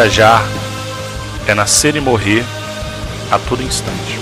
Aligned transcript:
Viajar 0.00 0.42
é 1.46 1.52
nascer 1.52 1.94
e 1.94 2.00
morrer 2.00 2.42
a 3.30 3.38
todo 3.38 3.62
instante. 3.62 4.18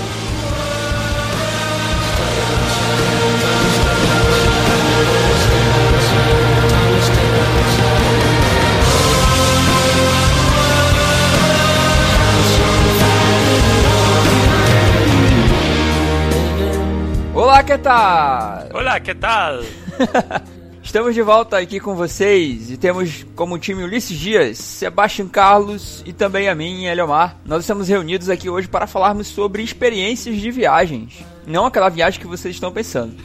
Olá, 17.33 17.63
que 17.63 17.77
tal? 17.77 18.67
Olá, 18.73 18.99
que 18.99 19.15
tal? 19.15 19.61
Estamos 20.89 21.13
de 21.13 21.21
volta 21.21 21.55
aqui 21.55 21.79
com 21.79 21.93
vocês 21.93 22.71
e 22.71 22.75
temos 22.75 23.23
como 23.35 23.59
time 23.59 23.83
Ulisses 23.83 24.17
Dias, 24.17 24.57
Sebastião 24.57 25.27
Carlos 25.27 26.01
e 26.03 26.11
também 26.11 26.49
a 26.49 26.55
mim, 26.55 26.85
Eliomar. 26.85 27.35
Nós 27.45 27.61
estamos 27.61 27.87
reunidos 27.87 28.27
aqui 28.27 28.49
hoje 28.49 28.67
para 28.67 28.87
falarmos 28.87 29.27
sobre 29.27 29.61
experiências 29.61 30.37
de 30.37 30.49
viagens. 30.49 31.13
Não 31.45 31.67
aquela 31.67 31.89
viagem 31.89 32.19
que 32.19 32.25
vocês 32.25 32.55
estão 32.55 32.71
pensando. 32.71 33.15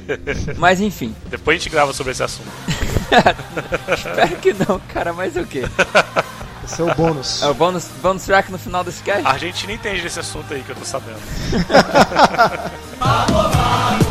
Mas 0.56 0.80
enfim. 0.80 1.14
Depois 1.26 1.56
a 1.56 1.58
gente 1.58 1.70
grava 1.70 1.92
sobre 1.92 2.12
esse 2.12 2.22
assunto. 2.22 2.48
Espero 3.94 4.36
que 4.36 4.54
não, 4.54 4.80
cara, 4.88 5.12
mas 5.12 5.36
o 5.36 5.44
quê? 5.44 5.64
Esse 6.64 6.80
é 6.80 6.84
o 6.84 6.94
bônus. 6.94 7.42
É 7.42 7.48
o 7.48 7.54
bônus, 7.54 7.86
bônus 8.00 8.24
track 8.24 8.50
no 8.50 8.58
final 8.58 8.82
desse 8.82 9.02
cast? 9.02 9.26
A 9.26 9.32
Argentina 9.32 9.74
entende 9.74 10.00
desse 10.00 10.20
assunto 10.20 10.54
aí 10.54 10.62
que 10.62 10.70
eu 10.70 10.76
tô 10.76 10.86
sabendo. 10.86 11.18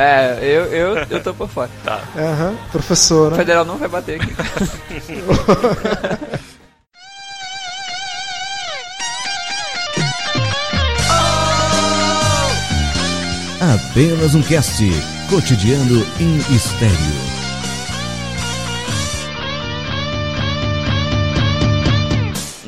É, 0.00 0.38
eu, 0.40 0.64
eu, 0.64 0.96
eu 1.10 1.22
tô 1.22 1.34
por 1.34 1.46
fora. 1.46 1.68
Tá. 1.84 2.00
Aham, 2.16 2.56
professor, 2.72 3.34
O 3.34 3.36
federal 3.36 3.66
não 3.66 3.76
vai 3.76 3.88
bater 3.88 4.18
aqui. 4.18 4.32
Apenas 13.60 14.34
um 14.34 14.42
cast 14.42 14.82
cotidiano 15.28 16.04
em 16.18 16.38
estéreo. 16.54 17.39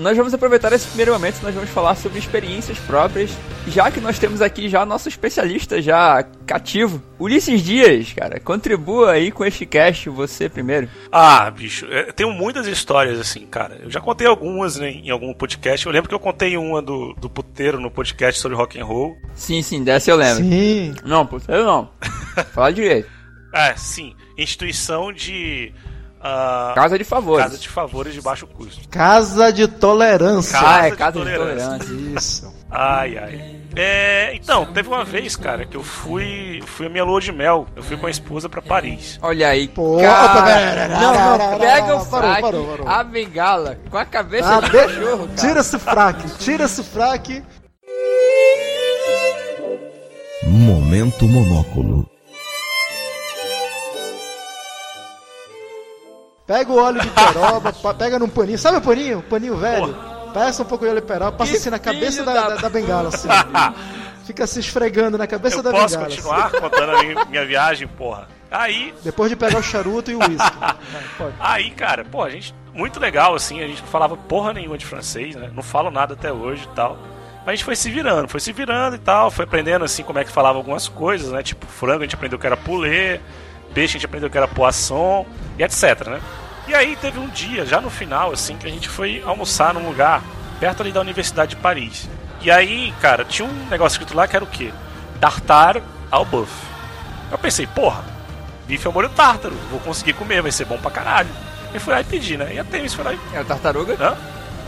Nós 0.02 0.16
vamos 0.16 0.34
aproveitar 0.34 0.72
esse 0.72 0.88
primeiro 0.88 1.12
momento, 1.12 1.40
nós 1.42 1.54
vamos 1.54 1.70
falar 1.70 1.94
sobre 1.94 2.18
experiências 2.18 2.76
próprias, 2.80 3.30
já 3.68 3.88
que 3.88 4.00
nós 4.00 4.18
temos 4.18 4.42
aqui 4.42 4.68
já 4.68 4.84
nosso 4.84 5.08
especialista 5.08 5.80
já 5.80 6.24
cativo, 6.44 7.00
Ulisses 7.20 7.62
Dias, 7.62 8.12
cara. 8.12 8.40
Contribua 8.40 9.12
aí 9.12 9.30
com 9.30 9.44
este 9.44 9.64
cast, 9.64 10.08
você 10.10 10.48
primeiro. 10.48 10.88
Ah, 11.12 11.48
bicho, 11.52 11.86
é, 11.86 12.08
eu 12.08 12.12
tenho 12.12 12.32
muitas 12.32 12.66
histórias 12.66 13.20
assim, 13.20 13.46
cara. 13.46 13.78
Eu 13.80 13.90
já 13.90 14.00
contei 14.00 14.26
algumas 14.26 14.76
né, 14.76 14.90
em 14.90 15.10
algum 15.10 15.32
podcast. 15.32 15.86
Eu 15.86 15.92
lembro 15.92 16.08
que 16.08 16.14
eu 16.14 16.20
contei 16.20 16.56
uma 16.56 16.82
do, 16.82 17.14
do 17.14 17.30
puteiro 17.30 17.78
no 17.78 17.90
podcast 17.90 18.40
sobre 18.40 18.56
rock 18.56 18.80
and 18.80 18.84
roll. 18.84 19.16
Sim, 19.34 19.62
sim, 19.62 19.84
dessa 19.84 20.10
eu 20.10 20.16
lembro. 20.16 20.42
Sim. 20.42 20.94
Não, 21.04 21.28
eu 21.46 21.64
não. 21.64 21.90
Fala 22.52 22.72
direito. 22.72 23.08
Ah, 23.52 23.76
sim. 23.76 24.16
Instituição 24.36 25.12
de. 25.12 25.72
Ah, 26.22 26.72
Casa 26.74 26.96
de 26.98 27.04
favores. 27.04 27.44
Casa 27.44 27.58
de 27.58 27.68
favores 27.68 28.14
de 28.14 28.20
baixo 28.20 28.46
custo. 28.46 28.88
Casa 28.88 29.52
de 29.52 29.66
tolerância. 29.68 30.52
Casa 30.58 30.68
ah, 30.82 30.86
é 30.86 30.90
de 30.90 30.96
casa 30.96 31.12
de 31.12 31.18
tolerância. 31.18 31.78
tolerância. 31.78 32.18
Isso. 32.18 32.54
Ai, 32.70 33.18
ai. 33.18 33.56
É, 33.74 34.34
então, 34.34 34.66
teve 34.66 34.88
uma 34.88 35.02
vez, 35.04 35.34
cara, 35.34 35.64
que 35.64 35.76
eu 35.76 35.82
fui. 35.82 36.62
Fui 36.66 36.86
a 36.86 36.88
minha 36.90 37.04
lua 37.04 37.20
de 37.20 37.32
mel. 37.32 37.66
Eu 37.74 37.82
fui 37.82 37.96
com 37.96 38.06
a 38.06 38.10
esposa 38.10 38.48
pra 38.48 38.60
Paris. 38.62 39.18
Olha 39.22 39.48
aí, 39.48 39.66
Pô, 39.68 39.98
cara. 39.98 40.88
Não, 40.88 41.38
não, 41.38 41.58
pega 41.58 41.96
o 41.96 42.06
parou, 42.06 42.20
fraque, 42.22 42.42
parou, 42.42 42.66
parou. 42.66 42.88
a 42.88 43.02
bengala, 43.04 43.78
com 43.90 43.96
a 43.98 44.04
cabeça 44.04 44.56
Ah, 44.56 44.60
de 44.60 44.66
de- 44.70 44.76
cachorro, 44.76 45.26
cara. 45.28 45.34
Tira 45.48 45.60
esse 45.60 45.78
fraque, 45.78 46.28
tira 46.38 46.64
esse 46.64 46.82
fraque. 46.82 47.42
Momento 50.44 51.24
monóculo. 51.26 52.06
Pega 56.46 56.72
o 56.72 56.76
óleo 56.76 57.00
de 57.00 57.08
peroba, 57.08 57.72
pega 57.94 58.18
num 58.18 58.28
paninho. 58.28 58.58
Sabe 58.58 58.78
o 58.78 58.80
paninho? 58.80 59.18
O 59.20 59.22
paninho 59.22 59.56
velho? 59.56 59.94
Passa 60.34 60.62
um 60.62 60.66
pouco 60.66 60.84
de 60.84 60.90
óleo 60.90 61.00
de 61.00 61.06
peroba, 61.06 61.32
passa 61.32 61.52
Que 61.52 61.56
assim 61.58 61.70
na 61.70 61.78
cabeça 61.78 62.24
da, 62.24 62.48
da- 62.48 62.56
da, 62.56 62.68
bengala, 62.68 63.08
assim. 63.08 63.28
Fica 64.26 64.46
se 64.46 64.60
esfregando 64.60 65.18
na 65.18 65.26
cabeça 65.26 65.56
Eu 65.58 65.62
da 65.62 65.70
posso 65.70 65.88
bengala. 65.96 66.06
assim. 66.06 66.16
continuar 66.22 66.50
contando 66.50 66.90
a 66.96 67.02
minha, 67.02 67.24
minha 67.26 67.44
viagem, 67.46 67.86
porra? 67.88 68.28
Aí, 68.50 68.94
Depois 69.02 69.30
de 69.30 69.36
pegar 69.36 69.58
o 69.58 69.62
charuto 69.62 70.10
e 70.10 70.14
o 70.14 70.18
uísque. 70.18 70.56
Aí, 71.40 71.70
cara, 71.70 72.04
pô, 72.04 72.22
a 72.22 72.30
gente. 72.30 72.54
Muito 72.74 72.98
legal, 72.98 73.34
assim, 73.34 73.62
a 73.62 73.66
gente 73.66 73.82
não 73.82 73.88
falava 73.88 74.16
porra 74.16 74.52
nenhuma 74.54 74.78
de 74.78 74.86
francês, 74.86 75.36
né? 75.36 75.50
Não 75.54 75.62
falo 75.62 75.90
nada 75.90 76.14
até 76.14 76.32
hoje 76.32 76.64
e 76.64 76.74
tal. 76.74 76.96
Mas 77.40 77.48
a 77.48 77.50
gente 77.52 77.64
foi 77.64 77.76
se 77.76 77.90
virando, 77.90 78.28
foi 78.28 78.40
se 78.40 78.52
virando 78.52 78.96
e 78.96 78.98
tal, 78.98 79.30
foi 79.30 79.44
aprendendo 79.44 79.84
assim 79.84 80.02
como 80.02 80.18
é 80.18 80.24
que 80.24 80.30
falava 80.30 80.56
algumas 80.58 80.88
coisas, 80.88 81.30
né? 81.32 81.42
Tipo, 81.42 81.66
frango 81.66 81.98
a 82.00 82.04
gente 82.04 82.14
aprendeu 82.14 82.38
que 82.38 82.46
era 82.46 82.56
poulet, 82.56 83.20
peixe 83.74 83.92
a 83.92 83.98
gente 83.98 84.06
aprendeu 84.06 84.30
que 84.30 84.36
era 84.36 84.48
poisson 84.48 85.26
e 85.58 85.62
etc, 85.62 86.06
né? 86.08 86.20
E 86.68 86.74
aí 86.74 86.96
teve 86.96 87.18
um 87.18 87.28
dia, 87.28 87.66
já 87.66 87.80
no 87.80 87.90
final, 87.90 88.32
assim, 88.32 88.56
que 88.56 88.66
a 88.66 88.70
gente 88.70 88.88
foi 88.88 89.22
almoçar 89.26 89.74
num 89.74 89.86
lugar 89.86 90.22
perto 90.60 90.82
ali 90.82 90.92
da 90.92 91.00
Universidade 91.00 91.56
de 91.56 91.60
Paris. 91.60 92.08
E 92.40 92.50
aí, 92.50 92.92
cara, 93.00 93.24
tinha 93.24 93.46
um 93.46 93.68
negócio 93.68 93.96
escrito 93.96 94.16
lá 94.16 94.28
que 94.28 94.36
era 94.36 94.44
o 94.44 94.48
quê? 94.48 94.72
Tartar 95.20 95.82
ao 96.10 96.24
buff. 96.24 96.52
Eu 97.30 97.38
pensei, 97.38 97.66
porra, 97.66 98.04
bife 98.66 98.86
ao 98.86 98.92
molho 98.92 99.08
tártaro, 99.08 99.54
vou 99.70 99.80
conseguir 99.80 100.12
comer, 100.12 100.42
vai 100.42 100.52
ser 100.52 100.64
bom 100.64 100.78
pra 100.78 100.90
caralho. 100.90 101.30
E 101.74 101.78
fui 101.78 101.92
lá 101.92 102.00
e 102.00 102.04
pedi, 102.04 102.36
né? 102.36 102.54
E 102.54 102.58
a 102.58 102.64
Temis 102.64 102.94
foi 102.94 103.04
lá 103.04 103.14
e 103.14 103.18
É 103.32 103.40
o 103.40 103.44
tartaruga? 103.44 103.96
Hã? 103.98 104.16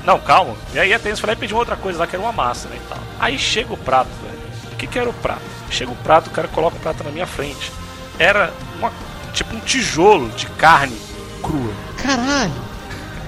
Não, 0.04 0.18
calma. 0.18 0.54
E 0.72 0.78
aí 0.78 0.92
a 0.92 0.98
Tênis 0.98 1.20
foi 1.20 1.28
lá 1.28 1.32
e 1.32 1.36
pediu 1.36 1.56
outra 1.56 1.76
coisa 1.76 1.98
lá, 1.98 2.06
que 2.06 2.16
era 2.16 2.22
uma 2.22 2.32
massa, 2.32 2.68
né, 2.68 2.76
e 2.76 2.88
tal. 2.88 2.98
Aí 3.18 3.38
chega 3.38 3.72
o 3.72 3.76
prato, 3.76 4.10
velho. 4.22 4.38
O 4.72 4.76
que 4.76 4.86
que 4.86 4.98
era 4.98 5.08
o 5.08 5.14
prato? 5.14 5.42
Chega 5.70 5.90
o 5.90 5.96
prato, 5.96 6.28
o 6.28 6.30
cara 6.30 6.48
coloca 6.48 6.76
o 6.76 6.80
prato 6.80 7.04
na 7.04 7.10
minha 7.10 7.26
frente. 7.26 7.72
Era 8.18 8.52
uma, 8.78 8.92
tipo 9.32 9.54
um 9.54 9.60
tijolo 9.60 10.28
de 10.30 10.46
carne 10.50 10.96
crua. 11.42 11.72
Caralho. 12.02 12.74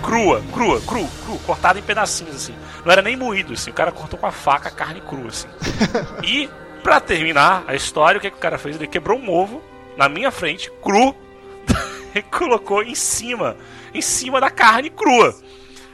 Crua, 0.02 0.42
crua, 0.52 0.80
cru, 0.82 1.08
cru, 1.24 1.38
cortada 1.40 1.78
em 1.78 1.82
pedacinhos, 1.82 2.36
assim. 2.36 2.54
Não 2.84 2.92
era 2.92 3.02
nem 3.02 3.16
moído, 3.16 3.54
assim. 3.54 3.70
O 3.70 3.74
cara 3.74 3.90
cortou 3.90 4.18
com 4.18 4.26
a 4.26 4.32
faca 4.32 4.68
a 4.68 4.72
carne 4.72 5.00
crua, 5.00 5.28
assim. 5.28 5.48
E, 6.22 6.48
pra 6.82 7.00
terminar 7.00 7.64
a 7.66 7.74
história, 7.74 8.18
o 8.18 8.20
que, 8.20 8.30
que 8.30 8.36
o 8.36 8.40
cara 8.40 8.58
fez? 8.58 8.76
Ele 8.76 8.86
quebrou 8.86 9.18
um 9.18 9.30
ovo 9.30 9.62
na 9.96 10.08
minha 10.08 10.30
frente, 10.30 10.70
cru, 10.82 11.14
e 12.14 12.22
colocou 12.22 12.82
em 12.82 12.94
cima, 12.94 13.56
em 13.92 14.00
cima 14.00 14.40
da 14.40 14.50
carne 14.50 14.90
crua. 14.90 15.34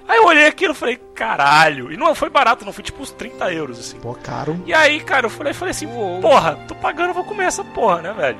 Aí 0.07 0.19
eu 0.19 0.27
olhei 0.27 0.47
aquilo 0.47 0.73
e 0.73 0.77
falei, 0.77 0.97
caralho. 1.15 1.91
E 1.93 1.97
não 1.97 2.15
foi 2.15 2.29
barato, 2.29 2.65
não 2.65 2.73
foi 2.73 2.83
tipo 2.85 3.01
uns 3.03 3.13
30 3.13 3.53
euros, 3.53 3.79
assim. 3.79 3.99
Pô, 3.99 4.15
caro. 4.15 4.61
E 4.67 4.75
aí, 4.75 5.01
cara, 5.01 5.27
eu 5.27 5.31
falei, 5.31 5.55
falei 5.55 5.71
assim, 5.71 5.89
porra, 6.21 6.57
tô 6.69 6.75
pagando, 6.75 7.15
vou 7.15 7.25
comer 7.25 7.45
essa 7.45 7.65
porra, 7.65 8.03
né, 8.03 8.13
velho? 8.13 8.39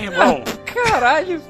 Meu 0.00 0.12
irmão, 0.12 0.42
Caralho. 0.66 1.42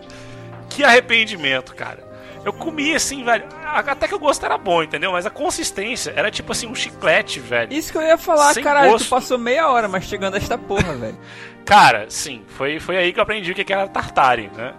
que 0.71 0.83
arrependimento, 0.85 1.75
cara. 1.75 2.05
Eu 2.45 2.53
comi 2.53 2.95
assim, 2.95 3.25
velho. 3.25 3.45
Até 3.65 4.07
que 4.07 4.15
o 4.15 4.19
gosto 4.19 4.45
era 4.45 4.59
bom, 4.59 4.83
entendeu? 4.83 5.13
Mas 5.13 5.25
a 5.25 5.31
consistência 5.31 6.13
era 6.15 6.31
tipo 6.31 6.53
assim, 6.53 6.67
um 6.67 6.75
chiclete, 6.75 7.41
velho. 7.41 7.73
Isso 7.73 7.91
que 7.91 7.97
eu 7.97 8.03
ia 8.03 8.19
falar, 8.19 8.53
Sem 8.53 8.63
caralho, 8.63 8.91
gosto. 8.91 9.07
tu 9.07 9.09
passou 9.11 9.39
meia 9.39 9.69
hora 9.69 9.89
mastigando 9.89 10.37
esta 10.37 10.59
porra, 10.59 10.93
velho. 10.97 11.19
Cara, 11.65 12.05
sim, 12.11 12.45
foi, 12.49 12.79
foi 12.79 12.99
aí 12.99 13.13
que 13.13 13.19
eu 13.19 13.23
aprendi 13.23 13.51
o 13.51 13.55
que 13.55 13.65
que 13.65 13.73
era 13.73 13.89
tartare, 13.89 14.51
né? 14.55 14.75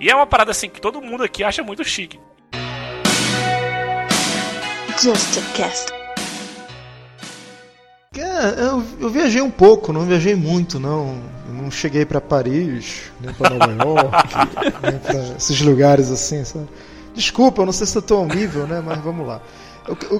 E 0.00 0.10
é 0.10 0.14
uma 0.14 0.26
parada 0.26 0.50
assim 0.50 0.68
que 0.68 0.80
todo 0.80 1.00
mundo 1.00 1.22
aqui 1.22 1.44
acha 1.44 1.62
muito 1.62 1.84
chique. 1.84 2.18
Just 5.00 5.38
a 5.38 5.56
cast. 5.56 5.92
É, 8.20 8.62
eu, 8.62 8.82
eu 9.00 9.10
viajei 9.10 9.40
um 9.40 9.50
pouco, 9.50 9.92
não 9.92 10.02
viajei 10.02 10.34
muito, 10.34 10.78
não. 10.78 11.18
Eu 11.48 11.54
não 11.62 11.70
cheguei 11.70 12.04
pra 12.04 12.20
Paris, 12.20 13.02
nem 13.20 13.34
pra 13.34 13.50
Nova 13.50 13.72
York, 13.84 14.34
nem 14.82 14.98
pra 14.98 15.36
esses 15.36 15.60
lugares 15.60 16.10
assim, 16.10 16.44
sabe? 16.44 16.66
Desculpa, 17.14 17.62
eu 17.62 17.66
não 17.66 17.72
sei 17.72 17.86
se 17.86 17.96
eu 17.96 18.02
tô 18.02 18.16
ao 18.16 18.26
nível, 18.26 18.66
né? 18.66 18.82
Mas 18.84 18.98
vamos 19.00 19.26
lá. 19.26 19.40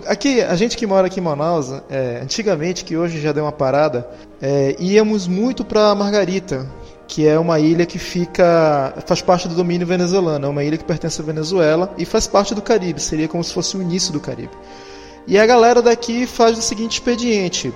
Aqui, 0.07 0.43
a 0.43 0.55
gente 0.55 0.77
que 0.77 0.87
mora 0.87 1.07
aqui 1.07 1.21
em 1.21 1.23
Manaus, 1.23 1.73
é, 1.89 2.21
antigamente, 2.23 2.85
que 2.85 2.97
hoje 2.97 3.21
já 3.21 3.33
deu 3.33 3.45
uma 3.45 3.53
parada, 3.53 4.07
é, 4.41 4.77
íamos 4.79 5.27
muito 5.27 5.65
pra 5.65 5.95
Margarita, 5.95 6.67
que 7.09 7.27
é 7.27 7.39
uma 7.39 7.59
ilha 7.59 7.87
que 7.87 7.99
fica. 7.99 8.95
faz 9.07 9.23
parte 9.23 9.49
do 9.49 9.55
domínio 9.55 9.87
venezuelano, 9.87 10.47
é 10.47 10.49
uma 10.49 10.63
ilha 10.63 10.77
que 10.77 10.85
pertence 10.85 11.21
à 11.21 11.25
Venezuela 11.25 11.95
e 11.97 12.05
faz 12.05 12.27
parte 12.27 12.55
do 12.55 12.61
Caribe, 12.61 13.01
seria 13.01 13.27
como 13.27 13.43
se 13.43 13.55
fosse 13.55 13.77
o 13.77 13.83
início 13.83 14.13
do 14.13 14.21
Caribe. 14.21 14.53
E 15.27 15.39
a 15.39 15.47
galera 15.47 15.81
daqui 15.81 16.27
faz 16.27 16.59
o 16.59 16.63
seguinte 16.63 16.95
expediente: 16.95 17.73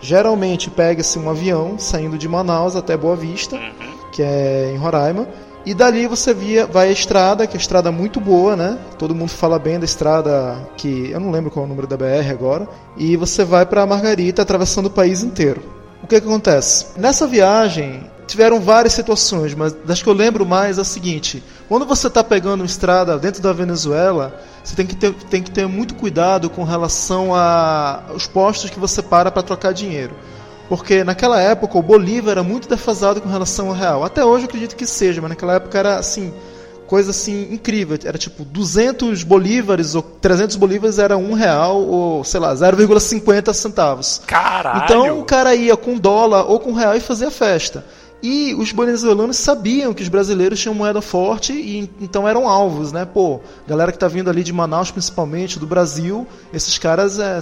geralmente 0.00 0.70
pega-se 0.70 1.18
um 1.18 1.28
avião 1.28 1.78
saindo 1.78 2.16
de 2.16 2.28
Manaus 2.28 2.74
até 2.74 2.96
Boa 2.96 3.16
Vista, 3.16 3.58
que 4.12 4.22
é 4.22 4.72
em 4.74 4.78
Roraima, 4.78 5.28
e 5.66 5.74
dali 5.74 6.06
você 6.06 6.32
via, 6.32 6.64
vai 6.64 6.88
à 6.88 6.92
estrada, 6.92 7.46
que 7.46 7.54
é 7.54 7.58
uma 7.58 7.60
estrada 7.60 7.90
muito 7.90 8.20
boa, 8.20 8.54
né? 8.54 8.78
Todo 8.98 9.14
mundo 9.14 9.30
fala 9.30 9.58
bem 9.58 9.78
da 9.78 9.84
estrada 9.84 10.56
que 10.76 11.10
eu 11.10 11.20
não 11.20 11.30
lembro 11.30 11.50
qual 11.50 11.64
é 11.64 11.66
o 11.66 11.68
número 11.68 11.86
da 11.86 11.96
BR 11.96 12.30
agora, 12.30 12.68
e 12.96 13.16
você 13.16 13.44
vai 13.44 13.66
para 13.66 13.84
Margarita 13.84 14.42
atravessando 14.42 14.86
o 14.86 14.90
país 14.90 15.22
inteiro. 15.22 15.60
O 16.02 16.06
que, 16.06 16.20
que 16.20 16.26
acontece? 16.26 16.86
Nessa 16.96 17.26
viagem, 17.26 18.08
tiveram 18.26 18.60
várias 18.60 18.92
situações, 18.92 19.54
mas 19.54 19.72
das 19.72 20.02
que 20.02 20.08
eu 20.08 20.12
lembro 20.12 20.44
mais 20.44 20.78
é 20.78 20.80
a 20.80 20.84
seguinte: 20.84 21.42
quando 21.68 21.86
você 21.86 22.08
está 22.08 22.22
pegando 22.22 22.60
uma 22.60 22.66
estrada 22.66 23.18
dentro 23.18 23.42
da 23.42 23.52
Venezuela, 23.52 24.38
você 24.62 24.74
tem 24.74 24.86
que 24.86 24.96
ter, 24.96 25.12
tem 25.12 25.42
que 25.42 25.50
ter 25.50 25.66
muito 25.66 25.94
cuidado 25.94 26.50
com 26.50 26.64
relação 26.64 27.34
aos 27.34 28.26
postos 28.26 28.70
que 28.70 28.80
você 28.80 29.02
para 29.02 29.30
para 29.30 29.42
trocar 29.42 29.72
dinheiro. 29.72 30.14
Porque 30.68 31.04
naquela 31.04 31.40
época 31.40 31.78
o 31.78 31.82
Bolívar 31.82 32.32
era 32.32 32.42
muito 32.42 32.68
defasado 32.68 33.20
com 33.20 33.28
relação 33.28 33.68
ao 33.68 33.74
real. 33.74 34.02
Até 34.02 34.24
hoje 34.24 34.44
eu 34.44 34.48
acredito 34.48 34.74
que 34.74 34.84
seja, 34.84 35.20
mas 35.20 35.30
naquela 35.30 35.54
época 35.54 35.78
era 35.78 35.96
assim, 35.96 36.32
coisa 36.88 37.10
assim 37.10 37.52
incrível. 37.52 37.96
Era 38.04 38.18
tipo 38.18 38.44
200 38.44 39.22
bolívares 39.22 39.94
ou 39.94 40.02
300 40.02 40.56
bolívares 40.56 40.98
era 40.98 41.16
um 41.16 41.34
real 41.34 41.80
ou 41.82 42.24
sei 42.24 42.40
lá 42.40 42.52
0,50 42.52 43.52
centavos. 43.52 44.20
Caralho! 44.26 44.84
Então 44.84 45.20
o 45.20 45.24
cara 45.24 45.54
ia 45.54 45.76
com 45.76 45.96
dólar 45.96 46.50
ou 46.50 46.58
com 46.58 46.72
real 46.72 46.96
e 46.96 47.00
fazia 47.00 47.30
festa. 47.30 47.84
E 48.22 48.54
os 48.54 48.72
venezuelanos 48.72 49.36
sabiam 49.36 49.92
que 49.92 50.02
os 50.02 50.08
brasileiros 50.08 50.58
tinham 50.58 50.74
moeda 50.74 51.02
forte 51.02 51.52
e 51.52 51.90
então 52.00 52.26
eram 52.26 52.48
alvos, 52.48 52.90
né? 52.90 53.04
Pô, 53.04 53.40
galera 53.68 53.92
que 53.92 53.98
tá 53.98 54.08
vindo 54.08 54.30
ali 54.30 54.42
de 54.42 54.52
Manaus, 54.52 54.90
principalmente, 54.90 55.58
do 55.58 55.66
Brasil, 55.66 56.26
esses 56.52 56.78
caras 56.78 57.18
é 57.18 57.38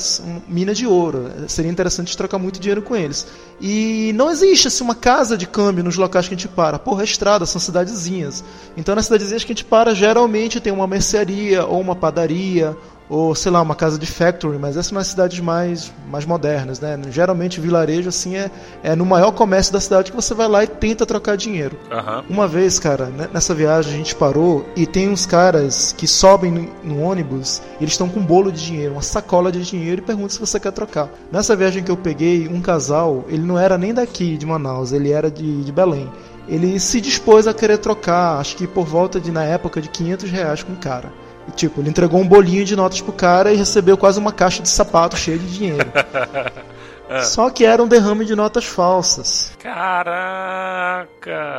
mina 0.49 0.75
de 0.75 0.87
ouro. 0.87 1.31
Seria 1.47 1.71
interessante 1.71 2.17
trocar 2.17 2.39
muito 2.39 2.59
dinheiro 2.59 2.83
com 2.83 2.97
eles. 2.97 3.27
E 3.61 4.13
não 4.15 4.31
existe 4.31 4.67
assim, 4.67 4.83
uma 4.83 4.97
casa 4.97 5.39
de 5.39 5.47
câmbio 5.47 5.85
nos 5.85 5.97
locais 5.97 6.27
que 6.27 6.35
a 6.35 6.37
gente 6.37 6.49
para. 6.49 6.79
Porra, 6.79 7.03
é 7.03 7.05
estrada, 7.05 7.47
são 7.47 7.61
cidadezinhas. 7.61 8.43
Então 8.77 8.97
nas 8.97 9.05
cidadezinhas 9.05 9.45
que 9.45 9.53
a 9.53 9.55
gente 9.55 9.65
para, 9.65 9.95
geralmente 9.95 10.61
tem 10.61 10.73
uma 10.73 10.89
mercearia 10.89 11.65
ou 11.65 11.81
uma 11.81 11.95
padaria 11.95 12.77
ou 13.09 13.35
sei 13.35 13.53
lá, 13.53 13.61
uma 13.61 13.75
casa 13.75 13.99
de 13.99 14.07
factory, 14.07 14.59
mas 14.59 14.77
essas 14.77 14.87
são 14.87 14.99
as 14.99 15.07
cidades 15.09 15.41
mais, 15.41 15.93
mais 16.11 16.25
modernas, 16.25 16.81
né? 16.81 16.99
Geralmente 17.11 17.61
vilarejo 17.61 18.09
assim 18.09 18.37
é, 18.37 18.51
é 18.83 18.95
no 18.95 19.05
maior 19.05 19.33
comércio 19.33 19.73
da 19.73 19.81
cidade 19.81 20.11
que 20.11 20.17
você 20.17 20.35
vai 20.35 20.49
lá 20.49 20.65
e 20.65 20.67
tenta 20.67 21.05
trocar 21.05 21.37
dinheiro. 21.37 21.79
Uhum. 21.91 22.23
Uma 22.31 22.49
vez, 22.49 22.79
cara, 22.79 23.11
nessa 23.33 23.55
viagem 23.55 23.95
a 23.95 23.97
gente 23.97 24.15
parou 24.15 24.65
e 24.75 24.87
tem 24.87 25.09
uns 25.09 25.27
caras 25.27 25.95
que 25.97 26.07
sobem 26.07 26.51
no, 26.51 26.71
no 26.83 27.03
ônibus 27.03 27.61
e 27.79 27.85
eles 27.85 27.95
estão 27.95 28.09
com 28.09 28.21
um 28.21 28.25
bolo 28.25 28.51
de 28.51 28.65
dinheiro, 28.65 28.93
uma 28.93 29.03
sacola 29.03 29.53
de 29.53 29.63
dinheiro 29.63 30.01
e 30.01 30.05
perguntam 30.05 30.31
se 30.31 30.41
você 30.41 30.59
quer 30.59 30.73
trocar. 30.73 31.09
Nessa 31.31 31.55
viagem 31.55 31.83
que 31.83 31.91
eu 31.91 31.97
peguei, 31.97 32.49
um 32.49 32.61
casal, 32.61 33.25
ele 33.29 33.43
não 33.43 33.59
era 33.59 33.77
nem 33.77 33.93
daqui 33.93 34.37
de 34.37 34.47
Manaus, 34.47 34.93
ele 34.93 35.11
era 35.11 35.31
de, 35.31 35.63
de 35.63 35.73
Belém. 35.73 36.11
Ele 36.47 36.79
se 36.79 37.01
dispôs 37.01 37.47
a 37.47 37.55
querer 37.55 37.79
trocar, 37.79 38.39
acho 38.39 38.57
que 38.57 38.67
por 38.67 38.85
volta 38.85 39.19
de, 39.19 39.31
na 39.31 39.45
época, 39.45 39.81
de 39.81 39.89
500 39.89 40.31
reais 40.31 40.63
com 40.63 40.73
o 40.73 40.77
cara. 40.77 41.24
E, 41.49 41.53
tipo, 41.53 41.81
ele 41.81 41.91
entregou 41.91 42.21
um 42.21 42.27
bolinho 42.27 42.65
de 42.65 42.75
notas 42.77 43.01
pro 43.01 43.13
cara 43.13 43.53
e 43.53 43.57
recebeu 43.57 43.97
quase 43.97 44.19
uma 44.19 44.33
caixa 44.33 44.63
de 44.63 44.69
sapato 44.69 45.17
cheia 45.17 45.39
de 45.39 45.47
dinheiro. 45.47 45.91
Só 47.23 47.51
que 47.51 47.65
era 47.65 47.83
um 47.83 47.87
derrame 47.87 48.25
de 48.25 48.35
notas 48.35 48.65
falsas. 48.65 49.53
Caraca! 49.59 51.07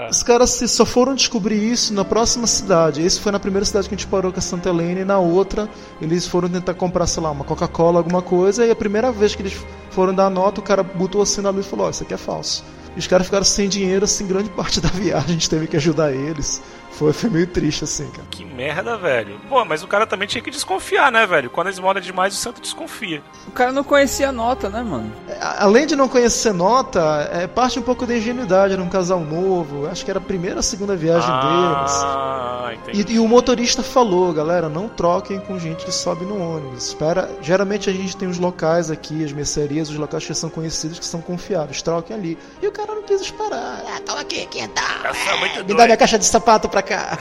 Os 0.09 0.23
caras 0.23 0.49
só 0.67 0.85
foram 0.85 1.13
descobrir 1.13 1.71
isso 1.71 1.93
na 1.93 2.03
próxima 2.03 2.47
cidade. 2.47 3.01
Esse 3.01 3.21
foi 3.21 3.31
na 3.31 3.39
primeira 3.39 3.63
cidade 3.63 3.87
que 3.87 3.93
a 3.93 3.97
gente 3.97 4.07
parou 4.07 4.33
com 4.33 4.39
a 4.39 4.41
Santa 4.41 4.69
Helena 4.69 5.01
e 5.01 5.05
na 5.05 5.19
outra 5.19 5.69
eles 6.01 6.25
foram 6.25 6.49
tentar 6.49 6.73
comprar, 6.73 7.05
sei 7.05 7.21
lá, 7.21 7.29
uma 7.29 7.45
Coca-Cola, 7.45 7.99
alguma 7.99 8.23
coisa. 8.23 8.65
E 8.65 8.71
a 8.71 8.75
primeira 8.75 9.11
vez 9.11 9.35
que 9.35 9.43
eles 9.43 9.55
foram 9.91 10.15
dar 10.15 10.25
a 10.25 10.29
nota, 10.29 10.59
o 10.59 10.63
cara 10.63 10.81
botou 10.81 11.21
assim 11.21 11.41
na 11.41 11.51
luz 11.51 11.65
e 11.65 11.69
falou: 11.69 11.87
oh, 11.87 11.89
isso 11.91 12.03
aqui 12.03 12.13
é 12.13 12.17
falso. 12.17 12.65
E 12.95 12.99
os 12.99 13.07
caras 13.07 13.27
ficaram 13.27 13.45
sem 13.45 13.69
dinheiro, 13.69 14.05
assim, 14.05 14.25
grande 14.25 14.49
parte 14.55 14.81
da 14.81 14.89
viagem. 14.89 15.29
A 15.29 15.33
gente 15.33 15.49
teve 15.49 15.67
que 15.67 15.77
ajudar 15.77 16.11
eles. 16.11 16.61
Foi, 16.97 17.11
foi 17.11 17.29
meio 17.29 17.47
triste, 17.47 17.83
assim, 17.83 18.09
cara. 18.09 18.25
Que 18.31 18.45
merda, 18.45 18.97
velho. 18.97 19.39
Pô, 19.49 19.65
mas 19.65 19.83
o 19.83 19.87
cara 19.87 20.07
também 20.07 20.27
tinha 20.27 20.41
que 20.41 20.49
desconfiar, 20.49 21.11
né, 21.11 21.27
velho? 21.27 21.49
Quando 21.49 21.67
eles 21.67 21.79
moram 21.79 21.99
demais, 21.99 22.33
o 22.33 22.37
santo 22.37 22.61
desconfia. 22.61 23.21
O 23.47 23.51
cara 23.51 23.71
não 23.73 23.83
conhecia 23.83 24.29
a 24.29 24.31
nota, 24.31 24.69
né, 24.69 24.81
mano? 24.81 25.11
É, 25.27 25.37
além 25.59 25.85
de 25.85 25.95
não 25.95 26.07
conhecer 26.07 26.53
nota, 26.53 27.29
é 27.33 27.47
parte 27.47 27.77
um 27.77 27.81
pouco 27.81 28.05
da 28.05 28.15
ingenuidade. 28.15 28.73
Era 28.73 28.81
um 28.81 28.87
casal 28.87 29.19
novo. 29.19 29.87
Acho 29.87 30.05
que 30.05 30.11
era 30.11 30.19
a 30.19 30.23
primeira 30.23 30.57
ou 30.57 30.63
segunda 30.63 30.95
viagem 30.95 31.29
ah, 31.29 32.69
deles. 32.71 32.81
Entendi. 32.81 33.13
E, 33.13 33.15
e 33.15 33.19
o 33.19 33.27
motorista 33.27 33.83
falou, 33.83 34.31
galera, 34.31 34.69
não 34.69 34.87
troquem 34.87 35.39
com 35.39 35.59
gente 35.59 35.83
que 35.83 35.91
sobe 35.91 36.23
no 36.23 36.39
ônibus. 36.39 36.87
Espera. 36.87 37.29
Geralmente 37.41 37.89
a 37.89 37.93
gente 37.93 38.15
tem 38.15 38.29
os 38.29 38.39
locais 38.39 38.89
aqui, 38.89 39.23
as 39.23 39.33
mercearias, 39.33 39.89
os 39.89 39.97
locais 39.97 40.25
que 40.25 40.33
são 40.33 40.49
conhecidos, 40.49 40.97
que 40.97 41.05
são 41.05 41.19
confiáveis. 41.21 41.81
Troquem 41.81 42.15
ali. 42.15 42.37
E 42.61 42.67
o 42.67 42.71
cara 42.71 42.95
não 42.95 43.03
quis 43.03 43.19
esperar. 43.19 43.83
Ah, 43.85 43.99
toma 44.05 44.21
aqui, 44.21 44.45
quintal. 44.45 44.83
É, 45.03 45.63
me 45.63 45.73
dá 45.73 45.85
minha 45.85 45.97
caixa 45.97 46.17
de 46.17 46.25
sapato 46.25 46.69
pra 46.69 46.84
cá. 46.85 47.17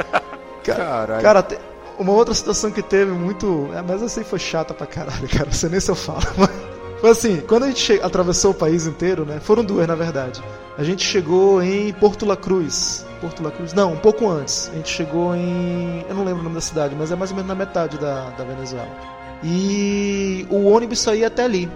Caralho. 0.62 1.22
Cara, 1.22 1.46
uma 1.98 2.12
outra 2.12 2.34
situação 2.34 2.70
que 2.70 2.82
teve 2.82 3.12
muito. 3.12 3.68
É, 3.74 3.82
mas 3.82 4.02
essa 4.02 4.20
aí 4.20 4.24
foi 4.24 4.38
chata 4.38 4.72
pra 4.72 4.86
caralho, 4.86 5.28
cara. 5.28 5.46
Não 5.46 5.52
sei 5.52 5.70
nem 5.70 5.80
se 5.80 5.90
eu 5.90 5.96
falo. 5.96 6.20
Foi 7.00 7.08
assim, 7.08 7.40
quando 7.40 7.62
a 7.62 7.68
gente 7.68 7.82
che... 7.82 8.00
atravessou 8.02 8.50
o 8.50 8.54
país 8.54 8.86
inteiro, 8.86 9.24
né? 9.24 9.40
Foram 9.40 9.64
duas, 9.64 9.88
na 9.88 9.94
verdade. 9.94 10.42
A 10.76 10.84
gente 10.84 11.02
chegou 11.02 11.62
em 11.62 11.90
Porto 11.94 12.26
La 12.26 12.36
Cruz. 12.36 13.06
Porto 13.22 13.42
La 13.42 13.50
Cruz? 13.50 13.72
Não, 13.72 13.94
um 13.94 13.96
pouco 13.96 14.28
antes. 14.28 14.68
A 14.70 14.76
gente 14.76 14.90
chegou 14.90 15.34
em. 15.34 16.04
Eu 16.10 16.14
não 16.14 16.24
lembro 16.24 16.40
o 16.40 16.44
nome 16.44 16.56
da 16.56 16.60
cidade, 16.60 16.94
mas 16.94 17.10
é 17.10 17.16
mais 17.16 17.30
ou 17.30 17.36
menos 17.36 17.48
na 17.48 17.54
metade 17.54 17.96
da, 17.96 18.28
da 18.28 18.44
Venezuela. 18.44 18.90
E 19.42 20.46
o 20.50 20.66
ônibus 20.66 21.00
saía 21.00 21.28
até 21.28 21.44
ali 21.44 21.70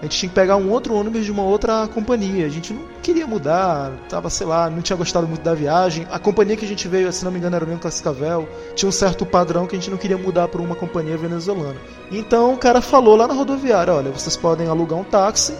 a 0.00 0.04
gente 0.04 0.18
tinha 0.18 0.28
que 0.28 0.34
pegar 0.34 0.56
um 0.56 0.70
outro 0.70 0.94
ônibus 0.94 1.24
de 1.24 1.32
uma 1.32 1.42
outra 1.42 1.88
companhia. 1.88 2.46
A 2.46 2.48
gente 2.48 2.72
não 2.72 2.82
queria 3.02 3.26
mudar, 3.26 3.92
tava, 4.08 4.28
sei 4.28 4.46
lá, 4.46 4.68
não 4.68 4.82
tinha 4.82 4.96
gostado 4.96 5.26
muito 5.26 5.42
da 5.42 5.54
viagem. 5.54 6.06
A 6.10 6.18
companhia 6.18 6.56
que 6.56 6.64
a 6.64 6.68
gente 6.68 6.86
veio, 6.88 7.12
se 7.12 7.24
não 7.24 7.32
me 7.32 7.38
engano, 7.38 7.56
era 7.56 7.64
o 7.64 7.68
mesmo 7.68 7.82
Cascavel, 7.82 8.48
tinha 8.74 8.88
um 8.88 8.92
certo 8.92 9.24
padrão 9.24 9.66
que 9.66 9.76
a 9.76 9.78
gente 9.78 9.90
não 9.90 9.98
queria 9.98 10.18
mudar 10.18 10.48
para 10.48 10.60
uma 10.60 10.74
companhia 10.74 11.16
venezuelana. 11.16 11.76
Então 12.10 12.54
o 12.54 12.58
cara 12.58 12.80
falou 12.80 13.16
lá 13.16 13.26
na 13.26 13.34
rodoviária: 13.34 13.94
olha, 13.94 14.10
vocês 14.10 14.36
podem 14.36 14.68
alugar 14.68 14.98
um 14.98 15.04
táxi 15.04 15.54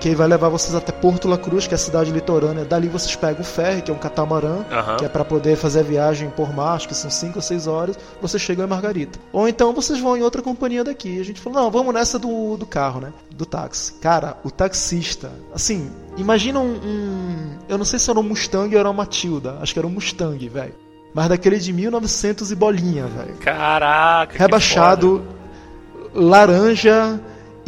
que 0.00 0.14
vai 0.14 0.28
levar 0.28 0.48
vocês 0.48 0.74
até 0.74 0.92
Porto 0.92 1.28
La 1.28 1.36
Cruz, 1.36 1.66
que 1.66 1.74
é 1.74 1.76
a 1.76 1.78
cidade 1.78 2.10
litorânea. 2.10 2.64
Dali 2.64 2.88
vocês 2.88 3.14
pegam 3.16 3.40
o 3.40 3.44
ferry, 3.44 3.82
que 3.82 3.90
é 3.90 3.94
um 3.94 3.98
catamarã, 3.98 4.58
uhum. 4.58 4.96
que 4.96 5.04
é 5.04 5.08
para 5.08 5.24
poder 5.24 5.56
fazer 5.56 5.80
a 5.80 5.82
viagem 5.82 6.30
por 6.30 6.54
mar, 6.54 6.74
acho 6.74 6.88
que 6.88 6.94
são 6.94 7.10
5 7.10 7.36
ou 7.36 7.42
6 7.42 7.66
horas. 7.66 7.98
Vocês 8.20 8.42
chegam 8.42 8.64
em 8.64 8.68
Margarita. 8.68 9.18
Ou 9.32 9.48
então 9.48 9.72
vocês 9.72 9.98
vão 9.98 10.16
em 10.16 10.22
outra 10.22 10.40
companhia 10.42 10.84
daqui. 10.84 11.20
A 11.20 11.24
gente 11.24 11.40
falou: 11.40 11.62
não, 11.62 11.70
vamos 11.70 11.92
nessa 11.92 12.18
do, 12.18 12.56
do 12.56 12.66
carro, 12.66 13.00
né? 13.00 13.12
Do 13.30 13.44
táxi. 13.44 13.94
Cara, 13.94 14.36
o 14.44 14.50
taxista, 14.50 15.30
assim, 15.52 15.90
imagina 16.16 16.60
um, 16.60 16.74
um. 16.74 17.58
Eu 17.68 17.78
não 17.78 17.84
sei 17.84 17.98
se 17.98 18.10
era 18.10 18.18
um 18.18 18.22
Mustang 18.22 18.72
ou 18.74 18.80
era 18.80 18.88
uma 18.88 18.98
Matilda. 18.98 19.58
Acho 19.60 19.72
que 19.72 19.78
era 19.78 19.86
um 19.86 19.90
Mustang, 19.90 20.48
velho. 20.48 20.74
Mas 21.14 21.28
daquele 21.28 21.58
de 21.58 21.72
1900 21.72 22.52
e 22.52 22.54
bolinha, 22.54 23.06
velho. 23.06 23.34
Caraca! 23.38 24.38
Rebaixado, 24.38 25.24
laranja 26.14 27.18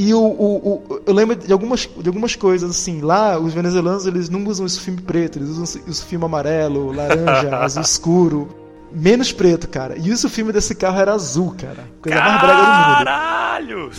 e 0.00 0.14
o, 0.14 0.18
o, 0.18 0.82
o, 0.88 1.02
eu 1.04 1.12
lembro 1.12 1.36
de 1.36 1.52
algumas, 1.52 1.80
de 1.80 2.08
algumas 2.08 2.34
coisas, 2.34 2.70
assim, 2.70 3.02
lá 3.02 3.38
os 3.38 3.52
venezuelanos 3.52 4.06
eles 4.06 4.30
não 4.30 4.42
usam 4.44 4.64
esse 4.64 4.80
filme 4.80 4.98
preto, 4.98 5.38
eles 5.38 5.50
usam 5.50 5.82
esse 5.86 6.02
filme 6.06 6.24
amarelo, 6.24 6.90
laranja, 6.90 7.54
azul 7.60 7.82
escuro. 7.82 8.48
Menos 8.90 9.30
preto, 9.30 9.68
cara. 9.68 9.98
E 9.98 10.08
isso 10.08 10.26
o 10.26 10.30
filme 10.30 10.52
desse 10.52 10.74
carro 10.74 10.98
era 10.98 11.12
azul, 11.12 11.54
cara. 11.54 11.84
Coisa 12.00 12.18
mais 12.18 12.40
brega 12.40 12.56
do 12.56 12.62
mundo. 12.62 13.04
Caralho! 13.04 13.90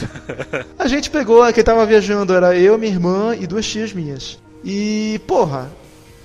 A 0.79 0.87
gente 0.87 1.11
pegou, 1.11 1.53
quem 1.53 1.63
tava 1.63 1.85
viajando 1.85 2.33
era 2.33 2.57
eu, 2.57 2.79
minha 2.79 2.91
irmã 2.91 3.35
e 3.39 3.45
duas 3.45 3.67
tias 3.67 3.93
minhas. 3.93 4.39
E, 4.65 5.21
porra, 5.27 5.69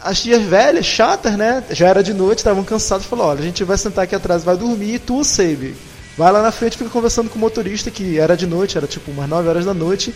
as 0.02 0.22
tias 0.22 0.42
velhas, 0.42 0.86
chatas, 0.86 1.36
né? 1.36 1.62
Já 1.68 1.88
era 1.88 2.02
de 2.02 2.14
noite, 2.14 2.38
estavam 2.38 2.64
cansadas, 2.64 3.04
falou: 3.04 3.26
olha, 3.26 3.40
a 3.40 3.44
gente 3.44 3.62
vai 3.62 3.76
sentar 3.76 4.04
aqui 4.04 4.14
atrás, 4.14 4.42
vai 4.42 4.56
dormir 4.56 4.94
e 4.94 4.98
tu, 4.98 5.22
Save 5.22 5.76
Vai 6.16 6.32
lá 6.32 6.42
na 6.42 6.50
frente 6.50 6.78
fica 6.78 6.88
conversando 6.88 7.28
com 7.28 7.36
o 7.36 7.40
motorista, 7.40 7.90
que 7.90 8.18
era 8.18 8.36
de 8.36 8.46
noite, 8.46 8.78
era 8.78 8.86
tipo 8.86 9.10
umas 9.10 9.28
9 9.28 9.48
horas 9.48 9.64
da 9.66 9.74
noite, 9.74 10.14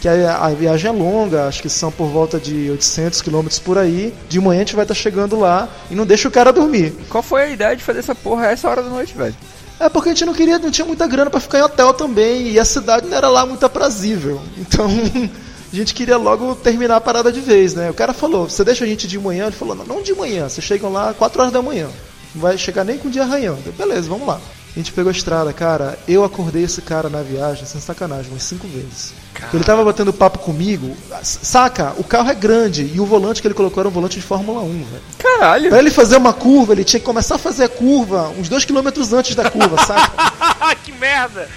que 0.00 0.08
a, 0.08 0.38
a 0.38 0.48
viagem 0.50 0.88
é 0.88 0.92
longa, 0.92 1.46
acho 1.46 1.60
que 1.60 1.68
são 1.68 1.92
por 1.92 2.08
volta 2.08 2.40
de 2.40 2.70
800 2.70 3.20
km 3.20 3.46
por 3.62 3.76
aí. 3.76 4.14
De 4.28 4.40
manhã 4.40 4.60
a 4.60 4.64
gente 4.64 4.74
vai 4.74 4.84
estar 4.84 4.94
tá 4.94 5.00
chegando 5.00 5.38
lá 5.38 5.68
e 5.90 5.94
não 5.94 6.06
deixa 6.06 6.26
o 6.26 6.30
cara 6.30 6.52
dormir. 6.52 6.94
Qual 7.08 7.22
foi 7.22 7.42
a 7.42 7.50
ideia 7.50 7.76
de 7.76 7.84
fazer 7.84 7.98
essa 7.98 8.14
porra 8.14 8.46
a 8.46 8.50
essa 8.50 8.68
hora 8.68 8.82
da 8.82 8.88
noite, 8.88 9.14
velho? 9.14 9.34
É 9.78 9.88
porque 9.88 10.08
a 10.08 10.12
gente 10.12 10.24
não 10.24 10.32
queria, 10.32 10.58
não 10.58 10.70
tinha 10.70 10.86
muita 10.86 11.06
grana 11.06 11.28
para 11.28 11.40
ficar 11.40 11.58
em 11.58 11.62
hotel 11.62 11.92
também, 11.92 12.48
e 12.48 12.58
a 12.58 12.64
cidade 12.64 13.06
não 13.06 13.16
era 13.16 13.28
lá 13.28 13.44
muito 13.44 13.64
aprazível. 13.64 14.40
Então, 14.56 14.88
a 15.70 15.76
gente 15.76 15.94
queria 15.94 16.16
logo 16.16 16.54
terminar 16.54 16.96
a 16.96 17.00
parada 17.00 17.32
de 17.32 17.40
vez, 17.40 17.74
né? 17.74 17.90
O 17.90 17.94
cara 17.94 18.12
falou: 18.12 18.48
"Você 18.48 18.64
deixa 18.64 18.84
a 18.84 18.86
gente 18.86 19.06
de 19.06 19.18
manhã?" 19.18 19.46
Ele 19.46 19.56
falou: 19.56 19.74
"Não, 19.74 19.84
não 19.84 20.02
de 20.02 20.14
manhã, 20.14 20.48
vocês 20.48 20.64
chegam 20.64 20.92
lá 20.92 21.14
4 21.14 21.40
horas 21.40 21.52
da 21.52 21.62
manhã. 21.62 21.88
Não 22.34 22.42
vai 22.42 22.56
chegar 22.56 22.84
nem 22.84 22.98
com 22.98 23.08
o 23.08 23.10
dia 23.10 23.22
arranhando." 23.22 23.72
Beleza, 23.76 24.08
vamos 24.08 24.26
lá. 24.26 24.40
A 24.74 24.78
gente 24.78 24.92
pegou 24.92 25.10
a 25.10 25.12
estrada, 25.12 25.52
cara. 25.52 25.98
Eu 26.08 26.24
acordei 26.24 26.64
esse 26.64 26.80
cara 26.80 27.10
na 27.10 27.20
viagem, 27.22 27.66
sem 27.66 27.80
sacanagem, 27.80 28.30
umas 28.30 28.42
cinco 28.42 28.66
vezes. 28.66 29.12
Ele 29.52 29.64
tava 29.64 29.84
batendo 29.84 30.12
papo 30.12 30.38
comigo. 30.38 30.96
Saca, 31.22 31.92
o 31.98 32.04
carro 32.04 32.30
é 32.30 32.34
grande 32.34 32.90
e 32.94 32.98
o 32.98 33.04
volante 33.04 33.42
que 33.42 33.48
ele 33.48 33.54
colocou 33.54 33.82
era 33.82 33.88
um 33.88 33.92
volante 33.92 34.18
de 34.18 34.24
Fórmula 34.24 34.62
1, 34.62 34.68
velho. 34.68 35.02
Caralho! 35.18 35.68
Pra 35.68 35.78
ele 35.78 35.90
fazer 35.90 36.16
uma 36.16 36.32
curva, 36.32 36.72
ele 36.72 36.84
tinha 36.84 37.00
que 37.00 37.04
começar 37.04 37.34
a 37.34 37.38
fazer 37.38 37.64
a 37.64 37.68
curva 37.68 38.30
uns 38.38 38.48
dois 38.48 38.64
quilômetros 38.64 39.12
antes 39.12 39.34
da 39.34 39.50
curva, 39.50 39.76
saca? 39.84 40.74
que 40.82 40.92
merda! 40.92 41.48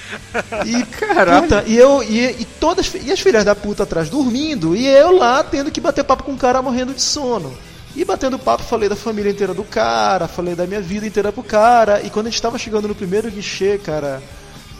E, 0.65 0.84
Caralho. 0.84 1.43
Puta, 1.43 1.63
e 1.67 1.77
eu, 1.77 2.03
e, 2.03 2.19
e 2.41 2.45
todas, 2.60 2.91
e 3.01 3.12
as 3.12 3.19
filhas 3.19 3.45
da 3.45 3.55
puta 3.55 3.84
atrás 3.84 4.10
dormindo, 4.10 4.75
e 4.75 4.86
eu 4.88 5.17
lá 5.17 5.41
tendo 5.41 5.72
que 5.72 5.79
bater 5.79 6.03
papo 6.03 6.24
com 6.24 6.34
o 6.34 6.38
cara 6.38 6.62
morrendo 6.62 6.93
de 6.93 7.01
sono. 7.01 7.55
E 7.96 8.04
batendo 8.04 8.38
papo, 8.38 8.64
falei 8.64 8.90
da 8.90 8.96
família 8.96 9.32
inteira 9.32 9.54
do 9.54 9.64
cara, 9.64 10.28
falei 10.28 10.54
da 10.54 10.68
minha 10.68 10.82
vida 10.82 11.08
inteira 11.08 11.32
pro 11.32 11.42
cara. 11.42 12.02
E 12.02 12.10
quando 12.10 12.28
a 12.28 12.30
gente 12.30 12.42
tava 12.42 12.58
chegando 12.58 12.90
no 12.90 12.96
primeiro 12.96 13.32
guichê, 13.32 13.78
cara, 13.78 14.22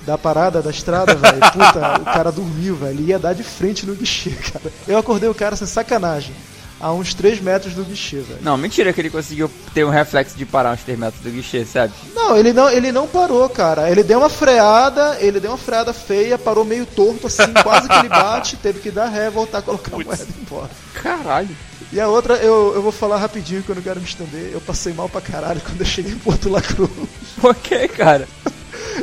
da 0.06 0.18
parada 0.18 0.62
da 0.62 0.70
estrada, 0.70 1.16
velho, 1.16 1.40
puta, 1.40 2.02
o 2.02 2.06
cara 2.06 2.32
dormiu, 2.32 2.76
velho. 2.76 3.00
Ia 3.02 3.18
dar 3.18 3.34
de 3.34 3.44
frente 3.44 3.86
no 3.86 3.96
guichê, 3.96 4.32
cara. 4.52 4.72
Eu 4.86 4.98
acordei 4.98 5.30
o 5.30 5.34
cara 5.36 5.56
sem 5.56 5.66
sacanagem. 5.66 6.36
A 6.80 6.92
uns 6.92 7.14
3 7.14 7.40
metros 7.42 7.74
do 7.74 7.84
guichê, 7.84 8.18
velho. 8.18 8.40
Não, 8.42 8.58
mentira 8.58 8.92
que 8.92 9.00
ele 9.02 9.10
conseguiu 9.10 9.50
ter 9.74 9.86
um 9.86 9.90
reflexo 9.90 10.38
de 10.38 10.46
parar 10.46 10.74
uns 10.74 10.84
3 10.84 11.00
metros 11.00 11.22
do 11.22 11.30
guichê, 11.32 11.66
sabe? 11.66 11.94
Não, 12.14 12.38
ele 12.38 12.52
não, 12.52 12.70
ele 12.70 12.92
não 12.92 13.08
parou, 13.08 13.48
cara. 13.50 13.90
Ele 13.90 14.04
deu 14.04 14.20
uma 14.20 14.30
freada, 14.30 15.18
ele 15.20 15.40
deu 15.40 15.52
uma 15.52 15.58
freada 15.58 15.94
feia, 15.94 16.38
parou 16.38 16.66
meio 16.66 16.86
torto 16.86 17.28
assim, 17.28 17.54
quase 17.64 17.88
que 17.88 17.96
ele 17.96 18.10
bate, 18.10 18.58
teve 18.58 18.80
que 18.80 18.92
dar 18.92 19.08
ré, 19.08 19.30
voltar 19.30 19.60
a 19.60 19.62
colocar 19.62 19.92
a 19.92 19.96
Putz. 19.96 20.06
moeda 20.06 20.28
embora. 20.40 20.70
Caralho. 20.94 21.56
E 21.94 22.00
a 22.00 22.08
outra, 22.10 22.36
eu, 22.36 22.74
eu 22.76 22.82
vou 22.82 22.92
falar 22.92 23.18
rapidinho 23.18 23.64
que 23.64 23.70
eu 23.70 23.76
não 23.76 23.82
quero 23.82 24.00
me 24.00 24.06
estender. 24.06 24.50
Eu 24.52 24.60
passei 24.60 24.92
mal 24.92 25.08
pra 25.08 25.22
caralho 25.22 25.62
quando 25.62 25.80
eu 25.80 25.86
cheguei 25.86 26.12
em 26.12 26.20
Porto 26.20 26.50
La 26.50 26.62
Cruz. 26.62 26.90
Por 27.40 27.56
que, 27.56 27.88
cara? 27.88 28.28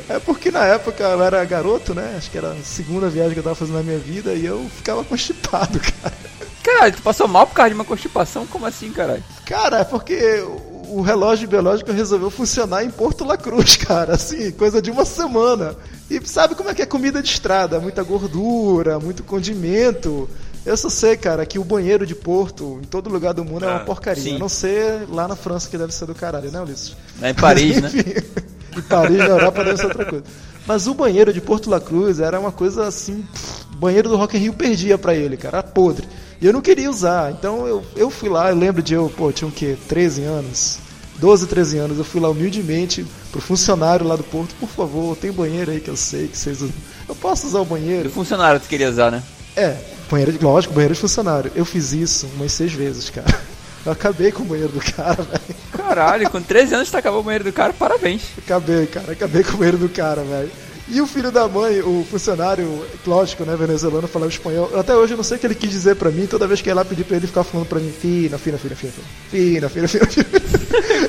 É 0.09 0.19
porque 0.19 0.51
na 0.51 0.65
época 0.67 1.03
eu 1.05 1.23
era 1.23 1.45
garoto, 1.45 1.95
né? 1.95 2.15
Acho 2.17 2.31
que 2.31 2.39
era 2.39 2.53
a 2.53 2.63
segunda 2.63 3.09
viagem 3.09 3.33
que 3.35 3.39
eu 3.39 3.43
tava 3.43 3.55
fazendo 3.55 3.77
na 3.77 3.83
minha 3.83 3.99
vida 3.99 4.35
e 4.35 4.45
eu 4.45 4.69
ficava 4.77 5.05
constipado, 5.05 5.79
cara. 6.03 6.32
Caralho, 6.75 6.95
tu 6.97 7.03
passou 7.03 7.29
mal 7.29 7.47
por 7.47 7.55
causa 7.55 7.71
de 7.71 7.75
uma 7.75 7.85
constipação? 7.85 8.47
Como 8.47 8.67
assim, 8.67 8.91
caralho? 8.91 9.23
Cara, 9.45 9.79
é 9.81 9.85
porque 9.85 10.43
o 10.89 11.01
relógio 11.01 11.49
biológico 11.49 11.93
resolveu 11.93 12.31
funcionar 12.31 12.85
em 12.85 12.91
Porto 12.91 13.25
La 13.25 13.37
Cruz, 13.37 13.77
cara. 13.77 14.15
Assim, 14.15 14.51
coisa 14.53 14.81
de 14.83 14.91
uma 14.91 15.05
semana. 15.05 15.75
E 16.11 16.21
sabe 16.27 16.55
como 16.55 16.69
é 16.71 16.75
que 16.75 16.83
é 16.83 16.87
comida 16.87 17.23
de 17.23 17.29
estrada? 17.29 17.79
Muita 17.81 18.03
gordura, 18.03 18.99
muito 18.99 19.23
condimento. 19.23 20.29
Eu 20.65 20.77
só 20.77 20.89
sei, 20.89 21.17
cara, 21.17 21.45
que 21.45 21.59
o 21.59 21.65
banheiro 21.65 22.07
de 22.07 22.15
Porto, 22.15 22.79
em 22.83 22.87
todo 22.87 23.11
lugar 23.11 23.35
do 23.35 23.45
mundo, 23.45 23.65
é 23.65 23.69
uma 23.69 23.77
Ah, 23.79 23.81
porcaria. 23.81 24.23
sim. 24.23 24.37
A 24.37 24.39
não 24.39 24.49
ser 24.49 25.07
lá 25.09 25.27
na 25.27 25.35
França, 25.35 25.69
que 25.69 25.77
deve 25.77 25.93
ser 25.93 26.07
do 26.07 26.15
caralho, 26.15 26.51
né, 26.53 26.61
Ulisses? 26.61 26.95
Lá 27.21 27.31
em 27.31 27.35
Paris, 27.35 27.81
né? 27.83 27.89
Enfim, 27.93 28.79
em 28.79 28.83
Paris, 28.83 29.19
na 29.19 29.25
Europa, 29.27 29.65
deve 29.65 29.77
ser 29.79 29.87
outra 29.87 30.05
coisa. 30.05 30.25
Mas 30.67 30.87
o 30.87 30.95
banheiro 30.95 31.33
de 31.33 31.41
Porto 31.41 31.69
La 31.69 31.81
Cruz 31.81 32.21
era 32.21 32.39
uma 32.39 32.53
coisa 32.53 32.87
assim. 32.87 33.25
pff, 33.33 33.65
banheiro 33.77 34.09
do 34.09 34.17
Rock 34.17 34.37
in 34.37 34.41
Rio 34.41 34.53
perdia 34.53 34.97
pra 34.97 35.15
ele, 35.15 35.37
cara. 35.37 35.59
Era 35.59 35.67
podre. 35.67 36.07
E 36.43 36.47
eu 36.47 36.53
não 36.53 36.61
queria 36.61 36.91
usar. 36.91 37.31
Então 37.31 37.69
eu, 37.69 37.85
eu 37.95 38.11
fui 38.11 38.29
lá, 38.29 38.51
eu 38.51 38.57
lembro 38.57 38.83
de 38.83 38.95
eu, 38.95 39.09
pô, 39.17 39.31
tinha 39.31 39.47
o 39.47 39.53
quê? 39.53 39.79
13 39.87 40.25
anos. 40.25 40.79
12, 41.19 41.47
13 41.47 41.79
anos. 41.79 41.99
Eu 41.99 42.05
fui 42.05 42.21
lá 42.21 42.29
humildemente 42.29 43.07
pro 43.31 43.41
funcionário 43.41 44.05
lá 44.05 44.17
do 44.17 44.25
Porto. 44.25 44.53
Por 44.57 44.69
favor, 44.69 45.17
tem 45.17 45.31
banheiro 45.31 45.71
aí 45.71 45.79
que 45.79 45.89
eu 45.89 45.97
sei 45.97 46.27
que 46.27 46.37
vocês 46.37 46.61
usam. 46.61 46.75
Eu 47.09 47.15
posso 47.15 47.47
usar 47.47 47.61
o 47.61 47.65
banheiro? 47.65 48.11
funcionário 48.11 48.59
tu 48.59 48.67
queria 48.67 48.91
usar, 48.91 49.13
né? 49.13 49.23
É, 49.57 49.77
banheiro 50.11 50.33
de. 50.33 50.45
Lógico, 50.45 50.75
banheiro 50.75 50.95
de 50.95 51.01
funcionário. 51.01 51.53
Eu 51.55 51.65
fiz 51.65 51.93
isso 51.93 52.29
umas 52.35 52.51
seis 52.51 52.73
vezes, 52.73 53.09
cara. 53.09 53.33
Eu 53.87 53.93
acabei 53.93 54.31
com 54.31 54.43
o 54.43 54.47
banheiro 54.47 54.73
do 54.73 54.81
cara, 54.81 55.23
velho. 55.23 55.57
Caralho, 55.73 56.31
com 56.31 56.41
13 56.43 56.75
anos 56.75 56.91
tu 56.91 56.97
acabou 56.97 57.21
o 57.21 57.23
banheiro 57.23 57.45
do 57.45 57.53
cara, 57.53 57.73
parabéns. 57.73 58.23
Acabei, 58.39 58.87
cara, 58.87 59.13
acabei 59.13 59.45
com 59.45 59.55
o 59.55 59.57
banheiro 59.59 59.79
do 59.79 59.89
cara, 59.89 60.23
velho. 60.23 60.51
E 60.89 61.01
o 61.01 61.07
filho 61.07 61.31
da 61.31 61.47
mãe, 61.47 61.81
o 61.81 62.05
funcionário, 62.11 62.85
lógico, 63.07 63.45
né, 63.45 63.55
venezuelano, 63.57 64.09
falava 64.09 64.31
espanhol. 64.31 64.71
Até 64.79 64.95
hoje 64.95 65.13
eu 65.13 65.17
não 65.17 65.25
sei 65.25 65.37
o 65.37 65.41
que 65.41 65.47
ele 65.47 65.55
quis 65.55 65.71
dizer 65.71 65.97
pra 65.97 66.11
mim. 66.11 66.27
Toda 66.27 66.47
vez 66.47 66.61
que 66.61 66.69
eu 66.69 66.73
ia 66.73 66.77
lá 66.77 66.85
pedir 66.85 67.05
pra 67.05 67.17
ele, 67.17 67.27
ficar 67.27 67.45
falando 67.45 67.67
pra 67.67 67.79
mim: 67.79 67.93
fina, 67.93 68.37
fina, 68.37 68.59
fina, 68.59 68.75
fina, 68.75 68.93
fina, 69.31 69.69
fina, 69.69 69.89
fina, 69.89 70.07
fina. 70.07 70.41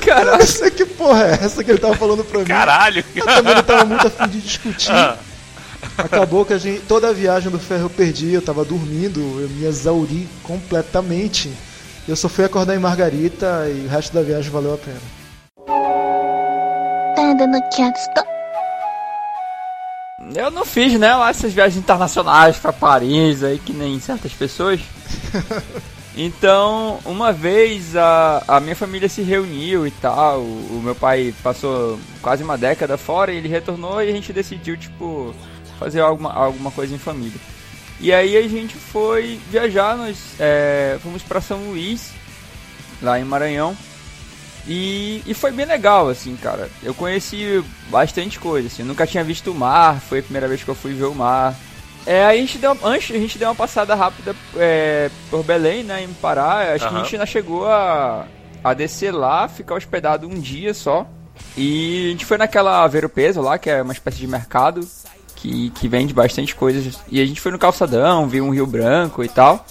Caraca. 0.00 0.30
Eu 0.30 0.38
não 0.38 0.46
sei 0.46 0.70
que 0.70 0.86
porra 0.86 1.24
é 1.24 1.44
essa 1.44 1.64
que 1.64 1.70
ele 1.70 1.78
tava 1.78 1.96
falando 1.96 2.24
pra 2.24 2.38
mim. 2.38 2.46
Caralho. 2.46 3.04
Eu 3.14 3.26
também 3.26 3.54
não 3.54 3.62
tava 3.62 3.84
muito 3.84 4.06
afim 4.06 4.28
de 4.28 4.40
discutir. 4.40 4.92
Ah. 4.92 5.18
Acabou 5.98 6.44
que 6.44 6.52
a 6.52 6.58
gente, 6.58 6.80
toda 6.82 7.08
a 7.08 7.12
viagem 7.12 7.50
do 7.50 7.58
ferro 7.58 7.84
eu 7.84 7.90
perdi, 7.90 8.32
eu 8.32 8.42
tava 8.42 8.64
dormindo, 8.64 9.20
eu 9.40 9.48
me 9.48 9.64
exauri 9.64 10.28
completamente. 10.42 11.52
Eu 12.08 12.16
só 12.16 12.28
fui 12.28 12.44
acordar 12.44 12.74
em 12.74 12.78
Margarita 12.78 13.66
e 13.68 13.86
o 13.86 13.88
resto 13.88 14.12
da 14.12 14.22
viagem 14.22 14.50
valeu 14.50 14.74
a 14.74 14.78
pena. 14.78 15.00
Eu 20.34 20.50
não 20.50 20.64
fiz, 20.64 20.98
né, 20.98 21.14
lá 21.14 21.30
essas 21.30 21.52
viagens 21.52 21.82
internacionais 21.82 22.56
para 22.56 22.72
Paris 22.72 23.42
aí, 23.42 23.58
que 23.58 23.72
nem 23.72 23.98
certas 24.00 24.32
pessoas. 24.32 24.80
Então, 26.16 27.00
uma 27.04 27.32
vez 27.32 27.96
a, 27.96 28.44
a 28.46 28.60
minha 28.60 28.76
família 28.76 29.08
se 29.08 29.20
reuniu 29.20 29.84
e 29.84 29.90
tal, 29.90 30.38
o, 30.38 30.78
o 30.78 30.80
meu 30.82 30.94
pai 30.94 31.34
passou 31.42 31.98
quase 32.22 32.44
uma 32.44 32.56
década 32.56 32.96
fora 32.96 33.32
e 33.32 33.36
ele 33.36 33.48
retornou 33.48 34.00
e 34.00 34.08
a 34.08 34.12
gente 34.12 34.32
decidiu, 34.32 34.76
tipo, 34.76 35.34
fazer 35.76 36.00
alguma, 36.00 36.32
alguma 36.32 36.70
coisa 36.70 36.94
em 36.94 36.98
família. 36.98 37.40
E 37.98 38.12
aí 38.12 38.36
a 38.36 38.48
gente 38.48 38.76
foi 38.76 39.40
viajar, 39.50 39.96
nós 39.96 40.16
é, 40.38 40.98
fomos 41.02 41.22
para 41.22 41.40
São 41.40 41.58
Luís, 41.70 42.12
lá 43.02 43.18
em 43.18 43.24
Maranhão, 43.24 43.76
e, 44.66 45.22
e 45.26 45.34
foi 45.34 45.50
bem 45.52 45.66
legal, 45.66 46.08
assim, 46.08 46.36
cara. 46.36 46.70
Eu 46.82 46.94
conheci 46.94 47.62
bastante 47.90 48.38
coisa, 48.38 48.68
assim. 48.68 48.82
Eu 48.82 48.86
nunca 48.86 49.06
tinha 49.06 49.22
visto 49.22 49.50
o 49.50 49.54
mar, 49.54 50.00
foi 50.00 50.20
a 50.20 50.22
primeira 50.22 50.48
vez 50.48 50.62
que 50.62 50.68
eu 50.68 50.74
fui 50.74 50.94
ver 50.94 51.04
o 51.04 51.14
mar. 51.14 51.54
É, 52.06 52.24
aí 52.24 52.38
a 52.38 52.40
gente 52.40 52.58
deu, 52.58 52.76
antes 52.82 53.14
a 53.14 53.18
gente 53.18 53.38
deu 53.38 53.48
uma 53.48 53.54
passada 53.54 53.94
rápida 53.94 54.34
é, 54.56 55.10
por 55.30 55.42
Belém, 55.42 55.82
né, 55.82 56.02
em 56.02 56.12
Pará. 56.14 56.74
Acho 56.74 56.88
que 56.88 56.94
a 56.94 56.98
gente 56.98 57.14
ainda 57.14 57.26
chegou 57.26 57.66
a, 57.66 58.26
a 58.62 58.74
descer 58.74 59.12
lá, 59.12 59.48
ficar 59.48 59.74
hospedado 59.74 60.26
um 60.26 60.38
dia 60.38 60.74
só. 60.74 61.06
E 61.56 62.06
a 62.06 62.10
gente 62.10 62.24
foi 62.24 62.38
naquela 62.38 62.86
Vero 62.86 63.08
Peso 63.08 63.40
lá, 63.40 63.58
que 63.58 63.70
é 63.70 63.82
uma 63.82 63.92
espécie 63.92 64.18
de 64.18 64.26
mercado 64.26 64.86
que, 65.36 65.70
que 65.70 65.88
vende 65.88 66.14
bastante 66.14 66.54
coisas. 66.54 66.98
E 67.10 67.20
a 67.20 67.26
gente 67.26 67.40
foi 67.40 67.52
no 67.52 67.58
Calçadão, 67.58 68.26
viu 68.28 68.44
um 68.44 68.50
Rio 68.50 68.66
Branco 68.66 69.22
e 69.22 69.28
tal. 69.28 69.64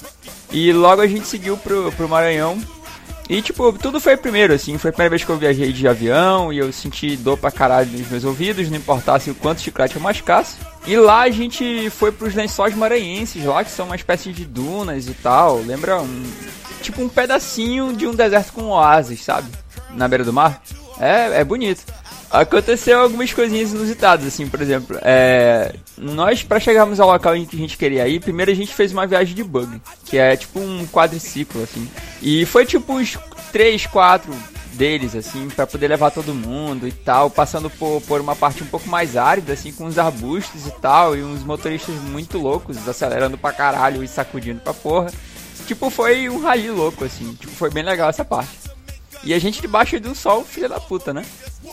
E 0.51 0.71
logo 0.71 1.01
a 1.01 1.07
gente 1.07 1.25
seguiu 1.25 1.57
pro, 1.57 1.91
pro 1.93 2.07
Maranhão. 2.07 2.59
E 3.29 3.41
tipo, 3.41 3.71
tudo 3.73 4.01
foi 4.01 4.17
primeiro, 4.17 4.53
assim, 4.53 4.77
foi 4.77 4.89
a 4.89 4.93
primeira 4.93 5.11
vez 5.11 5.23
que 5.23 5.29
eu 5.29 5.37
viajei 5.37 5.71
de 5.71 5.87
avião 5.87 6.51
e 6.51 6.57
eu 6.57 6.71
senti 6.73 7.15
dor 7.15 7.37
pra 7.37 7.51
caralho 7.51 7.89
nos 7.89 8.09
meus 8.09 8.23
ouvidos, 8.25 8.69
não 8.69 8.77
importasse 8.77 9.29
o 9.29 9.35
quanto 9.35 9.61
chiclete 9.61 9.95
eu 9.95 10.01
mascasse. 10.01 10.57
E 10.85 10.97
lá 10.97 11.21
a 11.21 11.29
gente 11.29 11.89
foi 11.89 12.11
pros 12.11 12.35
lençóis 12.35 12.75
maranhenses 12.75 13.43
lá, 13.45 13.63
que 13.63 13.71
são 13.71 13.85
uma 13.85 13.95
espécie 13.95 14.33
de 14.33 14.43
dunas 14.43 15.07
e 15.07 15.13
tal. 15.13 15.61
Lembra 15.61 16.01
um. 16.01 16.23
Tipo 16.81 17.01
um 17.01 17.07
pedacinho 17.07 17.93
de 17.93 18.05
um 18.05 18.13
deserto 18.13 18.51
com 18.51 18.63
oásis, 18.63 19.21
sabe? 19.21 19.49
Na 19.91 20.05
beira 20.05 20.25
do 20.25 20.33
mar. 20.33 20.61
É, 20.99 21.39
é 21.39 21.43
bonito. 21.43 21.85
Aconteceu 22.33 22.99
algumas 22.99 23.31
coisinhas 23.31 23.73
inusitadas, 23.73 24.25
assim, 24.25 24.47
por 24.47 24.59
exemplo. 24.59 24.97
É, 25.03 25.75
nós, 25.95 26.41
pra 26.41 26.59
chegarmos 26.59 26.99
ao 26.99 27.07
local 27.07 27.35
em 27.35 27.45
que 27.45 27.55
a 27.55 27.59
gente 27.59 27.77
queria 27.77 28.07
ir, 28.07 28.19
primeiro 28.19 28.49
a 28.49 28.55
gente 28.55 28.73
fez 28.73 28.91
uma 28.91 29.05
viagem 29.05 29.35
de 29.35 29.43
bug, 29.43 29.79
que 30.03 30.17
é 30.17 30.35
tipo 30.35 30.59
um 30.59 30.87
quadriciclo, 30.87 31.61
assim. 31.61 31.87
E 32.23 32.43
foi 32.45 32.65
tipo 32.65 32.91
uns 32.93 33.19
3, 33.51 33.85
4 33.85 34.33
deles, 34.73 35.15
assim, 35.15 35.47
pra 35.47 35.67
poder 35.67 35.87
levar 35.87 36.09
todo 36.09 36.33
mundo 36.33 36.87
e 36.87 36.91
tal, 36.91 37.29
passando 37.29 37.69
por, 37.69 38.01
por 38.01 38.19
uma 38.19 38.35
parte 38.35 38.63
um 38.63 38.67
pouco 38.67 38.89
mais 38.89 39.15
árida, 39.15 39.53
assim, 39.53 39.71
com 39.71 39.85
uns 39.85 39.99
arbustos 39.99 40.65
e 40.65 40.71
tal, 40.81 41.15
e 41.15 41.23
uns 41.23 41.43
motoristas 41.43 41.93
muito 41.95 42.39
loucos, 42.39 42.87
acelerando 42.87 43.37
pra 43.37 43.53
caralho 43.53 44.03
e 44.03 44.07
sacudindo 44.07 44.59
pra 44.59 44.73
porra. 44.73 45.11
Tipo, 45.67 45.91
foi 45.91 46.27
um 46.29 46.39
rally 46.39 46.71
louco, 46.71 47.05
assim, 47.05 47.31
tipo, 47.35 47.53
foi 47.53 47.69
bem 47.69 47.83
legal 47.83 48.09
essa 48.09 48.25
parte. 48.25 48.63
E 49.23 49.33
a 49.33 49.39
gente 49.39 49.61
debaixo 49.61 49.99
de 49.99 50.09
um 50.09 50.15
sol, 50.15 50.43
filha 50.43 50.67
da 50.67 50.79
puta, 50.79 51.13
né? 51.13 51.23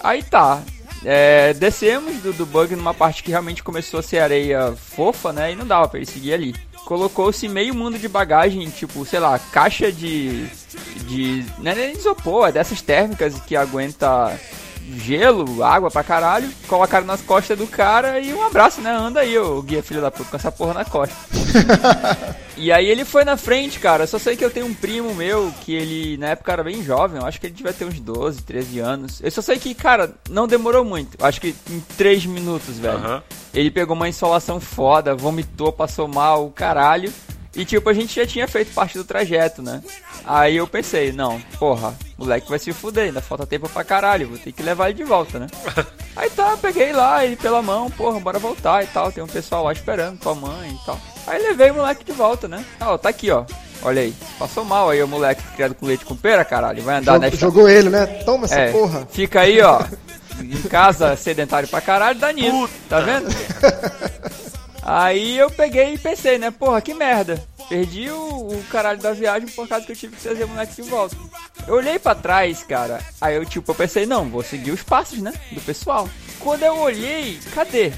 Aí 0.03 0.23
tá. 0.23 0.63
É, 1.05 1.55
descemos 1.55 2.17
do, 2.23 2.33
do 2.33 2.45
bug 2.45 2.77
numa 2.77 2.93
parte 2.93 3.23
que 3.23 3.31
realmente 3.31 3.63
começou 3.63 4.01
a 4.01 4.03
ser 4.03 4.19
areia 4.19 4.75
fofa, 4.77 5.33
né? 5.33 5.53
E 5.53 5.57
não 5.57 5.67
dava 5.67 5.89
pra 5.89 5.99
ele 5.99 6.07
seguir 6.07 6.35
ali. 6.35 6.55
Colocou-se 6.85 7.49
meio 7.49 7.75
mundo 7.75 7.99
de 7.99 8.09
bagagem, 8.09 8.69
tipo, 8.69 9.05
sei 9.07 9.21
lá, 9.21 9.39
caixa 9.39 9.91
de. 9.91 10.47
de. 11.07 11.45
Não 11.59 11.71
é 11.71 11.75
nem 11.75 11.93
isopor, 11.93 12.49
é 12.49 12.53
dessas 12.53 12.83
térmicas 12.83 13.39
que 13.41 13.57
aguenta 13.57 14.39
gelo, 14.99 15.63
água 15.63 15.91
pra 15.91 16.03
caralho. 16.03 16.51
Colocaram 16.67 17.07
nas 17.07 17.21
costas 17.21 17.59
do 17.59 17.67
cara 17.67 18.21
e 18.21 18.33
um 18.33 18.45
abraço, 18.47 18.81
né? 18.81 18.91
Anda 18.91 19.21
aí, 19.21 19.39
ô 19.39 19.63
guia 19.63 19.83
filho 19.83 20.01
da 20.01 20.11
puta, 20.11 20.31
com 20.31 20.37
essa 20.37 20.53
porra 20.53 20.75
na 20.75 20.85
costa. 20.85 21.15
E 22.61 22.71
aí 22.71 22.91
ele 22.91 23.07
foi 23.07 23.25
na 23.25 23.39
frente, 23.39 23.81
cara. 23.81 24.03
Eu 24.03 24.07
só 24.07 24.19
sei 24.19 24.37
que 24.37 24.45
eu 24.45 24.51
tenho 24.51 24.67
um 24.67 24.75
primo 24.75 25.15
meu 25.15 25.51
que 25.63 25.73
ele 25.73 26.19
na 26.19 26.29
época 26.29 26.53
era 26.53 26.63
bem 26.63 26.85
jovem. 26.85 27.19
Eu 27.19 27.27
acho 27.27 27.41
que 27.41 27.47
ele 27.47 27.55
devia 27.55 27.73
ter 27.73 27.87
uns 27.87 27.99
12, 27.99 28.43
13 28.43 28.79
anos. 28.81 29.21
Eu 29.23 29.31
só 29.31 29.41
sei 29.41 29.59
que, 29.59 29.75
cara, 29.75 30.15
não 30.29 30.47
demorou 30.47 30.85
muito. 30.85 31.17
Eu 31.19 31.25
Acho 31.25 31.41
que 31.41 31.55
em 31.71 31.81
3 31.97 32.27
minutos, 32.27 32.79
velho. 32.79 32.99
Aham. 32.99 33.23
Ele 33.55 33.71
pegou 33.71 33.97
uma 33.97 34.11
insolação 34.11 34.61
foda, 34.61 35.15
vomitou, 35.15 35.73
passou 35.73 36.07
mal, 36.07 36.47
o 36.47 36.51
caralho. 36.51 37.11
E 37.61 37.65
tipo, 37.65 37.89
a 37.91 37.93
gente 37.93 38.15
já 38.19 38.27
tinha 38.27 38.49
feito 38.49 38.73
parte 38.73 38.97
do 38.97 39.05
trajeto, 39.05 39.61
né? 39.63 39.83
Aí 40.25 40.57
eu 40.57 40.67
pensei, 40.67 41.13
não, 41.13 41.39
porra, 41.59 41.95
moleque 42.17 42.49
vai 42.49 42.59
se 42.59 42.73
fuder, 42.73 43.05
ainda 43.05 43.21
falta 43.21 43.47
tempo 43.47 43.69
pra 43.69 43.85
caralho, 43.85 44.29
vou 44.29 44.39
ter 44.39 44.51
que 44.53 44.63
levar 44.63 44.87
ele 44.89 44.97
de 44.97 45.05
volta, 45.05 45.39
né? 45.39 45.47
Aí 46.17 46.31
tá, 46.31 46.57
peguei 46.57 46.93
lá 46.93 47.23
ele 47.25 47.37
pela 47.37 47.61
mão, 47.61 47.91
porra, 47.91 48.19
bora 48.19 48.39
voltar 48.39 48.83
e 48.83 48.87
tal. 48.87 49.13
Tem 49.13 49.23
um 49.23 49.27
pessoal 49.29 49.65
lá 49.65 49.73
esperando, 49.73 50.19
tua 50.19 50.35
mãe 50.35 50.71
e 50.71 50.87
tal. 50.87 50.99
Aí 51.27 51.41
levei 51.43 51.71
o 51.71 51.75
moleque 51.75 52.03
de 52.05 52.13
volta, 52.13 52.49
né? 52.49 52.65
Ah, 52.81 52.93
ó, 52.93 52.99
tá 52.99 53.11
aqui, 53.11 53.31
ó. 53.31 53.45
Olha 53.83 54.03
aí, 54.03 54.15
passou 54.39 54.65
mal 54.65 54.91
aí 54.91 55.03
o 55.03 55.09
moleque 55.09 55.43
criado 55.55 55.75
com 55.75 55.87
leite 55.87 56.05
com 56.05 56.17
pera, 56.17 56.45
caralho. 56.45 56.83
Vai 56.83 56.97
andar 56.97 57.13
Jog- 57.13 57.21
nesta. 57.23 57.37
Jogou 57.39 57.69
ele, 57.69 57.89
né? 57.91 58.07
Toma 58.25 58.45
essa 58.47 58.59
É, 58.59 58.73
porra. 58.73 59.07
fica 59.11 59.41
aí, 59.43 59.61
ó. 59.61 59.83
Em 60.41 60.63
casa, 60.63 61.15
sedentário 61.17 61.69
pra 61.69 61.83
caralho, 61.83 62.19
dá 62.19 62.33
nisso. 62.33 62.69
Tá 62.89 63.01
vendo? 63.01 63.29
Aí 64.93 65.39
eu 65.39 65.49
peguei 65.51 65.95
e 65.95 65.99
pensei, 65.99 66.37
né? 66.39 66.51
Porra, 66.51 66.81
que 66.81 66.93
merda. 66.95 67.43
Perdi 67.69 68.11
o, 68.11 68.17
o 68.49 68.65
caralho 68.71 68.99
da 69.01 69.13
viagem 69.13 69.49
por 69.51 69.69
causa 69.69 69.87
que 69.87 69.93
eu 69.93 69.97
tive 69.97 70.17
que 70.17 70.23
trazer 70.23 70.43
o 70.45 70.49
moleque 70.49 70.83
de 70.83 70.89
volta. 70.91 71.17
Eu 71.69 71.75
olhei 71.77 71.99
pra 71.99 72.15
trás, 72.15 72.65
cara. 72.65 72.99
Aí 73.21 73.37
eu, 73.37 73.47
tipo, 73.47 73.71
eu 73.71 73.75
pensei, 73.77 74.05
não, 74.07 74.29
vou 74.29 74.43
seguir 74.43 74.73
os 74.73 74.83
passos, 74.83 75.21
né? 75.21 75.33
Do 75.53 75.61
pessoal. 75.61 76.09
quando 76.41 76.65
eu 76.65 76.77
olhei, 76.79 77.39
cadê? 77.55 77.93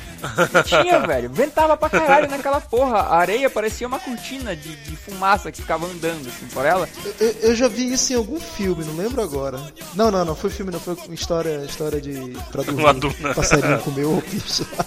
Não 0.53 0.63
tinha, 0.63 0.99
velho. 1.07 1.31
Ventava 1.31 1.75
pra 1.79 1.89
caralho 1.89 2.29
naquela 2.29 2.61
porra. 2.61 2.99
A 2.99 3.17
areia 3.17 3.49
parecia 3.49 3.87
uma 3.87 3.99
cortina 3.99 4.55
de, 4.55 4.77
de 4.77 4.95
fumaça 4.97 5.51
que 5.51 5.63
ficava 5.63 5.87
andando 5.87 6.29
assim 6.29 6.47
por 6.53 6.67
ela. 6.67 6.87
Eu, 7.05 7.15
eu- 7.29 7.35
eu 7.43 7.55
já 7.55 7.69
vi 7.69 7.91
isso 7.91 8.13
em 8.13 8.17
algum 8.17 8.39
filme, 8.39 8.85
não 8.85 8.97
lembro 8.97 9.23
agora. 9.23 9.59
Não, 9.95 10.11
não, 10.11 10.25
não 10.27 10.37
foi 10.37 10.51
filme, 10.51 10.71
não 10.71 10.81
foi 10.81 10.95
história, 11.11 11.65
história 11.65 11.99
de 12.01 12.37
pra 12.51 12.63
dormir. 12.63 12.83
Uma 12.85 12.93
duna. 12.93 13.35
Passarinho 13.35 13.79
comeu 13.81 14.11
o 14.11 14.21
bicho 14.29 14.67
lá. 14.77 14.85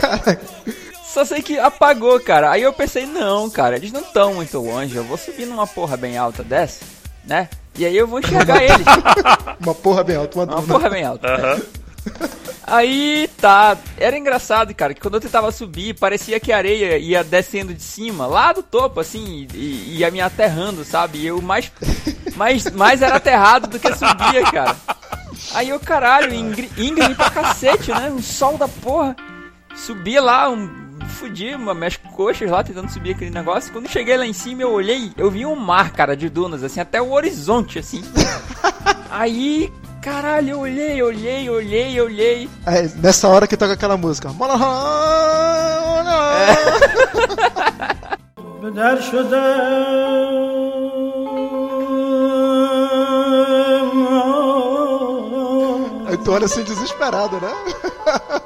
Cara, 0.00 0.40
Só 1.04 1.24
sei 1.24 1.42
que 1.42 1.58
apagou, 1.58 2.20
cara. 2.20 2.50
Aí 2.50 2.62
eu 2.62 2.72
pensei, 2.72 3.06
não, 3.06 3.48
cara, 3.50 3.76
eles 3.76 3.92
não 3.92 4.00
estão 4.00 4.34
muito 4.34 4.58
longe. 4.58 4.94
Eu 4.94 5.04
vou 5.04 5.16
subir 5.16 5.46
numa 5.46 5.66
porra 5.66 5.96
bem 5.96 6.16
alta 6.16 6.42
dessa, 6.42 6.84
né? 7.24 7.48
E 7.76 7.86
aí 7.86 7.96
eu 7.96 8.06
vou 8.06 8.18
enxergar 8.18 8.62
eles. 8.62 8.86
uma 9.60 9.74
porra 9.74 10.04
bem 10.04 10.16
alta, 10.16 10.38
uma 10.38 10.44
Uma 10.44 10.62
porra 10.62 10.90
bem 10.90 11.04
alta. 11.04 11.28
Aham. 11.28 11.62
Aí 12.66 13.30
tá, 13.40 13.78
era 13.96 14.18
engraçado, 14.18 14.74
cara, 14.74 14.92
que 14.92 15.00
quando 15.00 15.14
eu 15.14 15.20
tentava 15.20 15.50
subir, 15.50 15.94
parecia 15.94 16.38
que 16.38 16.52
a 16.52 16.58
areia 16.58 16.98
ia 16.98 17.24
descendo 17.24 17.72
de 17.72 17.82
cima, 17.82 18.26
lá 18.26 18.52
do 18.52 18.62
topo, 18.62 19.00
assim, 19.00 19.46
e 19.54 19.96
ia 19.98 20.10
me 20.10 20.20
aterrando, 20.20 20.84
sabe? 20.84 21.18
E 21.18 21.26
eu 21.26 21.40
mais, 21.40 21.72
mais, 22.36 22.70
mais 22.72 23.00
era 23.00 23.16
aterrado 23.16 23.68
do 23.68 23.78
que 23.78 23.88
subia, 23.94 24.42
cara. 24.52 24.76
Aí 25.54 25.70
eu, 25.70 25.80
caralho, 25.80 26.34
íngreme 26.34 26.70
íngreme 26.76 27.14
pra 27.14 27.30
cacete, 27.30 27.90
né? 27.90 28.10
Um 28.10 28.22
sol 28.22 28.58
da 28.58 28.68
porra. 28.68 29.16
Subi 29.84 30.18
lá, 30.18 30.50
um, 30.50 30.68
fudi, 31.08 31.56
minhas 31.56 31.96
coxas 31.96 32.50
lá 32.50 32.62
tentando 32.64 32.90
subir 32.90 33.14
aquele 33.14 33.30
negócio. 33.30 33.72
Quando 33.72 33.88
cheguei 33.88 34.16
lá 34.16 34.26
em 34.26 34.32
cima, 34.32 34.62
eu 34.62 34.72
olhei, 34.72 35.12
eu 35.16 35.30
vi 35.30 35.46
um 35.46 35.54
mar, 35.54 35.92
cara, 35.92 36.16
de 36.16 36.28
dunas, 36.28 36.62
assim, 36.64 36.80
até 36.80 37.00
o 37.00 37.12
horizonte, 37.12 37.78
assim. 37.78 38.02
Aí, 39.10 39.72
caralho, 40.02 40.50
eu 40.50 40.60
olhei, 40.60 41.02
olhei, 41.02 41.48
olhei, 41.48 42.00
olhei. 42.00 42.50
É, 42.66 42.82
nessa 42.96 43.28
hora 43.28 43.46
que 43.46 43.56
toca 43.56 43.72
aquela 43.72 43.96
música. 43.96 44.30
É. 46.34 48.08
Aí 56.08 56.16
tu 56.16 56.32
olha 56.32 56.46
assim 56.46 56.64
desesperado, 56.64 57.40
né? 57.40 57.52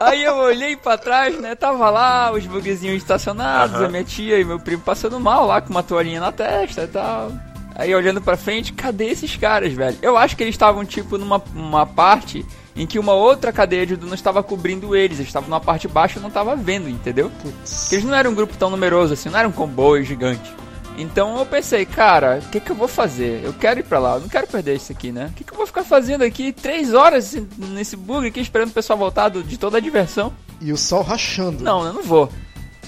Aí 0.01 0.23
eu 0.23 0.37
olhei 0.37 0.77
pra 0.77 0.99
trás, 0.99 1.39
né? 1.39 1.55
Tava 1.55 1.89
lá 1.91 2.33
os 2.33 2.47
buguezinhos 2.47 2.97
estacionados, 2.97 3.81
a 3.81 3.89
minha 3.89 4.05
tia 4.05 4.39
e 4.41 4.45
meu 4.45 4.59
primo 4.59 4.83
passando 4.83 5.19
mal 5.21 5.47
lá 5.47 5.61
com 5.61 5.71
uma 5.71 5.83
toalhinha 5.83 6.21
na 6.21 6.33
testa 6.33 6.83
e 6.83 6.89
tal. 6.89 7.33
Aí 7.75 7.95
olhando 7.95 8.21
pra 8.21 8.37
frente, 8.37 8.73
cadê 8.73 9.07
esses 9.07 9.37
caras, 9.37 9.73
velho? 9.73 9.97
Eu 10.03 10.17
acho 10.17 10.37
que 10.37 10.43
eles 10.43 10.55
estavam 10.55 10.85
tipo 10.85 11.17
numa 11.17 11.43
uma 11.55 11.87
parte 11.87 12.45
em 12.77 12.87
que 12.87 12.99
uma 12.99 13.13
outra 13.13 13.53
cadeia 13.53 13.87
de 13.87 13.97
dunas 13.97 14.19
estava 14.19 14.43
cobrindo 14.43 14.95
eles. 14.95 15.19
Eles 15.19 15.29
estavam 15.29 15.49
numa 15.49 15.61
parte 15.61 15.89
baixa 15.89 16.15
e 16.15 16.19
eu 16.19 16.23
não 16.23 16.31
tava 16.31 16.55
vendo, 16.57 16.89
entendeu? 16.89 17.31
Porque 17.31 17.95
eles 17.95 18.05
não 18.05 18.15
eram 18.15 18.31
um 18.31 18.35
grupo 18.35 18.57
tão 18.57 18.71
numeroso 18.71 19.15
assim, 19.15 19.29
não 19.29 19.39
era 19.39 19.49
um 19.49 19.53
comboio 19.53 20.05
gigante. 20.05 20.55
Então 20.99 21.39
eu 21.39 21.47
pensei, 21.47 21.87
cara, 21.87 22.41
o 22.45 22.49
que, 22.51 22.61
que 22.61 22.71
eu 22.71 22.77
vou 22.77 22.87
fazer? 22.87 23.41
Eu 23.43 23.53
quero 23.55 23.81
ir 23.81 23.83
pra 23.83 23.99
lá, 23.99 24.15
eu 24.17 24.21
não 24.21 24.29
quero 24.29 24.47
perder 24.47 24.77
isso 24.77 24.93
aqui, 24.93 25.11
né? 25.11 25.29
O 25.31 25.35
que, 25.35 25.43
que 25.45 25.53
eu 25.53 25.57
vou 25.57 25.67
ficar 25.67 25.85
fazendo 25.85 26.23
aqui 26.23 26.53
três 26.53 26.93
horas 26.93 27.35
nesse 27.57 27.97
bug 27.97 28.27
aqui, 28.27 28.41
esperando 28.41 28.69
o 28.71 28.75
pessoal 28.75 28.99
voltar 28.99 29.29
do- 29.31 29.43
de 29.43 29.57
toda 29.59 29.79
a 29.79 29.81
diversão? 29.81 30.33
E 30.61 30.71
o 30.73 30.77
sol 30.77 31.03
rachando. 31.03 31.65
Não, 31.65 31.85
eu 31.85 31.93
não 31.93 32.03
vou. 32.03 32.29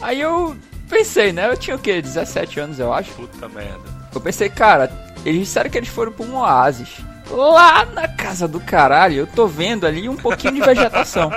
Aí 0.00 0.20
eu 0.20 0.54
pensei, 0.88 1.32
né? 1.32 1.48
Eu 1.48 1.56
tinha 1.56 1.76
o 1.76 1.78
quê? 1.78 2.00
17 2.02 2.60
anos, 2.60 2.78
eu 2.78 2.92
acho. 2.92 3.10
Puta 3.12 3.48
merda. 3.48 3.80
Eu 4.14 4.20
pensei, 4.20 4.48
cara, 4.50 4.92
eles 5.24 5.40
disseram 5.40 5.70
que 5.70 5.78
eles 5.78 5.88
foram 5.88 6.12
pra 6.12 6.26
um 6.26 6.36
oásis. 6.36 6.88
Lá 7.30 7.86
na 7.86 8.06
casa 8.06 8.46
do 8.46 8.60
caralho, 8.60 9.16
eu 9.20 9.26
tô 9.26 9.46
vendo 9.46 9.86
ali 9.86 10.10
um 10.10 10.14
pouquinho 10.16 10.52
de 10.52 10.60
vegetação. 10.60 11.30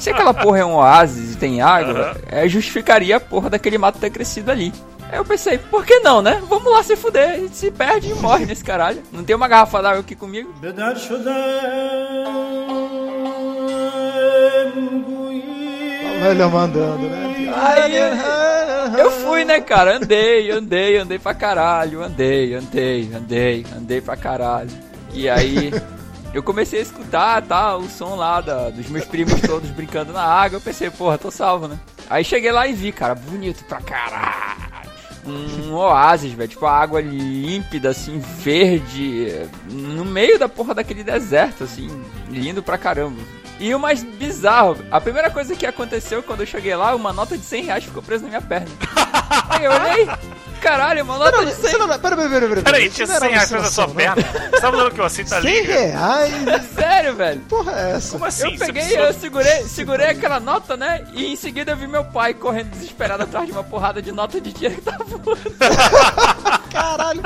Se 0.00 0.08
aquela 0.08 0.32
porra 0.32 0.60
é 0.60 0.64
um 0.64 0.74
oásis 0.76 1.34
e 1.34 1.36
tem 1.36 1.60
água, 1.60 2.16
é, 2.28 2.48
justificaria 2.48 3.16
a 3.16 3.20
porra 3.20 3.50
daquele 3.50 3.76
mato 3.76 3.98
ter 3.98 4.10
crescido 4.10 4.52
ali. 4.52 4.72
Eu 5.14 5.24
pensei, 5.24 5.58
por 5.58 5.86
que 5.86 6.00
não, 6.00 6.20
né? 6.20 6.42
Vamos 6.48 6.72
lá 6.72 6.82
se 6.82 6.96
fuder, 6.96 7.30
a 7.30 7.36
gente 7.36 7.56
se 7.56 7.70
perde 7.70 8.10
e 8.10 8.14
morre 8.14 8.44
nesse 8.44 8.64
caralho. 8.64 9.00
Não 9.12 9.22
tem 9.22 9.36
uma 9.36 9.46
garrafa 9.46 9.80
d'água 9.80 10.00
aqui 10.00 10.16
comigo? 10.16 10.52
Velho 16.20 16.50
mandando, 16.50 17.08
né? 17.08 17.34
Eu 18.98 19.10
fui, 19.12 19.44
né, 19.44 19.60
cara? 19.60 19.98
Andei, 19.98 20.50
andei, 20.50 20.98
andei 20.98 21.18
pra 21.18 21.32
caralho. 21.32 22.02
Andei, 22.02 22.54
andei, 22.54 23.10
andei, 23.14 23.66
andei 23.76 24.00
pra 24.00 24.16
caralho. 24.16 24.70
E 25.12 25.28
aí, 25.28 25.70
eu 26.32 26.42
comecei 26.42 26.80
a 26.80 26.82
escutar, 26.82 27.40
tá, 27.42 27.76
o 27.76 27.88
som 27.88 28.16
lá 28.16 28.40
da, 28.40 28.70
dos 28.70 28.88
meus 28.88 29.04
primos 29.04 29.40
todos 29.42 29.70
brincando 29.70 30.12
na 30.12 30.24
água. 30.24 30.56
Eu 30.56 30.60
pensei, 30.60 30.90
porra, 30.90 31.16
tô 31.18 31.30
salvo, 31.30 31.68
né? 31.68 31.78
Aí 32.10 32.24
cheguei 32.24 32.50
lá 32.50 32.66
e 32.66 32.72
vi, 32.72 32.90
cara, 32.90 33.14
bonito 33.14 33.64
pra 33.64 33.80
caralho 33.80 34.53
um 35.26 35.74
oásis, 35.74 36.32
velho, 36.32 36.48
tipo 36.48 36.66
a 36.66 36.72
água 36.72 37.00
límpida, 37.00 37.90
assim, 37.90 38.18
verde, 38.18 39.48
no 39.70 40.04
meio 40.04 40.38
da 40.38 40.48
porra 40.48 40.74
daquele 40.74 41.02
deserto, 41.02 41.64
assim, 41.64 41.88
lindo 42.28 42.62
pra 42.62 42.76
caramba. 42.76 43.20
E 43.58 43.74
o 43.74 43.78
mais 43.78 44.02
bizarro, 44.02 44.76
a 44.90 45.00
primeira 45.00 45.30
coisa 45.30 45.54
que 45.54 45.64
aconteceu 45.64 46.22
quando 46.22 46.40
eu 46.40 46.46
cheguei 46.46 46.74
lá, 46.74 46.94
uma 46.94 47.12
nota 47.12 47.38
de 47.38 47.44
100 47.44 47.64
reais 47.64 47.84
ficou 47.84 48.02
presa 48.02 48.24
na 48.24 48.28
minha 48.28 48.42
perna. 48.42 48.68
Aí 49.48 49.64
eu 49.64 49.72
olhei, 49.72 50.08
caralho, 50.64 51.04
uma 51.04 51.18
nota 51.18 51.44
de 51.44 51.52
100 51.52 51.70
Você 51.70 51.78
não, 51.78 51.86
pera, 51.86 52.16
pera, 52.16 52.16
pera, 52.28 52.48
pera. 52.48 52.62
Peraí, 52.62 52.90
tinha 52.90 53.06
não 53.06 53.14
era 53.14 53.24
100 53.26 53.32
reais 53.34 53.50
na 53.50 53.64
sua 53.64 53.88
perna? 53.88 54.22
Você 54.22 54.50
tá 54.60 54.70
falando 54.70 54.90
que 54.92 55.00
eu 55.00 55.04
aceito 55.04 55.34
a 55.34 55.42
100 55.42 55.50
liga? 55.50 55.72
reais? 55.74 56.32
Sério, 56.74 57.14
velho. 57.14 57.40
Porra 57.42 57.72
é 57.72 57.90
essa? 57.92 58.12
Como 58.12 58.24
assim? 58.24 58.52
Eu 58.52 58.58
peguei, 58.58 58.72
precisou- 58.82 59.04
eu 59.04 59.12
segurei, 59.14 59.62
segurei 59.64 60.06
aquela 60.08 60.40
nota, 60.40 60.76
né? 60.76 61.04
E 61.12 61.26
em 61.32 61.36
seguida 61.36 61.72
eu 61.72 61.76
vi 61.76 61.86
meu 61.86 62.04
pai 62.04 62.34
correndo 62.34 62.70
desesperado 62.70 63.22
atrás 63.22 63.46
de 63.46 63.52
uma 63.52 63.62
porrada 63.64 64.00
de 64.02 64.10
nota 64.10 64.40
de 64.40 64.52
dinheiro 64.52 64.76
que 64.76 64.82
tava 64.82 65.04
voando 65.04 65.40
Caralho. 66.72 67.22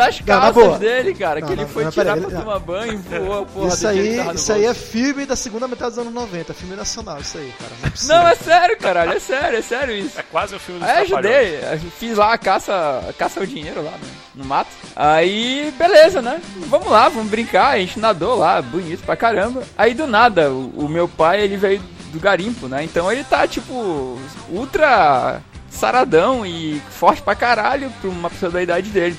Das 0.00 0.20
Não, 0.20 0.26
na 0.26 0.40
calças 0.40 0.64
boa. 0.64 0.78
dele, 0.78 1.14
cara. 1.14 1.40
Não, 1.40 1.46
que 1.46 1.52
ele 1.52 1.62
não, 1.62 1.68
foi 1.68 1.84
não, 1.84 1.90
tirar 1.90 2.14
peraí, 2.14 2.20
pra 2.22 2.30
não. 2.30 2.40
tomar 2.40 2.58
banho 2.58 2.92
e 2.92 2.96
voou 2.96 3.42
a 3.42 3.46
porra 3.46 3.68
Isso 3.68 3.88
aí, 3.88 4.34
isso 4.34 4.52
aí 4.52 4.64
é 4.64 4.74
filme 4.74 5.26
da 5.26 5.36
segunda 5.36 5.68
metade 5.68 5.90
dos 5.90 5.98
anos 5.98 6.12
90, 6.14 6.54
filme 6.54 6.76
nacional, 6.76 7.20
isso 7.20 7.36
aí, 7.36 7.52
cara. 7.58 7.72
Não, 7.80 7.86
é 7.86 7.90
possível. 7.90 8.16
Não, 8.16 8.28
é 8.28 8.34
sério, 8.34 8.78
caralho, 8.78 9.12
é 9.12 9.20
sério, 9.20 9.58
é 9.58 9.62
sério 9.62 9.94
isso. 9.96 10.18
É 10.18 10.22
quase 10.22 10.54
o 10.54 10.58
filme 10.58 10.80
do 10.80 10.86
Aí 10.86 10.96
eu 10.96 11.02
ajudei, 11.02 11.60
fiz 11.98 12.16
lá 12.16 12.32
a 12.32 12.38
caça, 12.38 13.04
a 13.08 13.12
caça 13.12 13.40
ao 13.40 13.46
dinheiro 13.46 13.82
lá 13.82 13.92
no, 14.34 14.42
no 14.42 14.48
mato. 14.48 14.70
Aí, 14.96 15.72
beleza, 15.76 16.22
né? 16.22 16.40
Vamos 16.68 16.90
lá, 16.90 17.08
vamos 17.08 17.30
brincar. 17.30 17.74
A 17.74 17.78
gente 17.78 17.98
nadou 17.98 18.36
lá, 18.36 18.60
bonito 18.62 19.04
pra 19.04 19.16
caramba. 19.16 19.62
Aí 19.76 19.94
do 19.94 20.06
nada, 20.06 20.50
o, 20.50 20.84
o 20.84 20.88
meu 20.88 21.06
pai, 21.08 21.42
ele 21.42 21.56
veio 21.56 21.82
do 22.12 22.18
garimpo, 22.18 22.66
né? 22.68 22.82
Então 22.84 23.10
ele 23.10 23.24
tá, 23.24 23.46
tipo, 23.46 24.18
ultra 24.48 25.40
saradão 25.70 26.44
e 26.44 26.80
forte 26.90 27.22
pra 27.22 27.34
caralho 27.34 27.90
pra 28.00 28.10
uma 28.10 28.28
pessoa 28.28 28.50
da 28.50 28.62
idade 28.62 28.90
dele. 28.90 29.16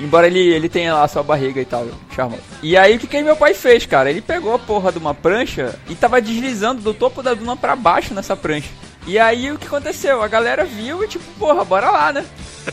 Embora 0.00 0.26
ele, 0.26 0.40
ele 0.40 0.68
tenha 0.68 0.94
lá 0.94 1.06
sua 1.06 1.22
barriga 1.22 1.60
e 1.60 1.64
tal, 1.64 1.86
charmoso. 2.14 2.42
E 2.62 2.76
aí 2.76 2.96
o 2.96 2.98
que, 2.98 3.06
que 3.06 3.22
meu 3.22 3.36
pai 3.36 3.54
fez, 3.54 3.86
cara? 3.86 4.10
Ele 4.10 4.20
pegou 4.20 4.52
a 4.54 4.58
porra 4.58 4.90
de 4.90 4.98
uma 4.98 5.14
prancha 5.14 5.78
e 5.88 5.94
tava 5.94 6.20
deslizando 6.20 6.82
do 6.82 6.92
topo 6.92 7.22
da 7.22 7.32
duna 7.32 7.56
pra 7.56 7.76
baixo 7.76 8.12
nessa 8.12 8.36
prancha. 8.36 8.70
E 9.06 9.18
aí 9.18 9.52
o 9.52 9.58
que 9.58 9.66
aconteceu? 9.66 10.22
A 10.22 10.28
galera 10.28 10.64
viu 10.64 11.04
e 11.04 11.08
tipo, 11.08 11.24
porra, 11.38 11.64
bora 11.64 11.90
lá, 11.90 12.12
né? 12.12 12.24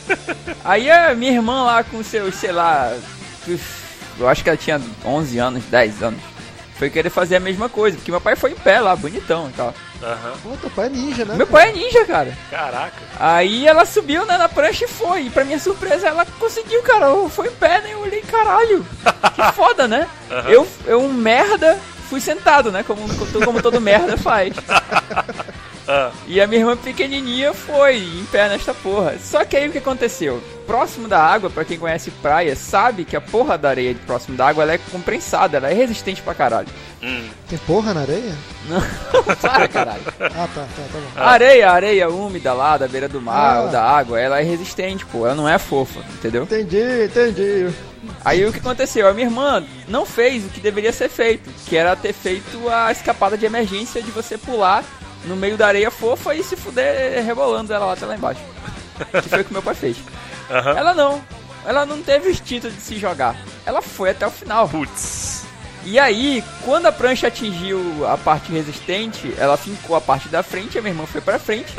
aí 0.66 0.90
a 0.90 1.14
minha 1.14 1.34
irmã 1.34 1.64
lá 1.64 1.84
com 1.84 2.02
seus, 2.04 2.36
sei 2.36 2.52
lá, 2.52 2.92
eu 4.18 4.28
acho 4.28 4.44
que 4.44 4.50
ela 4.50 4.58
tinha 4.58 4.82
11 5.06 5.38
anos, 5.38 5.64
10 5.66 6.04
anos. 6.04 6.22
Foi 6.78 6.90
querer 6.90 7.10
fazer 7.10 7.36
a 7.36 7.40
mesma 7.40 7.70
coisa, 7.70 7.98
porque 7.98 8.10
meu 8.10 8.22
pai 8.22 8.36
foi 8.36 8.52
em 8.52 8.56
pé 8.56 8.80
lá, 8.80 8.96
bonitão 8.96 9.50
e 9.50 9.54
tal. 9.54 9.74
Aham. 10.04 10.34
Pô, 10.44 10.50
teu 10.60 10.70
pai 10.72 10.88
é 10.88 10.90
ninja, 10.90 11.26
né? 11.26 11.36
Meu 11.36 11.46
pai 11.48 11.70
é 11.70 11.74
ninja, 11.74 12.06
cara. 12.06 12.36
Caraca. 12.50 12.98
Aí 13.20 13.68
ela 13.68 13.86
subiu 13.86 14.26
né, 14.26 14.38
na 14.38 14.50
prancha 14.50 14.86
e 14.86 14.88
foi. 14.88 15.24
E 15.24 15.30
pra 15.30 15.44
minha 15.44 15.60
surpresa, 15.60 16.08
ela 16.08 16.26
conseguiu, 16.40 16.82
cara. 16.84 17.06
Eu- 17.08 17.30
Foi 17.30 17.48
em 17.48 17.52
pé, 17.52 17.82
né? 17.82 17.90
Eu 17.94 18.00
olhei, 18.00 18.22
caralho. 18.22 18.86
Que 19.36 19.44
foda, 19.54 19.88
né? 19.88 20.08
Eu, 20.48 20.68
eu, 20.86 21.02
um 21.02 21.14
merda, 21.14 21.78
fui 22.10 22.20
sentado, 22.20 22.72
né? 22.72 22.84
Como, 22.84 23.04
como 23.44 23.62
todo 23.62 23.80
merda 23.82 24.18
faz. 24.18 24.54
Ah, 25.94 26.12
E 26.28 26.40
a 26.40 26.48
minha 26.48 26.62
irmã 26.62 26.78
pequenininha 26.78 27.54
foi 27.54 27.98
em 27.98 28.26
pé 28.32 28.48
nesta 28.48 28.74
porra. 28.74 29.16
Só 29.22 29.44
que 29.44 29.58
aí 29.58 29.68
o 29.68 29.72
que 29.72 29.78
aconteceu? 29.80 30.42
Próximo 30.66 31.08
da 31.08 31.20
água, 31.22 31.50
pra 31.50 31.66
quem 31.66 31.78
conhece 31.78 32.10
praia, 32.22 32.56
sabe 32.56 33.04
que 33.04 33.16
a 33.16 33.20
porra 33.22 33.58
da 33.58 33.70
areia 33.70 33.94
de 33.94 34.00
próximo 34.02 34.38
da 34.38 34.48
água 34.48 34.64
ela 34.64 34.74
é 34.74 34.78
comprensada, 34.78 35.58
ela 35.58 35.70
é 35.70 35.74
resistente 35.74 36.22
pra 36.22 36.34
caralho. 36.34 36.68
hum. 37.04 37.28
Tem 37.50 37.58
porra 37.60 37.94
na 37.94 38.02
areia? 38.02 38.34
Não, 38.70 38.80
para 39.36 39.68
caralho. 39.68 40.02
Ah, 40.20 40.30
tá, 40.30 40.48
tá, 40.48 40.68
tá 40.78 40.84
bom. 40.94 41.02
A 41.22 41.30
areia, 41.32 41.70
areia 41.72 42.10
úmida 42.10 42.54
lá 42.54 42.78
da 42.78 42.88
beira 42.88 43.10
do 43.10 43.20
mar 43.22 43.58
Ah. 43.58 43.62
ou 43.64 43.68
da 43.70 43.84
água, 43.84 44.18
ela 44.20 44.40
é 44.40 44.44
resistente, 44.44 45.06
pô. 45.06 45.26
Ela 45.26 45.36
não 45.36 45.50
é 45.50 45.58
fofa, 45.58 46.00
entendeu? 46.14 46.44
Entendi, 46.44 47.04
entendi. 47.06 47.68
Aí 48.24 48.46
o 48.46 48.54
que 48.54 48.60
aconteceu? 48.60 49.08
A 49.10 49.14
minha 49.14 49.28
irmã 49.28 49.64
não 49.88 50.06
fez 50.06 50.46
o 50.46 50.50
que 50.50 50.60
deveria 50.62 50.94
ser 50.94 51.10
feito, 51.10 51.50
que 51.68 51.76
era 51.76 51.96
ter 51.96 52.14
feito 52.14 52.70
a 52.70 52.92
escapada 52.92 53.38
de 53.38 53.46
emergência 53.46 54.02
de 54.02 54.12
você 54.12 54.38
pular 54.38 54.84
no 55.26 55.36
meio 55.36 55.58
da 55.58 55.68
areia 55.68 55.92
fofa 55.92 56.34
e 56.36 56.44
se 56.44 56.56
fuder 56.56 57.24
rebolando 57.24 57.72
ela 57.74 57.86
lá 57.86 57.94
até 57.94 58.06
lá 58.06 58.16
embaixo. 58.16 58.42
Que 59.12 59.30
foi 59.30 59.42
o 59.42 59.46
que 59.46 59.54
meu 59.54 59.64
pai 59.64 59.76
fez. 59.76 59.98
Aham. 60.50 60.78
Ela 60.78 60.94
não. 60.94 61.22
Ela 61.66 61.86
não 61.86 62.02
teve 62.02 62.28
o 62.28 62.32
instinto 62.32 62.70
de 62.70 62.80
se 62.82 62.98
jogar. 62.98 63.36
Ela 63.66 63.82
foi 63.82 64.10
até 64.10 64.26
o 64.26 64.32
final. 64.32 64.68
Putz. 64.68 65.46
E 65.84 66.00
aí, 66.00 66.44
quando 66.64 66.86
a 66.86 66.92
prancha 66.92 67.28
atingiu 67.28 68.06
a 68.08 68.18
parte 68.18 68.52
resistente, 68.52 69.34
ela 69.38 69.58
fincou 69.58 69.96
a 69.96 70.02
parte 70.02 70.30
da 70.30 70.44
frente, 70.44 70.78
a 70.78 70.82
minha 70.82 70.94
irmã 70.94 71.06
foi 71.06 71.22
pra 71.22 71.40
frente. 71.40 71.74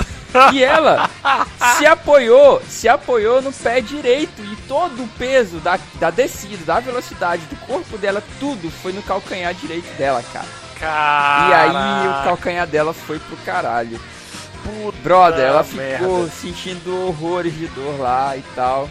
E 0.52 0.62
ela 0.64 1.08
se 1.78 1.86
apoiou, 1.86 2.60
se 2.68 2.88
apoiou 2.88 3.42
no 3.42 3.52
pé 3.52 3.80
direito 3.80 4.42
e 4.42 4.56
todo 4.66 5.04
o 5.04 5.08
peso 5.18 5.58
da, 5.58 5.78
da 6.00 6.10
descida, 6.10 6.64
da 6.64 6.80
velocidade 6.80 7.44
do 7.46 7.56
corpo 7.66 7.98
dela, 7.98 8.22
tudo 8.40 8.70
foi 8.70 8.92
no 8.92 9.02
calcanhar 9.02 9.54
direito 9.54 9.94
dela, 9.96 10.22
cara. 10.32 10.61
Cara. 10.82 11.48
E 11.48 11.54
aí 11.54 12.08
o 12.08 12.24
calcanhar 12.24 12.66
dela 12.66 12.92
foi 12.92 13.20
pro 13.20 13.36
caralho. 13.38 14.00
Brother, 15.02 15.44
ela 15.44 15.62
ficou 15.62 16.18
merda. 16.18 16.26
sentindo 16.28 17.06
horrores 17.06 17.54
de 17.56 17.68
dor 17.68 18.00
lá 18.00 18.36
e 18.36 18.42
tal. 18.56 18.88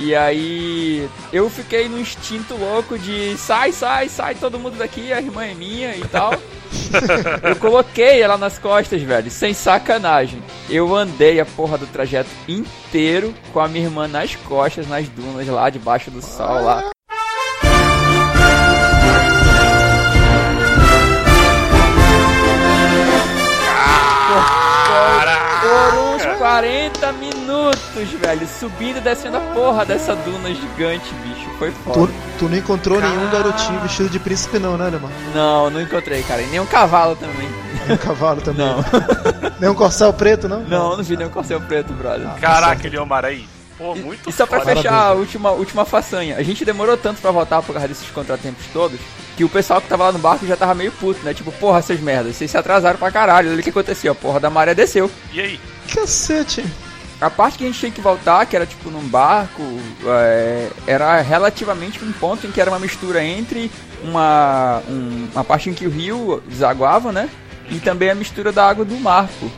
E 0.00 0.16
aí 0.16 1.08
eu 1.32 1.48
fiquei 1.48 1.88
no 1.88 1.98
instinto 1.98 2.56
louco 2.56 2.98
de 2.98 3.36
sai, 3.36 3.70
sai, 3.70 4.08
sai 4.08 4.34
todo 4.34 4.58
mundo 4.58 4.76
daqui, 4.78 5.12
a 5.12 5.20
irmã 5.20 5.44
é 5.44 5.54
minha 5.54 5.96
e 5.96 6.02
tal. 6.08 6.32
eu 7.42 7.54
coloquei 7.56 8.20
ela 8.20 8.36
nas 8.36 8.58
costas, 8.58 9.00
velho, 9.00 9.30
sem 9.30 9.54
sacanagem. 9.54 10.42
Eu 10.68 10.94
andei 10.94 11.38
a 11.38 11.46
porra 11.46 11.78
do 11.78 11.86
trajeto 11.86 12.30
inteiro 12.48 13.32
com 13.52 13.60
a 13.60 13.68
minha 13.68 13.84
irmã 13.84 14.08
nas 14.08 14.34
costas, 14.34 14.88
nas 14.88 15.08
dunas 15.08 15.46
lá 15.46 15.70
debaixo 15.70 16.10
do 16.10 16.20
sol 16.20 16.64
lá. 16.64 16.90
40 26.98 27.12
minutos, 27.12 28.08
velho, 28.20 28.46
subindo 28.58 28.98
e 28.98 29.00
descendo 29.00 29.36
a 29.36 29.40
porra 29.40 29.84
dessa 29.84 30.14
duna 30.16 30.52
gigante, 30.52 31.12
bicho. 31.22 31.48
Foi 31.58 31.70
foda. 31.70 32.06
Tu, 32.06 32.12
tu 32.40 32.48
não 32.48 32.56
encontrou 32.56 33.00
nenhum 33.00 33.30
garotinho 33.30 33.80
vestido 33.80 34.08
de 34.08 34.18
príncipe, 34.18 34.58
não, 34.58 34.76
né, 34.76 34.86
alemão? 34.86 35.10
Não, 35.34 35.70
não 35.70 35.80
encontrei, 35.80 36.22
cara. 36.22 36.42
E 36.42 36.46
nem 36.46 36.60
um 36.60 36.66
cavalo 36.66 37.16
também. 37.16 37.48
Nem 37.86 37.94
um 37.94 37.98
cavalo 37.98 38.40
também. 38.40 38.66
Não. 38.66 38.84
Nem 39.60 39.70
um 39.70 39.74
corcel 39.74 40.12
preto, 40.12 40.48
não? 40.48 40.60
Não, 40.60 40.96
não 40.96 41.02
vi 41.02 41.16
nem 41.16 41.26
um 41.26 41.30
corcel 41.30 41.60
preto, 41.60 41.92
brother. 41.92 42.28
Caraca, 42.40 42.86
Eliomar 42.86 43.24
aí. 43.24 43.48
Pô, 43.76 43.94
muito 43.96 44.28
E 44.28 44.32
só 44.32 44.46
pra 44.46 44.60
foda. 44.60 44.76
fechar 44.76 44.92
a 44.94 45.12
última, 45.12 45.50
última 45.50 45.84
façanha, 45.84 46.36
a 46.36 46.42
gente 46.44 46.64
demorou 46.64 46.96
tanto 46.96 47.20
pra 47.20 47.30
voltar 47.32 47.60
por 47.62 47.72
causa 47.72 47.88
desses 47.88 48.08
contratempos 48.10 48.64
todos, 48.72 48.98
que 49.36 49.42
o 49.44 49.48
pessoal 49.48 49.80
que 49.80 49.88
tava 49.88 50.04
lá 50.04 50.12
no 50.12 50.18
barco 50.18 50.46
já 50.46 50.56
tava 50.56 50.74
meio 50.74 50.92
puto, 50.92 51.20
né? 51.24 51.34
Tipo, 51.34 51.50
porra, 51.52 51.78
essas 51.80 51.98
merdas, 52.00 52.36
vocês 52.36 52.50
se 52.50 52.56
atrasaram 52.56 52.98
pra 52.98 53.10
caralho. 53.10 53.50
Olha 53.50 53.58
o 53.58 53.62
que 53.62 53.70
aconteceu, 53.70 54.12
a 54.12 54.14
porra 54.14 54.38
da 54.38 54.48
maré 54.50 54.74
desceu. 54.74 55.10
E 55.32 55.40
aí? 55.40 55.60
Cacete. 55.92 56.64
A 57.20 57.28
parte 57.28 57.58
que 57.58 57.64
a 57.64 57.66
gente 57.66 57.78
tinha 57.80 57.90
que 57.90 58.00
voltar, 58.00 58.46
que 58.46 58.54
era 58.54 58.64
tipo 58.64 58.90
num 58.90 59.02
barco, 59.08 59.60
é, 60.06 60.68
era 60.86 61.20
relativamente 61.20 62.04
um 62.04 62.12
ponto 62.12 62.46
em 62.46 62.52
que 62.52 62.60
era 62.60 62.70
uma 62.70 62.78
mistura 62.78 63.24
entre 63.24 63.70
uma, 64.04 64.80
um- 64.88 65.28
uma 65.34 65.42
parte 65.42 65.68
em 65.68 65.74
que 65.74 65.86
o 65.86 65.90
rio 65.90 66.40
desaguava, 66.46 67.10
né? 67.10 67.28
E 67.70 67.80
também 67.80 68.08
a 68.10 68.14
mistura 68.14 68.52
da 68.52 68.68
água 68.68 68.84
do 68.84 68.94
marco. 69.00 69.50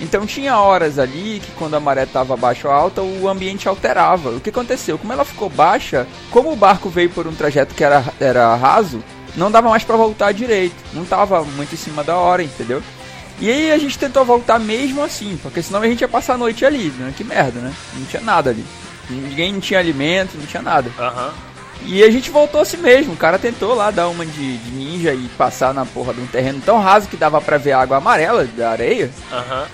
Então 0.00 0.26
tinha 0.26 0.58
horas 0.58 0.98
ali 0.98 1.40
que 1.40 1.52
quando 1.52 1.74
a 1.74 1.80
maré 1.80 2.02
estava 2.02 2.36
baixa 2.36 2.66
ou 2.66 2.74
alta, 2.74 3.00
o 3.00 3.28
ambiente 3.28 3.68
alterava. 3.68 4.30
O 4.30 4.40
que 4.40 4.50
aconteceu? 4.50 4.98
Como 4.98 5.12
ela 5.12 5.24
ficou 5.24 5.48
baixa, 5.48 6.06
como 6.32 6.52
o 6.52 6.56
barco 6.56 6.88
veio 6.90 7.10
por 7.10 7.28
um 7.28 7.34
trajeto 7.34 7.76
que 7.76 7.84
era, 7.84 8.04
era 8.20 8.56
raso, 8.56 9.02
não 9.36 9.52
dava 9.52 9.70
mais 9.70 9.84
pra 9.84 9.96
voltar 9.96 10.32
direito. 10.32 10.74
Não 10.92 11.04
tava 11.04 11.44
muito 11.44 11.72
em 11.74 11.78
cima 11.78 12.02
da 12.02 12.16
hora, 12.16 12.42
entendeu? 12.42 12.82
E 13.40 13.50
aí 13.50 13.72
a 13.72 13.78
gente 13.78 13.98
tentou 13.98 14.24
voltar 14.24 14.58
mesmo 14.60 15.02
assim, 15.02 15.38
porque 15.42 15.62
senão 15.62 15.82
a 15.82 15.86
gente 15.86 16.00
ia 16.00 16.08
passar 16.08 16.34
a 16.34 16.38
noite 16.38 16.64
ali, 16.64 16.90
né? 16.98 17.12
Que 17.16 17.24
merda, 17.24 17.60
né? 17.60 17.72
Não 17.94 18.06
tinha 18.06 18.22
nada 18.22 18.50
ali. 18.50 18.64
Ninguém 19.10 19.52
não 19.52 19.60
tinha 19.60 19.80
alimento, 19.80 20.36
não 20.38 20.46
tinha 20.46 20.62
nada. 20.62 20.90
Aham. 20.98 21.32
E 21.86 22.02
a 22.02 22.10
gente 22.10 22.30
voltou 22.30 22.60
assim 22.60 22.78
mesmo. 22.78 23.12
O 23.12 23.16
cara 23.16 23.38
tentou 23.38 23.74
lá 23.74 23.90
dar 23.90 24.08
uma 24.08 24.24
de, 24.24 24.56
de 24.56 24.70
ninja 24.70 25.12
e 25.12 25.28
passar 25.36 25.74
na 25.74 25.84
porra 25.84 26.14
de 26.14 26.20
um 26.20 26.26
terreno 26.26 26.62
tão 26.64 26.80
raso 26.80 27.08
que 27.08 27.16
dava 27.16 27.40
pra 27.40 27.58
ver 27.58 27.72
água 27.72 27.98
amarela 27.98 28.44
da 28.44 28.70
areia. 28.70 29.10
Aham. 29.30 29.66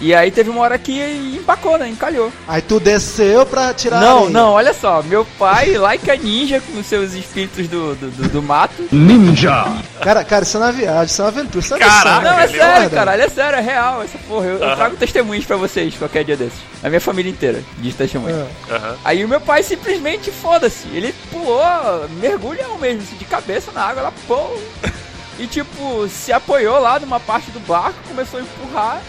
E 0.00 0.14
aí 0.14 0.30
teve 0.30 0.50
uma 0.50 0.60
hora 0.60 0.78
que 0.78 0.92
empacou, 1.38 1.78
né? 1.78 1.88
Encalhou. 1.88 2.32
Aí 2.46 2.60
tu 2.60 2.80
desceu 2.80 3.46
pra 3.46 3.72
tirar 3.72 3.98
a 3.98 4.00
não, 4.00 4.28
não, 4.28 4.50
olha 4.52 4.74
só. 4.74 5.02
Meu 5.02 5.24
pai, 5.38 5.76
like 5.78 6.10
a 6.10 6.16
ninja 6.16 6.60
com 6.60 6.78
os 6.78 6.86
seus 6.86 7.12
espíritos 7.14 7.68
do, 7.68 7.94
do, 7.94 8.10
do, 8.10 8.28
do 8.28 8.42
mato. 8.42 8.82
Cara, 10.02 10.24
cara, 10.24 10.42
isso 10.42 10.56
é 10.56 10.60
uma 10.60 10.72
viagem, 10.72 11.04
isso 11.06 11.22
é 11.22 11.24
uma 11.24 11.30
aventura. 11.30 11.64
Isso 11.64 11.74
é 11.74 11.78
Caraca, 11.78 12.30
Não, 12.30 12.38
é 12.38 12.48
sério, 12.48 12.90
caralho, 12.90 13.22
é 13.22 13.28
sério, 13.28 13.58
é 13.58 13.62
real 13.62 14.02
essa 14.02 14.18
porra. 14.18 14.46
Eu, 14.46 14.58
eu 14.58 14.64
Aham. 14.64 14.76
trago 14.76 14.96
testemunhos 14.96 15.44
pra 15.44 15.56
vocês 15.56 15.94
qualquer 15.96 16.24
dia 16.24 16.36
desses. 16.36 16.58
A 16.82 16.88
minha 16.88 17.00
família 17.00 17.30
inteira 17.30 17.62
diz 17.78 17.94
testemunho. 17.94 18.46
É. 18.68 18.74
Aham. 18.74 18.96
Aí 19.04 19.24
o 19.24 19.28
meu 19.28 19.40
pai 19.40 19.62
simplesmente 19.62 20.30
foda-se. 20.30 20.88
Ele 20.92 21.14
pulou, 21.30 22.08
mergulhão 22.20 22.78
mesmo, 22.78 23.02
assim, 23.02 23.16
de 23.16 23.24
cabeça 23.24 23.70
na 23.72 23.82
água, 23.82 24.00
ela 24.02 24.12
pô. 24.26 24.50
E 25.38 25.46
tipo, 25.46 26.08
se 26.08 26.32
apoiou 26.32 26.78
lá 26.78 27.00
numa 27.00 27.18
parte 27.18 27.50
do 27.50 27.58
barco, 27.60 27.98
começou 28.08 28.38
a 28.38 28.42
empurrar. 28.42 29.02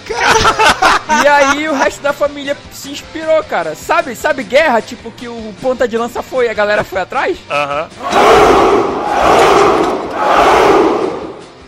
E 1.24 1.28
aí 1.28 1.70
o 1.70 1.74
resto 1.74 2.02
da 2.02 2.14
família 2.14 2.58
se 2.72 2.90
inspirou, 2.90 3.44
cara. 3.44 3.76
Sabe, 3.76 4.16
sabe 4.16 4.44
guerra, 4.44 4.82
tipo 4.82 5.12
que 5.12 5.28
o 5.28 5.54
ponta 5.62 5.88
de 5.88 5.98
lança 5.98 6.24
foi 6.24 6.46
e 6.46 6.50
a 6.50 6.54
galera 6.54 6.84
foi 6.84 7.02
atrás? 7.02 7.38
Aham. 7.50 7.90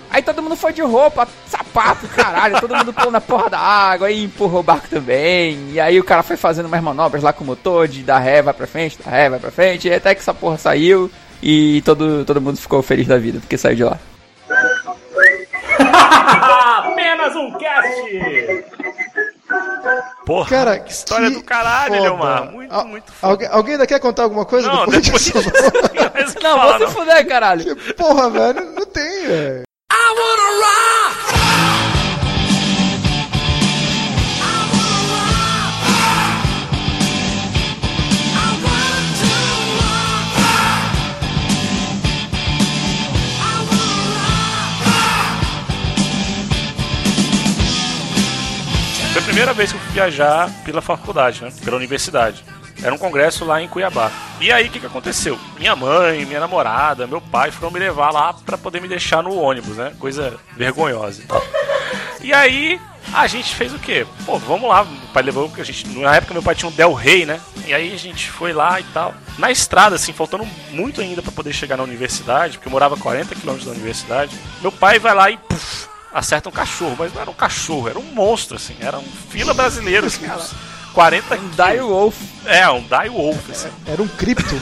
Aí 0.10 0.24
todo 0.24 0.42
mundo 0.42 0.56
foi 0.56 0.74
de 0.74 0.82
roupa, 0.82 1.28
sapato, 1.48 2.08
caralho, 2.08 2.60
todo 2.60 2.76
mundo 2.76 2.92
pulou 2.92 3.12
na 3.12 3.22
porra 3.22 3.52
da 3.52 3.60
água, 3.60 4.08
aí 4.08 4.24
empurrou 4.24 4.62
o 4.62 4.64
barco 4.64 4.88
também. 4.90 5.70
E 5.74 5.80
aí 5.80 6.00
o 6.00 6.04
cara 6.04 6.24
foi 6.24 6.36
fazendo 6.36 6.66
umas 6.66 6.82
manobras 6.82 7.22
lá 7.22 7.32
com 7.32 7.44
o 7.44 7.48
motor, 7.48 7.88
de 7.88 8.02
dar 8.02 8.18
ré, 8.18 8.42
vai 8.42 8.56
pra 8.56 8.66
frente, 8.66 8.98
dar 8.98 9.12
ré, 9.12 9.30
vai 9.30 9.38
pra 9.38 9.52
frente, 9.52 9.88
e 9.88 9.94
até 9.94 10.16
que 10.16 10.22
essa 10.22 10.34
porra 10.34 10.58
saiu 10.58 11.12
e 11.44 11.84
todo, 11.86 12.26
todo 12.26 12.42
mundo 12.42 12.58
ficou 12.58 12.82
feliz 12.82 13.06
da 13.06 13.20
vida, 13.20 13.40
porque 13.40 13.60
saiu 13.60 13.76
de 13.76 13.84
lá. 13.84 14.00
Apenas 16.10 17.36
um 17.36 17.52
cast! 17.58 18.66
Porra, 20.26 20.50
Cara, 20.50 20.80
que 20.80 20.92
história 20.92 21.30
que 21.30 21.36
do 21.38 21.44
caralho, 21.44 21.88
foda. 21.96 21.98
Eliomar. 21.98 22.52
Muito, 22.52 22.74
Al- 22.74 22.86
muito 22.86 23.12
foda. 23.14 23.32
Alguém, 23.34 23.48
alguém 23.50 23.74
ainda 23.74 23.88
quer 23.88 24.00
contar 24.00 24.24
alguma 24.24 24.46
coisa 24.46 24.68
Não, 24.68 24.86
depois 24.86 25.04
depois 25.06 25.24
disso? 25.24 26.40
Não, 26.44 26.60
vou 26.60 26.78
se 26.88 26.94
fuder, 26.94 27.26
caralho. 27.28 27.76
Que 27.76 27.94
porra, 27.94 28.30
velho, 28.30 28.72
não 28.74 28.86
tem, 28.86 29.28
velho. 29.28 29.64
Foi 29.92 31.37
a 31.37 31.37
primeira 49.28 49.54
vez 49.54 49.72
que 49.72 49.78
eu 49.78 49.82
fui 49.82 49.92
viajar 49.92 50.50
pela 50.64 50.82
faculdade, 50.82 51.44
né? 51.44 51.52
Pela 51.64 51.76
universidade. 51.76 52.46
Era 52.82 52.94
um 52.94 52.98
congresso 52.98 53.44
lá 53.44 53.62
em 53.62 53.68
Cuiabá. 53.68 54.10
E 54.40 54.52
aí, 54.52 54.68
o 54.68 54.72
que, 54.72 54.80
que 54.80 54.86
aconteceu? 54.86 55.38
Minha 55.60 55.76
mãe, 55.76 56.26
minha 56.26 56.40
namorada, 56.40 57.06
meu 57.06 57.20
pai 57.20 57.52
foram 57.52 57.72
me 57.72 57.80
levar 57.80 58.12
lá 58.12 58.34
pra 58.34 58.58
poder 58.58 58.82
me 58.82 58.88
deixar 58.88 59.22
no 59.22 59.36
ônibus, 59.36 59.76
né? 59.76 59.92
Coisa 60.00 60.38
vergonhosa 60.56 61.24
e 62.22 62.34
aí, 62.34 62.80
a 63.14 63.28
gente 63.28 63.54
fez 63.54 63.74
o 63.74 63.80
quê? 63.80 64.06
Pô, 64.26 64.38
vamos 64.38 64.70
lá. 64.70 64.86
Meu 64.86 65.08
pai 65.14 65.24
levou. 65.24 65.52
A 65.58 65.64
gente, 65.64 65.88
na 65.90 66.16
época, 66.16 66.34
meu 66.34 66.44
pai 66.44 66.56
tinha 66.56 66.70
um 66.70 66.74
Del 66.74 66.94
Rey, 66.94 67.26
né? 67.26 67.40
E 67.66 67.74
aí, 67.74 67.94
a 67.94 67.98
gente 67.98 68.30
foi 68.30 68.54
lá 68.54 68.80
e 68.80 68.84
tal. 68.86 69.14
Na 69.38 69.52
estrada, 69.52 69.96
assim, 69.96 70.14
faltando 70.14 70.48
muito 70.72 71.02
ainda 71.02 71.22
pra 71.22 71.32
poder 71.32 71.54
chegar 71.54 71.78
na 71.78 71.84
universidade, 71.84 72.58
porque 72.58 72.68
eu 72.68 72.72
morava 72.72 72.96
a 72.96 72.98
40 72.98 73.36
quilômetros 73.36 73.66
da 73.68 73.74
universidade. 73.74 74.38
Meu 74.62 74.72
pai 74.72 75.00
vai 75.00 75.14
lá 75.14 75.30
e. 75.30 75.38
Puf, 75.38 75.88
acerta 76.20 76.50
um 76.50 76.52
cachorro, 76.52 76.96
mas 76.98 77.14
não 77.14 77.22
era 77.22 77.30
um 77.30 77.34
cachorro, 77.34 77.88
era 77.88 78.00
um 78.00 78.04
monstro, 78.14 78.56
assim, 78.58 78.76
era 78.80 78.98
um 78.98 79.04
fila 79.30 79.54
brasileiro, 79.54 80.08
assim, 80.08 80.26
uns 80.30 80.54
40 80.94 81.36
Um 81.36 81.50
Die 81.50 81.80
Wolf. 81.82 82.16
É, 82.46 82.68
um 82.70 82.82
Die 82.82 83.10
Wolf, 83.10 83.50
assim. 83.52 83.70
Era 83.86 84.02
um 84.02 84.08
cripto. 84.08 84.56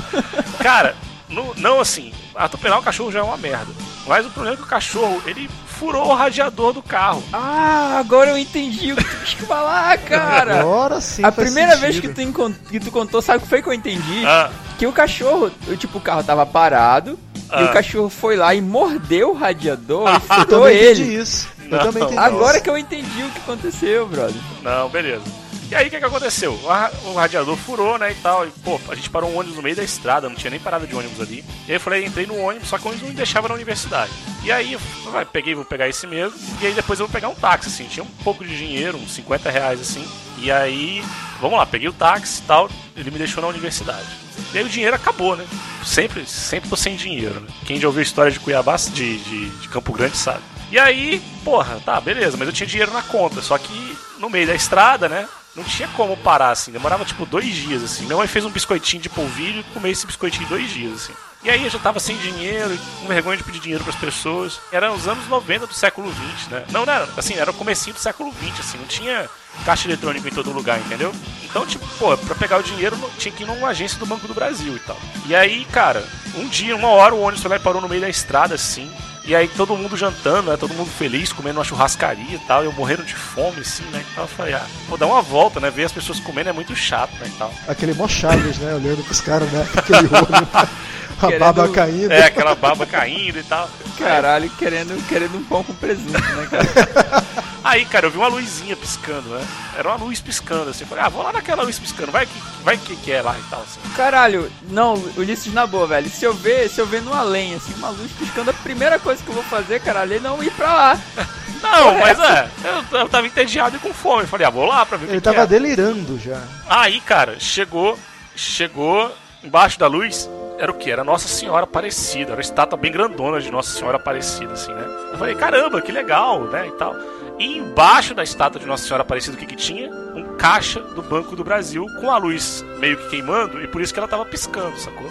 Cara, 0.62 0.94
no- 1.28 1.54
não 1.56 1.80
assim, 1.80 2.12
atropelar 2.34 2.78
o 2.78 2.82
cachorro 2.82 3.12
já 3.12 3.20
é 3.20 3.22
uma 3.22 3.36
merda. 3.36 3.72
Mas 4.06 4.26
o 4.26 4.30
problema 4.30 4.54
é 4.54 4.58
que 4.58 4.62
o 4.64 4.66
cachorro, 4.68 5.22
ele 5.26 5.48
furou 5.66 6.06
o 6.08 6.14
radiador 6.14 6.72
do 6.72 6.82
carro. 6.82 7.22
Ah, 7.32 7.96
agora 7.98 8.30
eu 8.30 8.38
entendi 8.38 8.92
o 8.92 8.96
que 8.96 9.04
tu 9.04 9.16
quis 9.24 9.32
falar, 9.46 9.96
cara. 9.98 10.60
Agora 10.60 11.00
sim. 11.00 11.24
A 11.24 11.32
faz 11.32 11.46
primeira 11.48 11.76
vez 11.76 11.98
que 12.00 12.06
sentido. 12.08 12.32
tu, 12.32 12.68
que 12.70 12.80
tu 12.80 12.90
contou, 12.90 13.20
sabe 13.22 13.38
o 13.38 13.40
que 13.42 13.48
foi 13.48 13.62
que 13.62 13.68
eu 13.68 13.72
entendi? 13.72 14.24
Ah, 14.26 14.50
Que 14.78 14.86
o 14.86 14.92
cachorro, 14.92 15.50
o 15.66 15.76
tipo, 15.76 15.98
o 15.98 16.00
carro 16.00 16.22
tava 16.22 16.44
parado, 16.46 17.18
e 17.56 17.62
Ah. 17.62 17.70
o 17.70 17.72
cachorro 17.72 18.08
foi 18.10 18.36
lá 18.36 18.54
e 18.54 18.60
mordeu 18.60 19.30
o 19.30 19.34
radiador 19.34 20.08
e 20.08 20.14
Eu 20.14 20.20
furou 20.20 20.44
também 20.46 20.76
ele. 20.76 21.02
entendi 21.02 21.16
isso. 21.20 21.48
Não. 21.68 21.78
Eu 21.78 21.84
também 21.84 22.02
entendi 22.04 22.18
Agora 22.18 22.54
isso. 22.56 22.64
que 22.64 22.70
eu 22.70 22.78
entendi 22.78 23.22
o 23.22 23.30
que 23.30 23.38
aconteceu, 23.38 24.06
brother. 24.06 24.34
não, 24.62 24.88
beleza. 24.88 25.22
E 25.70 25.74
aí 25.74 25.86
o 25.88 25.90
que, 25.90 25.98
que 25.98 26.04
aconteceu? 26.04 26.52
O, 26.62 26.66
ra- 26.68 26.92
o 27.06 27.14
radiador 27.14 27.56
furou, 27.56 27.98
né, 27.98 28.12
e 28.12 28.14
tal. 28.16 28.46
E, 28.46 28.50
pô, 28.62 28.78
a 28.88 28.94
gente 28.94 29.08
parou 29.08 29.30
um 29.30 29.38
ônibus 29.38 29.56
no 29.56 29.62
meio 29.62 29.74
da 29.74 29.82
estrada, 29.82 30.28
não 30.28 30.36
tinha 30.36 30.50
nem 30.50 30.60
parada 30.60 30.86
de 30.86 30.94
ônibus 30.94 31.18
ali. 31.22 31.42
E 31.66 31.70
aí 31.70 31.76
eu 31.76 31.80
falei, 31.80 32.04
entrei 32.04 32.26
no 32.26 32.36
ônibus, 32.38 32.68
só 32.68 32.76
que 32.76 32.84
o 32.84 32.88
ônibus 32.88 33.02
não 33.02 33.10
me 33.10 33.16
deixava 33.16 33.48
na 33.48 33.54
universidade. 33.54 34.12
E 34.44 34.52
aí 34.52 34.74
eu 34.74 34.78
falei, 34.78 35.26
peguei, 35.32 35.54
vou 35.54 35.64
pegar 35.64 35.88
esse 35.88 36.06
mesmo. 36.06 36.38
E 36.60 36.66
aí 36.66 36.74
depois 36.74 37.00
eu 37.00 37.06
vou 37.06 37.12
pegar 37.12 37.28
um 37.30 37.34
táxi, 37.34 37.68
assim. 37.70 37.84
Tinha 37.86 38.04
um 38.04 38.22
pouco 38.22 38.44
de 38.44 38.54
dinheiro, 38.56 38.98
uns 38.98 39.14
50 39.14 39.50
reais, 39.50 39.80
assim. 39.80 40.06
E 40.38 40.52
aí, 40.52 41.02
vamos 41.44 41.58
lá, 41.58 41.66
peguei 41.66 41.88
o 41.88 41.92
táxi 41.92 42.40
e 42.40 42.46
tal. 42.46 42.70
Ele 42.96 43.10
me 43.10 43.18
deixou 43.18 43.42
na 43.42 43.48
universidade. 43.48 44.06
E 44.52 44.58
aí 44.58 44.64
o 44.64 44.68
dinheiro 44.68 44.96
acabou, 44.96 45.36
né? 45.36 45.46
Sempre, 45.84 46.24
sempre 46.26 46.70
tô 46.70 46.76
sem 46.76 46.96
dinheiro, 46.96 47.38
né? 47.40 47.48
Quem 47.66 47.78
já 47.78 47.86
ouviu 47.86 48.00
a 48.00 48.02
história 48.02 48.32
de 48.32 48.40
Cuiabá, 48.40 48.76
de, 48.76 49.18
de, 49.18 49.50
de 49.50 49.68
Campo 49.68 49.92
Grande, 49.92 50.16
sabe. 50.16 50.40
E 50.70 50.78
aí, 50.78 51.22
porra, 51.44 51.80
tá, 51.84 52.00
beleza, 52.00 52.36
mas 52.38 52.48
eu 52.48 52.54
tinha 52.54 52.66
dinheiro 52.66 52.92
na 52.92 53.02
conta. 53.02 53.42
Só 53.42 53.58
que 53.58 53.96
no 54.18 54.30
meio 54.30 54.46
da 54.46 54.54
estrada, 54.54 55.06
né? 55.06 55.28
Não 55.56 55.62
tinha 55.62 55.88
como 55.88 56.16
parar, 56.16 56.50
assim. 56.50 56.72
Demorava, 56.72 57.04
tipo, 57.04 57.24
dois 57.24 57.54
dias, 57.54 57.82
assim. 57.82 58.04
Minha 58.04 58.16
mãe 58.16 58.26
fez 58.26 58.44
um 58.44 58.50
biscoitinho 58.50 59.02
de 59.02 59.08
polvilho 59.08 59.60
e 59.60 59.74
comei 59.74 59.92
esse 59.92 60.06
biscoitinho 60.06 60.48
dois 60.48 60.70
dias, 60.70 60.94
assim. 60.94 61.12
E 61.44 61.50
aí 61.50 61.62
eu 61.62 61.68
já 61.68 61.78
tava 61.78 62.00
sem 62.00 62.16
dinheiro, 62.16 62.76
com 63.00 63.06
vergonha 63.06 63.36
de 63.36 63.44
pedir 63.44 63.60
dinheiro 63.60 63.84
pras 63.84 63.96
pessoas. 63.96 64.60
Era 64.72 64.90
os 64.90 65.06
anos 65.06 65.28
90 65.28 65.66
do 65.66 65.74
século 65.74 66.10
20, 66.10 66.50
né? 66.50 66.64
Não, 66.72 66.86
não 66.86 66.92
era, 66.92 67.06
assim, 67.18 67.34
era 67.34 67.50
o 67.50 67.54
comecinho 67.54 67.94
do 67.94 68.00
século 68.00 68.32
20, 68.32 68.60
assim. 68.60 68.78
Não 68.78 68.86
tinha 68.86 69.28
caixa 69.64 69.86
eletrônica 69.86 70.26
em 70.26 70.32
todo 70.32 70.50
lugar, 70.50 70.78
entendeu? 70.80 71.12
Então, 71.42 71.66
tipo, 71.66 71.86
pô, 71.98 72.16
pra 72.16 72.34
pegar 72.34 72.58
o 72.58 72.62
dinheiro 72.62 72.98
tinha 73.18 73.30
que 73.30 73.42
ir 73.42 73.46
numa 73.46 73.68
agência 73.68 73.98
do 73.98 74.06
Banco 74.06 74.26
do 74.26 74.32
Brasil 74.32 74.74
e 74.74 74.80
tal. 74.80 74.96
E 75.26 75.36
aí, 75.36 75.66
cara, 75.66 76.02
um 76.34 76.48
dia, 76.48 76.74
uma 76.74 76.88
hora, 76.88 77.14
o 77.14 77.20
ônibus 77.20 77.42
foi 77.42 77.50
lá 77.50 77.56
e 77.56 77.60
parou 77.60 77.82
no 77.82 77.88
meio 77.90 78.00
da 78.00 78.08
estrada, 78.08 78.54
assim. 78.54 78.90
E 79.26 79.34
aí 79.34 79.48
todo 79.48 79.74
mundo 79.76 79.96
jantando, 79.96 80.50
né? 80.50 80.56
Todo 80.56 80.74
mundo 80.74 80.90
feliz, 80.90 81.32
comendo 81.32 81.58
uma 81.58 81.64
churrascaria 81.64 82.34
e 82.34 82.38
tal. 82.40 82.62
E 82.62 82.66
eu 82.66 82.72
morrendo 82.72 83.04
de 83.04 83.14
fome, 83.14 83.60
assim, 83.60 83.84
né? 83.84 84.04
Então 84.12 84.24
eu 84.24 84.28
falei, 84.28 84.52
ah, 84.52 84.66
vou 84.86 84.98
dar 84.98 85.06
uma 85.06 85.22
volta, 85.22 85.58
né? 85.58 85.70
Ver 85.70 85.84
as 85.84 85.92
pessoas 85.92 86.20
comendo 86.20 86.50
é 86.50 86.52
muito 86.52 86.76
chato, 86.76 87.12
né? 87.18 87.26
E 87.26 87.38
tal. 87.38 87.52
Aquele 87.66 87.94
mó 87.94 88.06
Chaves, 88.06 88.58
né? 88.58 88.74
Olhando 88.74 89.02
pros 89.02 89.22
caras, 89.22 89.50
né? 89.50 89.66
Aquele 89.74 90.06
olho, 90.08 90.48
a 91.22 91.26
Querendo- 91.26 91.40
baba 91.40 91.68
caindo. 91.68 92.12
É, 92.12 92.24
aquela 92.24 92.54
baba 92.54 92.86
caindo 92.86 93.38
e 93.38 93.42
tal. 93.42 93.68
Caralho, 93.98 94.50
querendo, 94.50 95.08
querendo 95.08 95.38
um 95.38 95.44
pão 95.44 95.62
com 95.62 95.74
presunto, 95.74 96.12
né, 96.12 96.48
cara? 96.50 97.24
Aí, 97.64 97.84
cara, 97.86 98.06
eu 98.06 98.10
vi 98.10 98.18
uma 98.18 98.28
luzinha 98.28 98.76
piscando, 98.76 99.26
né? 99.30 99.42
Era 99.78 99.88
uma 99.88 100.04
luz 100.04 100.20
piscando, 100.20 100.68
assim. 100.68 100.82
Eu 100.84 100.86
falei, 100.88 101.04
ah, 101.04 101.08
vou 101.08 101.22
lá 101.22 101.32
naquela 101.32 101.62
luz 101.62 101.78
piscando, 101.78 102.12
vai 102.12 102.26
que, 102.26 102.38
vai 102.62 102.76
que, 102.76 102.94
que 102.96 103.10
é 103.10 103.22
lá 103.22 103.34
e 103.38 103.42
tal, 103.48 103.62
assim. 103.62 103.80
Caralho, 103.96 104.52
não, 104.68 104.94
Ulisses 105.16 105.50
na 105.54 105.66
boa, 105.66 105.86
velho. 105.86 106.10
Se 106.10 106.26
eu 106.26 106.34
ver, 106.34 106.68
se 106.68 106.78
eu 106.78 106.86
ver 106.86 107.00
numa 107.00 107.22
lenha, 107.22 107.56
assim, 107.56 107.72
uma 107.74 107.88
luz 107.88 108.12
piscando, 108.12 108.50
a 108.50 108.54
primeira 108.54 108.98
coisa 108.98 109.22
que 109.22 109.28
eu 109.30 109.34
vou 109.34 109.44
fazer, 109.44 109.80
caralho, 109.80 110.14
é 110.16 110.20
não 110.20 110.42
ir 110.42 110.50
pra 110.50 110.72
lá. 110.74 111.00
Não, 111.64 111.98
mas 111.98 112.20
é, 112.20 112.50
eu, 112.62 112.98
eu 112.98 113.08
tava 113.08 113.26
entediado 113.26 113.76
e 113.76 113.78
com 113.78 113.94
fome. 113.94 114.24
Eu 114.24 114.28
falei, 114.28 114.46
ah, 114.46 114.50
vou 114.50 114.66
lá 114.66 114.84
pra 114.84 114.98
ver 114.98 115.04
o 115.04 115.08
que 115.08 115.14
Ele 115.14 115.20
que 115.22 115.24
tava 115.24 115.44
é. 115.44 115.46
delirando 115.46 116.18
já. 116.18 116.42
Aí, 116.68 117.00
cara, 117.00 117.40
chegou, 117.40 117.98
chegou 118.36 119.10
embaixo 119.42 119.78
da 119.78 119.86
luz, 119.86 120.28
era 120.58 120.70
o 120.70 120.74
que? 120.74 120.90
Era 120.90 121.02
Nossa 121.04 121.28
Senhora 121.28 121.64
Aparecida, 121.64 122.30
era 122.30 122.36
uma 122.36 122.40
estátua 122.40 122.78
bem 122.78 122.92
grandona 122.92 123.40
de 123.40 123.50
Nossa 123.50 123.76
Senhora 123.76 123.96
Aparecida, 123.96 124.52
assim, 124.52 124.72
né? 124.72 124.84
Eu 125.12 125.18
falei, 125.18 125.34
caramba, 125.34 125.80
que 125.80 125.90
legal, 125.92 126.42
né, 126.44 126.66
e 126.68 126.72
tal. 126.72 126.94
E 127.38 127.58
embaixo 127.58 128.14
da 128.14 128.22
estátua 128.22 128.60
de 128.60 128.66
Nossa 128.66 128.84
Senhora 128.84 129.02
Aparecida, 129.02 129.36
o 129.36 129.38
que 129.40 129.46
que 129.46 129.56
tinha? 129.56 129.90
Um 129.90 130.36
caixa 130.36 130.80
do 130.80 131.02
Banco 131.02 131.34
do 131.34 131.42
Brasil 131.44 131.84
com 132.00 132.10
a 132.10 132.16
luz 132.18 132.64
meio 132.78 132.96
que 132.96 133.08
queimando, 133.10 133.60
e 133.62 133.66
por 133.66 133.80
isso 133.80 133.92
que 133.92 133.98
ela 133.98 134.08
tava 134.08 134.24
piscando, 134.24 134.76
sacou? 134.78 135.10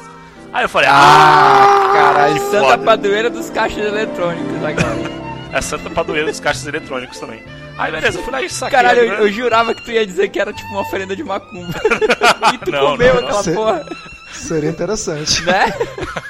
Aí 0.53 0.63
eu 0.65 0.69
falei, 0.69 0.87
ah, 0.91 1.89
Caralho, 1.93 2.33
que 2.35 2.39
Santa 2.41 2.59
foda. 2.65 2.77
Padroeira 2.83 3.29
dos 3.29 3.49
caixas 3.49 3.85
eletrônicos 3.85 4.55
agora. 4.63 5.23
É 5.53 5.61
Santa 5.61 5.87
Padroeira 5.87 6.25
dos 6.31 6.39
caixas 6.39 6.65
eletrônicos 6.65 7.19
também. 7.19 7.43
Aí 7.77 7.91
beleza, 7.91 8.17
eu 8.17 8.23
fui 8.23 8.31
lá 8.33 8.41
e 8.41 8.49
saquei. 8.49 8.75
Caralho, 8.75 9.01
eu, 9.01 9.13
eu 9.27 9.31
jurava 9.31 9.75
que 9.75 9.83
tu 9.85 9.91
ia 9.91 10.03
dizer 10.03 10.29
que 10.29 10.39
era 10.39 10.51
tipo 10.51 10.67
uma 10.69 10.81
oferenda 10.81 11.15
de 11.15 11.23
macumba. 11.23 11.73
e 12.51 12.57
tu 12.57 12.71
Não, 12.71 12.87
comeu 12.93 13.13
não, 13.13 13.21
não. 13.21 13.27
aquela 13.27 13.43
Cê- 13.43 13.51
porra, 13.53 13.85
Seria 14.33 14.69
interessante. 14.69 15.43
né? 15.43 15.65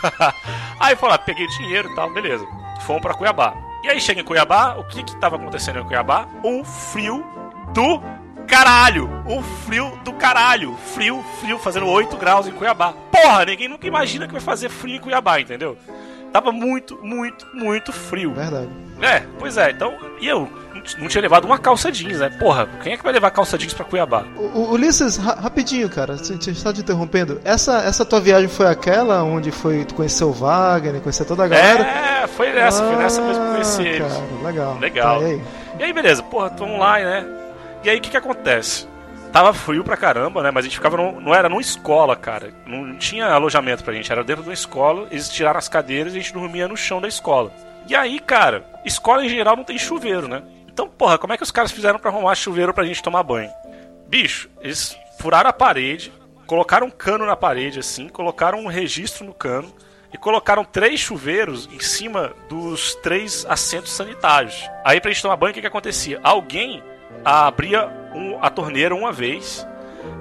aí 0.80 0.96
foi 0.96 1.10
lá, 1.10 1.18
peguei 1.18 1.46
o 1.46 1.50
dinheiro 1.50 1.90
e 1.92 1.96
tal, 1.96 2.14
beleza. 2.14 2.46
Fomos 2.82 3.02
pra 3.02 3.14
Cuiabá. 3.14 3.54
E 3.84 3.90
aí 3.90 4.00
chega 4.00 4.22
em 4.22 4.24
Cuiabá, 4.24 4.76
o 4.78 4.84
que 4.86 5.04
que 5.04 5.16
tava 5.18 5.36
acontecendo 5.36 5.80
em 5.80 5.84
Cuiabá? 5.84 6.28
Um 6.44 6.64
frio 6.64 7.24
do 7.74 8.02
caralho! 8.48 9.10
Um 9.28 9.42
frio 9.42 9.98
do 10.04 10.14
caralho! 10.14 10.78
Frio, 10.94 11.24
frio, 11.40 11.58
fazendo 11.60 11.88
8 11.88 12.16
graus 12.18 12.48
em 12.48 12.52
Cuiabá. 12.52 12.94
Porra, 13.12 13.46
ninguém 13.46 13.68
nunca 13.68 13.88
imagina 13.88 14.26
que 14.26 14.32
vai 14.32 14.42
fazer 14.42 14.70
frio 14.70 14.96
em 14.96 15.00
Cuiabá, 15.00 15.40
entendeu? 15.40 15.78
Tava 16.34 16.52
muito, 16.52 16.98
muito, 17.04 17.46
muito 17.54 17.94
frio. 17.94 18.34
Verdade. 18.34 18.68
É, 19.02 19.22
pois 19.40 19.56
é, 19.58 19.70
então. 19.72 19.94
E 20.20 20.28
eu 20.28 20.50
não 20.98 21.08
tinha 21.08 21.22
levado 21.22 21.46
uma 21.46 21.58
calça 21.60 21.92
jeans, 21.92 22.20
né? 22.20 22.30
Porra, 22.40 22.68
quem 22.82 22.94
é 22.94 22.98
que 22.98 23.04
vai 23.04 23.14
levar 23.14 23.30
calça 23.32 23.58
jeans 23.58 23.74
pra 23.74 23.86
Cuiabá? 23.86 24.24
O, 24.36 24.72
Ulisses, 24.74 25.16
ra- 25.18 25.36
rapidinho, 25.36 25.88
cara, 25.90 26.18
se- 26.18 26.56
só 26.56 26.74
te 26.74 26.82
interrompendo. 26.82 27.40
Essa, 27.46 27.78
essa 27.84 28.04
tua 28.04 28.20
viagem 28.20 28.50
foi 28.50 28.66
aquela 28.68 29.24
onde 29.24 29.52
foi 29.52 29.86
tu 29.86 29.94
conheceu 29.94 30.30
o 30.30 30.34
Wagner, 30.34 31.00
conheceu 31.02 31.26
toda 31.26 31.44
a 31.46 31.48
galera? 31.48 31.84
É, 31.84 32.28
foi 32.28 32.52
nessa, 32.52 32.84
foi 32.84 32.96
nessa 32.96 33.22
mesmo 33.22 33.42
que 33.44 33.48
eu 33.48 33.52
conheci 33.54 33.82
Ah, 33.82 33.86
eles. 33.90 34.14
Cara, 34.14 34.26
legal. 34.44 34.78
Legal. 34.80 35.20
Tá, 35.20 35.28
e 35.28 35.32
aí? 35.32 35.42
E 35.80 35.84
aí, 35.84 35.94
beleza, 35.94 36.24
porra, 36.24 36.50
tamo 36.50 36.78
lá, 36.80 36.98
né? 37.00 37.26
E 37.84 37.90
aí, 37.90 37.98
o 37.98 38.02
que 38.02 38.10
que 38.10 38.18
acontece? 38.18 38.88
Tava 39.34 39.52
frio 39.54 39.84
pra 39.84 39.98
caramba, 39.98 40.42
né? 40.44 40.52
Mas 40.52 40.64
a 40.64 40.68
gente 40.68 40.78
ficava. 40.78 40.96
num- 40.96 41.20
não 41.20 41.34
era 41.36 41.50
numa 41.50 41.60
escola, 41.60 42.16
cara. 42.16 42.54
Não 42.68 42.96
tinha 42.98 43.26
alojamento 43.28 43.84
pra 43.84 43.94
gente. 43.94 44.12
Era 44.12 44.24
dentro 44.24 44.44
de 44.44 44.50
uma 44.50 44.54
escola. 44.54 45.08
Eles 45.12 45.28
tiraram 45.28 45.58
as 45.58 45.68
cadeiras 45.68 46.14
e 46.14 46.18
a 46.18 46.20
gente 46.22 46.32
dormia 46.32 46.68
no 46.68 46.78
chão 46.78 47.02
da 47.02 47.08
escola. 47.08 47.52
E 47.90 47.96
aí, 47.96 48.20
cara, 48.20 48.64
escola 48.86 49.26
em 49.26 49.30
geral 49.30 49.56
não 49.58 49.64
tem 49.64 49.78
chuveiro, 49.78 50.28
né? 50.28 50.44
Então, 50.72 50.88
porra, 50.88 51.18
como 51.18 51.34
é 51.34 51.38
que 51.38 51.44
os 51.44 51.52
caras 51.52 51.72
fizeram 51.72 52.00
pra 52.00 52.10
arrumar 52.12 52.36
chuveiro 52.36 52.74
pra 52.74 52.86
gente 52.86 53.02
tomar 53.04 53.24
banho? 53.24 53.50
Bicho, 54.08 54.50
eles 54.62 54.96
furaram 55.20 55.50
a 55.50 55.54
parede, 55.54 56.14
colocaram 56.48 56.88
um 56.88 56.92
cano 56.92 57.26
na 57.26 57.36
parede, 57.36 57.80
assim, 57.80 58.08
colocaram 58.08 58.60
um 58.60 58.68
registro 58.68 59.26
no 59.26 59.34
cano 59.34 59.74
e 60.14 60.18
colocaram 60.18 60.64
três 60.64 61.00
chuveiros 61.00 61.68
em 61.74 61.80
cima 61.80 62.34
dos 62.48 62.96
três 62.96 63.46
assentos 63.50 63.92
sanitários. 63.92 64.70
Aí 64.86 65.02
pra 65.02 65.12
gente 65.12 65.22
tomar 65.24 65.36
banho, 65.36 65.52
o 65.52 65.54
que, 65.56 65.62
que 65.62 65.68
acontecia? 65.68 66.20
Alguém 66.24 66.82
abria 67.26 67.90
um- 68.16 68.38
a 68.42 68.50
torneira 68.50 68.94
uma 68.96 69.12
vez 69.12 69.66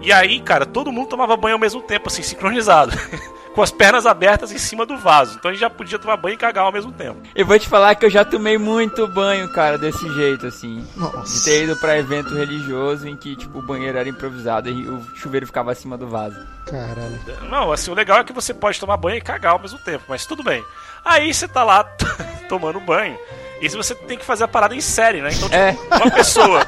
e 0.00 0.12
aí, 0.12 0.40
cara, 0.40 0.64
todo 0.66 0.92
mundo 0.92 1.08
tomava 1.08 1.36
banho 1.36 1.54
ao 1.56 1.60
mesmo 1.60 1.80
tempo, 1.82 2.08
assim, 2.08 2.22
sincronizado. 2.22 2.92
Com 3.52 3.60
as 3.60 3.70
pernas 3.70 4.06
abertas 4.06 4.50
em 4.50 4.56
cima 4.56 4.86
do 4.86 4.96
vaso. 4.96 5.36
Então 5.38 5.50
a 5.50 5.52
gente 5.52 5.60
já 5.60 5.68
podia 5.68 5.98
tomar 5.98 6.16
banho 6.16 6.32
e 6.32 6.38
cagar 6.38 6.64
ao 6.64 6.72
mesmo 6.72 6.90
tempo. 6.90 7.20
Eu 7.34 7.44
vou 7.44 7.58
te 7.58 7.68
falar 7.68 7.94
que 7.96 8.06
eu 8.06 8.08
já 8.08 8.24
tomei 8.24 8.56
muito 8.56 9.06
banho, 9.08 9.46
cara, 9.52 9.76
desse 9.76 10.08
jeito, 10.14 10.46
assim. 10.46 10.80
De 10.94 10.98
Nossa. 10.98 11.44
ter 11.44 11.64
ido 11.64 11.76
pra 11.76 11.98
evento 11.98 12.34
religioso 12.34 13.06
em 13.06 13.14
que, 13.14 13.36
tipo, 13.36 13.58
o 13.58 13.62
banheiro 13.62 13.98
era 13.98 14.08
improvisado 14.08 14.70
e 14.70 14.88
o 14.88 15.04
chuveiro 15.16 15.44
ficava 15.46 15.70
acima 15.70 15.98
do 15.98 16.08
vaso. 16.08 16.34
Caralho. 16.64 17.20
Não, 17.50 17.70
assim, 17.70 17.90
o 17.90 17.94
legal 17.94 18.20
é 18.20 18.24
que 18.24 18.32
você 18.32 18.54
pode 18.54 18.80
tomar 18.80 18.96
banho 18.96 19.18
e 19.18 19.20
cagar 19.20 19.52
ao 19.52 19.58
mesmo 19.58 19.78
tempo, 19.80 20.04
mas 20.08 20.24
tudo 20.24 20.42
bem. 20.42 20.64
Aí 21.04 21.34
você 21.34 21.46
tá 21.46 21.62
lá 21.62 21.84
tomando 22.48 22.80
banho. 22.80 23.18
E 23.62 23.70
se 23.70 23.76
você 23.76 23.94
tem 23.94 24.18
que 24.18 24.24
fazer 24.24 24.44
a 24.44 24.48
parada 24.48 24.74
em 24.74 24.80
série, 24.80 25.22
né? 25.22 25.30
Então, 25.32 25.48
tipo, 25.48 25.54
É. 25.54 25.76
uma 25.96 26.10
pessoa, 26.10 26.66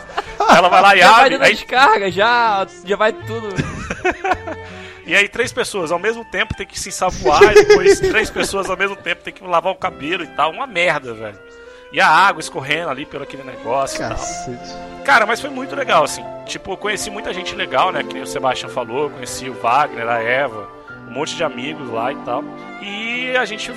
ela 0.56 0.68
vai 0.68 0.80
lá 0.80 0.94
e 0.96 0.98
Já 1.00 1.10
vai 1.10 1.20
abre, 1.20 1.30
dando 1.30 1.42
aí, 1.44 1.54
descarga, 1.54 2.10
já, 2.10 2.66
já 2.84 2.96
vai 2.96 3.12
tudo. 3.12 3.48
e 5.06 5.14
aí 5.14 5.28
três 5.28 5.52
pessoas 5.52 5.90
ao 5.92 5.98
mesmo 5.98 6.24
tempo 6.24 6.54
tem 6.54 6.66
que 6.66 6.78
se 6.78 6.88
ensaboar, 6.90 7.42
e 7.42 7.64
depois 7.64 7.98
três 8.00 8.30
pessoas 8.30 8.70
ao 8.70 8.76
mesmo 8.76 8.96
tempo 8.96 9.22
tem 9.22 9.32
que 9.34 9.42
lavar 9.44 9.72
o 9.72 9.76
cabelo 9.76 10.22
e 10.22 10.28
tal. 10.28 10.52
Uma 10.52 10.66
merda, 10.66 11.12
velho. 11.12 11.38
E 11.92 12.00
a 12.00 12.08
água 12.08 12.40
escorrendo 12.40 12.88
ali 12.90 13.06
pelo 13.06 13.22
aquele 13.22 13.44
negócio 13.44 13.96
e 13.96 13.98
tal. 14.00 14.10
Cacete. 14.10 14.74
Cara, 15.04 15.26
mas 15.26 15.40
foi 15.40 15.50
muito 15.50 15.76
legal, 15.76 16.02
assim. 16.04 16.24
Tipo, 16.46 16.72
eu 16.72 16.76
conheci 16.76 17.08
muita 17.10 17.32
gente 17.32 17.54
legal, 17.54 17.92
né? 17.92 18.02
Que 18.02 18.14
nem 18.14 18.22
o 18.22 18.26
Sebastião 18.26 18.68
falou, 18.70 19.10
conheci 19.10 19.48
o 19.48 19.54
Wagner, 19.54 20.08
a 20.08 20.20
Eva, 20.20 20.68
um 21.08 21.12
monte 21.12 21.36
de 21.36 21.44
amigos 21.44 21.88
lá 21.90 22.12
e 22.12 22.16
tal. 22.24 22.42
E 22.82 23.36
a 23.36 23.44
gente, 23.44 23.72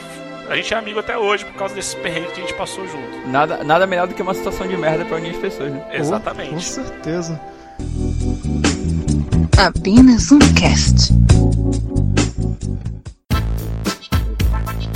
a 0.49 0.55
gente 0.55 0.73
é 0.73 0.77
amigo 0.77 0.99
até 0.99 1.17
hoje 1.17 1.45
por 1.45 1.53
causa 1.55 1.75
desses 1.75 1.93
perrengues 1.95 2.31
que 2.31 2.39
a 2.41 2.43
gente 2.43 2.53
passou 2.53 2.87
junto. 2.87 3.27
Nada, 3.27 3.63
nada 3.63 3.85
melhor 3.85 4.07
do 4.07 4.13
que 4.13 4.21
uma 4.21 4.33
situação 4.33 4.67
de 4.67 4.77
merda 4.77 5.03
pra 5.05 5.17
unir 5.17 5.31
as 5.31 5.37
pessoas, 5.37 5.71
né? 5.71 5.81
Oh, 5.85 5.89
com 5.91 5.95
Exatamente. 5.97 6.63
certeza. 6.63 7.39
Apenas 9.57 10.31
um 10.31 10.39
cast. 10.53 11.13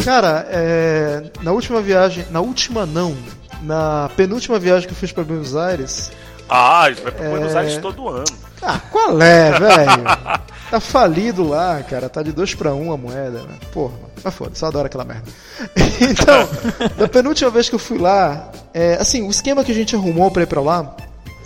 Cara, 0.06 0.46
é, 0.50 1.24
na 1.44 1.52
última 1.52 1.82
viagem, 1.82 2.26
na 2.32 2.40
última 2.42 2.86
não, 2.86 3.16
na 3.62 4.10
penúltima 4.16 4.58
viagem 4.58 4.88
que 4.88 4.94
eu 4.94 4.98
fiz 4.98 5.12
pra 5.12 5.24
Buenos 5.24 5.56
Aires. 5.56 6.12
Ah, 6.50 6.82
a 6.84 6.90
gente 6.92 7.04
vai 7.04 7.12
pra 7.12 7.30
Buenos 7.30 7.54
É. 7.54 7.60
Aires 7.60 7.78
todo 7.78 8.08
ano. 8.10 8.26
Ah, 8.62 8.80
qual 8.92 9.22
é, 9.22 9.52
velho? 9.52 10.04
Tá 10.72 10.80
falido 10.80 11.44
lá, 11.44 11.84
cara. 11.84 12.08
Tá 12.08 12.24
de 12.24 12.32
2 12.32 12.56
pra 12.56 12.74
1 12.74 12.88
um 12.88 12.94
a 12.94 12.98
moeda, 12.98 13.44
né? 13.44 13.56
Porra, 13.74 13.94
mas 14.24 14.34
foda, 14.34 14.52
só 14.56 14.68
adoro 14.68 14.86
aquela 14.86 15.04
merda. 15.04 15.30
Então, 16.00 16.50
da 16.98 17.08
penúltima 17.08 17.52
vez 17.52 17.68
que 17.70 17.76
eu 17.76 17.80
fui 17.80 17.98
lá, 17.98 18.50
é, 18.74 18.96
assim, 18.96 19.28
o 19.28 19.30
esquema 19.30 19.64
que 19.64 19.72
a 19.72 19.76
gente 19.76 19.96
arrumou 19.96 20.32
pra 20.32 20.44
ir 20.44 20.48
pra 20.48 20.62
lá 20.62 20.96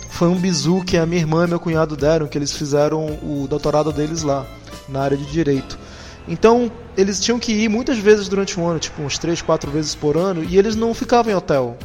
foi 0.08 0.28
um 0.28 0.36
bizu 0.36 0.82
que 0.82 0.96
a 0.96 1.04
minha 1.04 1.20
irmã 1.20 1.44
e 1.44 1.48
meu 1.48 1.60
cunhado 1.60 1.96
deram, 1.96 2.26
que 2.26 2.38
eles 2.38 2.52
fizeram 2.52 3.18
o 3.22 3.46
doutorado 3.48 3.92
deles 3.92 4.22
lá, 4.22 4.46
na 4.88 5.02
área 5.02 5.16
de 5.16 5.26
direito. 5.26 5.76
Então, 6.28 6.70
eles 6.96 7.20
tinham 7.20 7.38
que 7.38 7.52
ir 7.52 7.68
muitas 7.68 7.98
vezes 7.98 8.28
durante 8.28 8.58
o 8.58 8.64
ano, 8.66 8.78
tipo 8.78 9.02
uns 9.02 9.18
3, 9.18 9.42
4 9.42 9.70
vezes 9.70 9.94
por 9.94 10.16
ano, 10.16 10.42
e 10.42 10.56
eles 10.56 10.74
não 10.76 10.94
ficavam 10.94 11.32
em 11.32 11.34
hotel. 11.34 11.76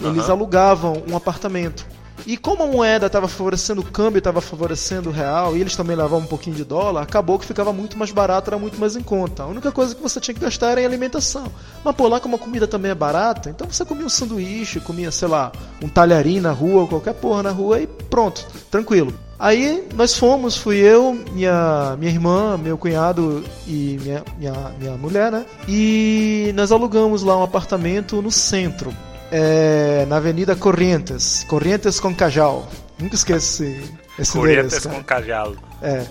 Eles 0.00 0.24
Aham. 0.24 0.32
alugavam 0.32 1.02
um 1.08 1.16
apartamento. 1.16 1.86
E 2.26 2.36
como 2.36 2.62
a 2.62 2.66
moeda 2.66 3.06
estava 3.06 3.28
favorecendo 3.28 3.80
o 3.80 3.84
câmbio, 3.84 4.18
estava 4.18 4.40
favorecendo 4.40 5.10
o 5.10 5.12
real, 5.12 5.56
e 5.56 5.60
eles 5.60 5.76
também 5.76 5.96
levavam 5.96 6.20
um 6.20 6.26
pouquinho 6.26 6.56
de 6.56 6.64
dólar, 6.64 7.02
acabou 7.02 7.38
que 7.38 7.46
ficava 7.46 7.72
muito 7.72 7.98
mais 7.98 8.10
barato, 8.10 8.50
era 8.50 8.58
muito 8.58 8.78
mais 8.78 8.96
em 8.96 9.02
conta. 9.02 9.42
A 9.42 9.46
única 9.46 9.72
coisa 9.72 9.94
que 9.94 10.02
você 10.02 10.20
tinha 10.20 10.34
que 10.34 10.40
gastar 10.40 10.72
era 10.72 10.82
em 10.82 10.86
alimentação. 10.86 11.46
Mas 11.84 11.94
pô, 11.94 12.08
lá 12.08 12.20
como 12.20 12.36
a 12.36 12.38
comida 12.38 12.66
também 12.66 12.90
é 12.90 12.94
barata, 12.94 13.50
então 13.50 13.66
você 13.70 13.84
comia 13.84 14.06
um 14.06 14.10
sanduíche, 14.10 14.80
comia, 14.80 15.10
sei 15.10 15.28
lá, 15.28 15.52
um 15.82 15.88
talharim 15.88 16.40
na 16.40 16.52
rua, 16.52 16.86
qualquer 16.86 17.14
porra 17.14 17.42
na 17.42 17.50
rua 17.50 17.80
e 17.80 17.86
pronto, 17.86 18.46
tranquilo. 18.70 19.12
Aí 19.40 19.88
nós 19.94 20.18
fomos, 20.18 20.54
fui 20.54 20.76
eu, 20.76 21.18
minha, 21.32 21.96
minha 21.98 22.12
irmã, 22.12 22.58
meu 22.58 22.76
cunhado 22.76 23.42
e 23.66 23.98
minha, 24.02 24.22
minha, 24.36 24.52
minha 24.78 24.96
mulher, 24.98 25.32
né? 25.32 25.46
E 25.66 26.52
nós 26.54 26.70
alugamos 26.70 27.22
lá 27.22 27.38
um 27.38 27.42
apartamento 27.42 28.20
no 28.20 28.30
centro, 28.30 28.94
é, 29.30 30.04
na 30.06 30.16
Avenida 30.16 30.56
Corrientes, 30.56 31.44
Corrientes 31.44 32.00
com 32.00 32.14
Cajal. 32.14 32.68
Nunca 32.98 33.14
esqueço 33.14 33.62
esse, 33.62 33.90
esse 34.18 34.32
Corrientes 34.32 34.84
com 34.84 35.02
cajalo. 35.02 35.56
É, 35.80 36.04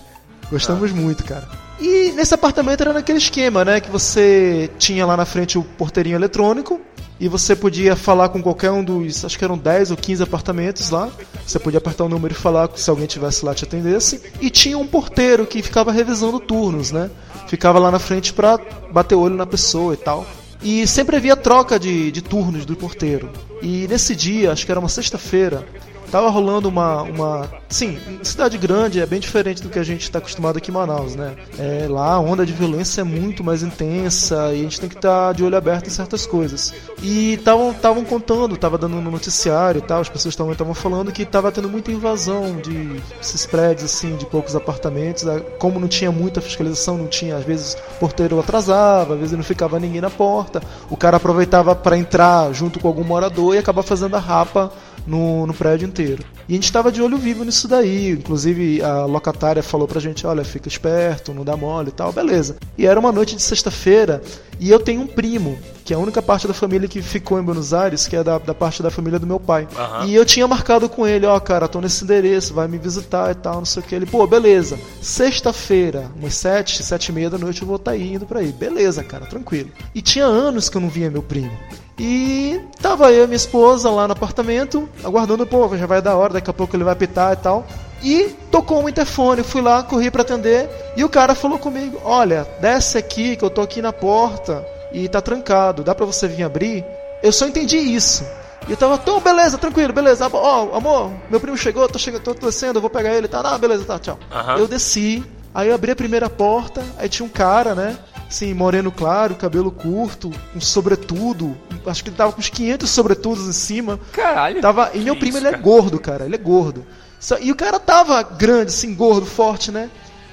gostamos 0.50 0.92
muito, 0.92 1.24
cara. 1.24 1.48
E 1.80 2.12
nesse 2.12 2.34
apartamento 2.34 2.82
era 2.82 2.94
naquele 2.94 3.20
esquema, 3.20 3.64
né? 3.64 3.80
Que 3.80 3.90
você 3.90 4.70
tinha 4.78 5.06
lá 5.06 5.16
na 5.16 5.26
frente 5.26 5.58
o 5.58 5.64
porteirinho 5.64 6.16
eletrônico 6.16 6.82
e 7.20 7.28
você 7.28 7.56
podia 7.56 7.96
falar 7.96 8.30
com 8.30 8.42
qualquer 8.42 8.72
um 8.72 8.84
dos, 8.84 9.24
acho 9.24 9.38
que 9.38 9.44
eram 9.44 9.58
10 9.58 9.92
ou 9.92 9.98
15 9.98 10.24
apartamentos 10.24 10.90
lá. 10.90 11.10
Você 11.46 11.60
podia 11.60 11.78
apertar 11.78 12.06
o 12.06 12.10
número 12.10 12.34
e 12.34 12.38
falar 12.38 12.70
se 12.76 12.90
alguém 12.90 13.06
tivesse 13.06 13.46
lá 13.46 13.54
te 13.54 13.66
atendesse. 13.66 14.22
E 14.42 14.50
tinha 14.50 14.78
um 14.78 14.88
porteiro 14.88 15.46
que 15.46 15.62
ficava 15.62 15.92
revisando 15.92 16.40
turnos, 16.40 16.92
né? 16.92 17.10
Ficava 17.48 17.80
lá 17.80 17.92
na 17.92 18.00
frente 18.00 18.34
pra 18.34 18.60
bater 18.92 19.16
olho 19.16 19.36
na 19.36 19.46
pessoa 19.46 19.94
e 19.94 19.98
tal. 19.98 20.26
E 20.62 20.86
sempre 20.86 21.16
havia 21.16 21.36
troca 21.36 21.80
de, 21.80 22.12
de 22.12 22.22
turnos 22.22 22.66
do 22.66 22.76
porteiro. 22.76 23.32
E 23.62 23.88
nesse 23.88 24.16
dia, 24.16 24.52
acho 24.52 24.66
que 24.66 24.72
era 24.72 24.80
uma 24.80 24.90
sexta-feira, 24.90 25.66
tava 26.10 26.30
rolando 26.30 26.68
uma, 26.68 27.04
uma. 27.04 27.50
Sim, 27.68 27.98
cidade 28.24 28.58
grande 28.58 29.00
é 29.00 29.06
bem 29.06 29.20
diferente 29.20 29.62
do 29.62 29.70
que 29.70 29.80
a 29.80 29.84
gente 29.84 30.02
está 30.02 30.20
acostumado 30.20 30.58
aqui 30.58 30.72
em 30.72 30.74
Manaus, 30.74 31.16
né? 31.16 31.36
É, 31.58 31.88
lá 31.88 32.14
a 32.14 32.20
onda 32.20 32.46
de 32.46 32.54
violência 32.54 33.02
é 33.02 33.04
muito 33.04 33.44
mais 33.44 33.64
intensa 33.64 34.54
e 34.54 34.60
a 34.60 34.64
gente 34.64 34.80
tem 34.80 34.90
que 34.90 34.96
estar 34.96 35.34
de 35.34 35.44
olho 35.44 35.56
aberto 35.56 35.88
em 35.88 35.90
certas 35.90 36.26
coisas. 36.26 36.74
E 37.02 37.34
estavam 37.34 38.04
contando, 38.04 38.58
tava 38.58 38.78
dando 38.78 39.00
no 39.00 39.12
noticiário 39.12 39.80
e 39.80 39.82
tal, 39.82 40.02
as 40.02 40.10
pessoas 40.10 40.34
estavam 40.34 40.74
falando 40.74 41.12
que 41.12 41.26
tava 41.26 41.52
tendo 41.52 41.70
muita 41.70 41.92
invasão 41.92 42.58
de 42.58 43.02
esses 43.22 43.46
prédios 43.46 43.86
assim, 43.86 44.16
de 44.16 44.26
poucos 44.26 44.56
apartamentos. 44.56 45.24
Como 45.58 45.80
não 45.80 45.88
tinha 45.88 46.12
muita 46.12 46.42
fiscalização, 46.42 46.98
não 46.98 47.08
tinha, 47.08 47.38
às 47.38 47.46
vezes 47.46 47.78
o 47.96 48.00
porteiro 48.00 48.40
atrasava, 48.40 49.14
às 49.14 49.20
vezes 49.20 49.38
não 49.38 49.44
ficava 49.44 49.80
ninguém 49.80 50.02
na 50.02 50.10
porta. 50.10 50.62
O 50.90 50.98
cara 50.98 51.18
aproveitava 51.18 51.76
para 51.76 51.98
entrar 51.98 52.52
junto 52.54 52.80
com 52.80 52.88
algum 52.88 53.04
morador 53.04 53.56
e 53.56 53.58
acabar 53.58 53.84
fazendo 53.84 54.16
a 54.16 54.20
rapa 54.20 54.72
no, 55.06 55.46
no 55.46 55.54
prédio 55.54 55.88
inteiro. 55.88 56.24
E 56.48 56.54
a 56.54 56.56
gente 56.56 56.66
estava 56.66 56.92
de 56.92 57.02
olho 57.02 57.18
vivo 57.18 57.44
nisso 57.44 57.68
daí. 57.68 58.12
Inclusive 58.12 58.82
a 58.82 59.06
locatária 59.06 59.62
falou 59.62 59.88
pra 59.88 60.00
gente: 60.00 60.26
olha, 60.26 60.44
fica 60.44 60.68
esperto, 60.68 61.34
não 61.34 61.44
dá 61.44 61.56
mole 61.56 61.90
e 61.90 61.92
tal, 61.92 62.12
beleza. 62.12 62.58
E 62.78 62.86
era 62.86 63.00
uma 63.00 63.12
noite 63.12 63.36
de 63.36 63.42
sexta-feira 63.42 64.22
e 64.60 64.70
eu 64.70 64.80
tenho 64.80 65.02
um 65.02 65.08
primo, 65.08 65.58
que 65.90 65.94
é 65.94 65.96
a 65.96 66.00
única 66.00 66.22
parte 66.22 66.48
da 66.48 66.54
família 66.54 66.88
que 66.88 67.02
ficou 67.02 67.40
em 67.40 67.42
Buenos 67.42 67.74
Aires, 67.74 68.06
que 68.06 68.16
é 68.16 68.24
da, 68.24 68.38
da 68.38 68.54
parte 68.54 68.84
da 68.84 68.92
família 68.92 69.18
do 69.18 69.26
meu 69.26 69.40
pai. 69.40 69.68
Aham. 69.76 70.06
E 70.06 70.14
eu 70.14 70.24
tinha 70.24 70.48
marcado 70.48 70.88
com 70.88 71.08
ele: 71.08 71.26
ó, 71.26 71.40
cara, 71.40 71.68
tô 71.68 71.82
nesse 71.82 72.04
endereço, 72.04 72.54
vai 72.54 72.68
me 72.68 72.78
visitar 72.78 73.32
e 73.32 73.34
tal, 73.34 73.56
não 73.56 73.66
sei 73.66 73.82
o 73.82 73.86
que. 73.88 73.96
Ele, 73.96 74.06
pô, 74.06 74.28
beleza. 74.28 74.78
Sexta-feira, 75.02 76.12
umas 76.16 76.36
sete, 76.36 76.84
sete 76.84 77.08
e 77.08 77.12
meia 77.12 77.28
da 77.28 77.40
noite 77.40 77.64
eu 77.64 77.68
vou 77.68 77.78
estar 77.78 77.98
indo 77.98 78.28
pra 78.28 78.42
aí. 78.42 78.52
Beleza, 78.52 79.04
cara, 79.04 79.26
tranquilo. 79.26 79.72
E 79.96 80.00
tinha 80.00 80.26
anos 80.26 80.70
que 80.70 80.78
eu 80.78 80.82
não 80.82 80.90
via 80.90 81.10
meu 81.10 81.24
primo. 81.24 81.58
E 81.98 82.62
tava 82.80 83.12
eu 83.12 83.24
e 83.24 83.28
minha 83.28 83.36
esposa 83.36 83.90
lá 83.90 84.08
no 84.08 84.14
apartamento, 84.14 84.88
aguardando, 85.04 85.44
pô, 85.48 85.76
já 85.76 85.88
vai 85.88 86.04
dar 86.04 86.16
hora, 86.18 86.34
daqui 86.34 86.52
a 86.52 86.54
pouco 86.54 86.76
ele 86.76 86.84
vai 86.84 86.94
apitar 86.94 87.34
e 87.34 87.38
tal. 87.38 87.66
E 88.04 88.26
tocou 88.52 88.84
um 88.84 88.90
interfone, 88.90 89.42
fui 89.42 89.64
lá, 89.64 89.82
corri 89.82 90.12
pra 90.12 90.22
atender, 90.22 90.70
e 90.96 91.04
o 91.04 91.10
cara 91.10 91.34
falou 91.34 91.58
comigo: 91.58 92.00
Olha, 92.04 92.48
desce 92.62 92.96
aqui 92.96 93.36
que 93.36 93.44
eu 93.44 93.50
tô 93.50 93.62
aqui 93.62 93.82
na 93.82 93.92
porta 93.92 94.64
e 94.92 95.08
tá 95.08 95.22
trancado, 95.22 95.84
dá 95.84 95.94
pra 95.96 96.06
você 96.06 96.28
vir 96.28 96.44
abrir? 96.44 96.84
Eu 97.22 97.32
só 97.32 97.48
entendi 97.48 97.78
isso. 97.78 98.24
E 98.68 98.72
eu 98.72 98.78
tava, 98.78 98.98
tô, 98.98 99.20
beleza, 99.20 99.58
tranquilo, 99.58 99.94
beleza. 99.94 100.30
Ó, 100.32 100.76
amor, 100.76 101.12
meu 101.30 101.40
primo 101.40 101.58
chegou, 101.58 101.88
tô, 101.88 101.98
chegando, 102.00 102.22
tô 102.24 102.34
descendo, 102.34 102.78
eu 102.78 102.82
vou 102.82 102.90
pegar 102.90 103.14
ele, 103.14 103.28
tá? 103.28 103.42
Ah, 103.44 103.58
beleza, 103.58 103.84
tá, 103.86 103.98
tchau. 104.00 104.20
Aham. 104.32 104.58
Eu 104.58 104.68
desci, 104.68 105.24
aí 105.54 105.70
eu 105.70 105.76
abri 105.76 105.92
a 105.92 105.96
primeira 105.96 106.30
porta, 106.30 106.84
aí 106.98 107.10
tinha 107.10 107.26
um 107.26 107.30
cara, 107.30 107.74
né? 107.74 107.98
Assim, 108.28 108.54
moreno 108.54 108.92
claro, 108.92 109.34
cabelo 109.36 109.72
curto, 109.72 110.32
um 110.56 110.62
sobretudo. 110.62 111.58
Acho 111.86 112.04
que 112.04 112.10
ele 112.10 112.18
tava 112.18 112.32
com 112.32 112.40
uns 112.40 112.50
500 112.50 112.88
sobretudos 112.90 113.48
em 113.48 113.52
cima. 113.54 114.00
Caralho. 114.12 114.62
Tava, 114.62 114.92
e 114.94 115.00
meu 115.00 115.16
primo, 115.16 115.38
isso, 115.38 115.48
ele 115.48 115.56
é 115.56 115.58
gordo, 115.58 116.00
cara, 116.00 116.26
ele 116.26 116.36
é 116.36 116.38
gordo. 116.38 116.86
Só- 117.20 117.38
e 117.40 117.52
o 117.52 117.56
cara 117.56 117.80
tava 117.80 118.22
grande, 118.22 118.68
assim, 118.68 118.94
gordo, 118.94 119.26
forte, 119.26 119.72
né? 119.72 119.90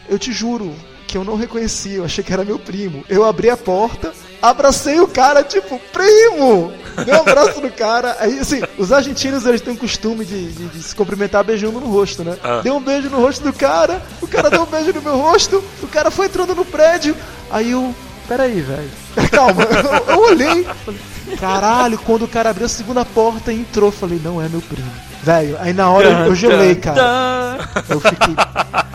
Eu 0.09 0.19
te 0.19 0.31
juro 0.31 0.75
que 1.09 1.17
eu 1.17 1.25
não 1.25 1.37
reconheci, 1.37 1.95
eu 1.95 2.05
achei 2.05 2.23
que 2.23 2.33
era 2.33 2.45
meu 2.45 2.59
primo. 2.59 3.03
Eu 3.09 3.25
abri 3.25 3.49
a 3.49 3.57
porta, 3.57 4.13
abracei 4.43 5.01
o 5.01 5.09
cara, 5.09 5.43
tipo, 5.43 5.81
primo! 5.93 6.73
Dei 7.05 7.15
um 7.15 7.21
abraço 7.21 7.61
no 7.61 7.71
cara. 7.71 8.17
Aí, 8.21 8.39
assim, 8.39 8.63
os 8.79 8.91
argentinos, 8.91 9.45
eles 9.45 9.61
têm 9.61 9.75
o 9.75 9.77
costume 9.77 10.25
de, 10.25 10.51
de- 10.53 10.69
de 10.69 10.83
se 10.83 10.95
cumprimentar 10.95 11.45
beijando 11.45 11.79
no 11.81 11.87
rosto, 11.87 12.25
né? 12.25 12.37
Ah. 12.43 12.61
Dei 12.63 12.73
um 12.73 12.81
beijo 12.81 13.11
no 13.11 13.19
rosto 13.21 13.43
do 13.45 13.53
cara, 13.53 14.03
o 14.23 14.27
cara 14.27 14.49
deu 14.49 14.63
um 14.63 14.67
beijo 14.67 14.93
no 14.95 15.03
meu 15.03 15.17
rosto, 15.17 15.63
o 15.83 15.89
cara 15.89 16.11
foi 16.11 16.27
entrando 16.27 16.55
no 16.55 16.65
prédio, 16.65 17.15
aí 17.51 17.71
eu... 17.73 17.95
Peraí, 18.27 18.61
velho. 18.61 18.91
Calma, 19.31 19.63
eu, 19.63 20.15
eu 20.15 20.21
olhei, 20.23 20.65
falei, 20.85 21.01
caralho, 21.39 21.97
quando 21.99 22.25
o 22.25 22.29
cara 22.29 22.51
abriu 22.51 22.67
a 22.67 22.69
segunda 22.69 23.05
porta 23.05 23.53
e 23.53 23.61
entrou, 23.61 23.93
falei, 23.93 24.21
não 24.25 24.43
é 24.43 24.49
meu 24.49 24.61
primo. 24.63 24.91
Velho, 25.27 25.57
aí 25.59 25.73
na 25.73 25.91
hora 25.91 26.09
eu 26.29 26.37
gelei, 26.37 26.77
cara. 26.77 27.59
Eu 27.89 27.99
fiquei, 27.99 28.37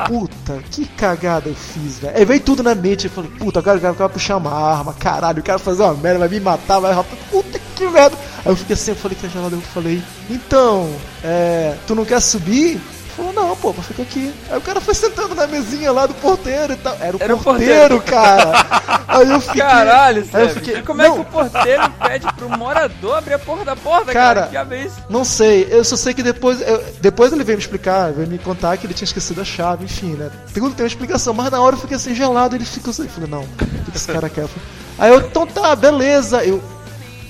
puta, 0.07 0.63
que 0.71 0.85
cagada 0.85 1.49
eu 1.49 1.53
fiz, 1.53 1.99
velho. 1.99 2.15
Aí 2.15 2.23
veio 2.23 2.39
tudo 2.39 2.63
na 2.63 2.73
mente, 2.73 3.03
eu 3.07 3.11
falei, 3.11 3.29
puta, 3.31 3.59
agora 3.59 3.77
o 3.77 3.81
cara 3.81 3.93
vai 3.93 4.07
puxar 4.07 4.37
uma 4.37 4.53
arma, 4.53 4.93
caralho, 4.93 5.41
o 5.41 5.43
cara 5.43 5.57
vai 5.57 5.65
fazer 5.65 5.83
uma 5.83 5.93
merda, 5.93 6.19
vai 6.19 6.29
me 6.29 6.39
matar, 6.39 6.79
vai 6.79 6.93
rapaz, 6.93 7.19
puta 7.29 7.59
que 7.75 7.85
merda. 7.85 8.15
Aí 8.45 8.49
eu 8.49 8.55
fiquei 8.55 8.75
assim, 8.75 8.91
eu 8.91 8.95
falei 8.95 9.17
que 9.19 9.25
a 9.25 9.29
gelada, 9.29 9.57
eu 9.57 9.61
falei, 9.61 10.01
então, 10.29 10.89
é, 11.21 11.75
tu 11.85 11.93
não 11.93 12.05
quer 12.05 12.21
subir? 12.21 12.79
Falou, 13.15 13.33
não, 13.33 13.55
pô, 13.57 13.73
fica 13.73 14.01
aqui. 14.01 14.33
Aí 14.49 14.57
o 14.57 14.61
cara 14.61 14.79
foi 14.79 14.93
sentando 14.93 15.35
na 15.35 15.45
mesinha 15.47 15.91
lá 15.91 16.05
do 16.05 16.13
porteiro 16.15 16.73
e 16.73 16.75
tal. 16.77 16.95
Era 16.99 17.17
o 17.17 17.21
Era 17.21 17.35
porteiro, 17.37 17.95
porteiro. 17.99 18.01
cara. 18.01 18.51
Aí 19.07 19.29
eu 19.29 19.41
fiquei. 19.41 19.61
Caralho, 19.61 20.27
aí 20.33 20.43
eu 20.43 20.49
fiquei, 20.49 20.77
E 20.77 20.81
como 20.83 20.97
não, 21.01 21.05
é 21.05 21.11
que 21.11 21.19
o 21.19 21.25
porteiro 21.25 21.91
pede 22.07 22.33
pro 22.33 22.49
morador 22.49 23.17
abrir 23.17 23.33
a 23.33 23.39
porta 23.39 23.65
da 23.65 23.75
porta, 23.75 24.13
Cara, 24.13 24.47
cara? 24.47 24.65
Que 24.65 24.75
isso? 24.85 24.95
Não 25.09 25.25
sei, 25.25 25.67
eu 25.69 25.83
só 25.83 25.95
sei 25.97 26.13
que 26.13 26.23
depois. 26.23 26.61
eu- 26.61 26.83
depois 27.01 27.33
ele 27.33 27.43
veio 27.43 27.57
me 27.57 27.63
explicar, 27.63 28.11
veio 28.13 28.27
me 28.29 28.37
contar 28.37 28.77
que 28.77 28.85
ele 28.87 28.93
tinha 28.93 29.05
esquecido 29.05 29.41
a 29.41 29.45
chave, 29.45 29.83
enfim, 29.85 30.13
né? 30.13 30.29
Tudo 30.53 30.71
tem 30.71 30.83
uma 30.85 30.87
explicação, 30.87 31.33
mas 31.33 31.51
na 31.51 31.59
hora 31.59 31.75
eu 31.75 31.79
fiquei 31.79 31.97
assim 31.97 32.15
gelado, 32.15 32.55
ele 32.55 32.63
ficou 32.65 32.91
assim. 32.91 33.03
Eu 33.03 33.09
falei, 33.09 33.29
não, 33.29 33.41
o 33.41 33.91
que 33.91 33.97
esse 33.97 34.07
cara 34.07 34.29
quer? 34.29 34.45
Aí 34.97 35.11
eu, 35.11 35.19
então 35.19 35.45
tá, 35.45 35.75
beleza. 35.75 36.43
Eu. 36.45 36.61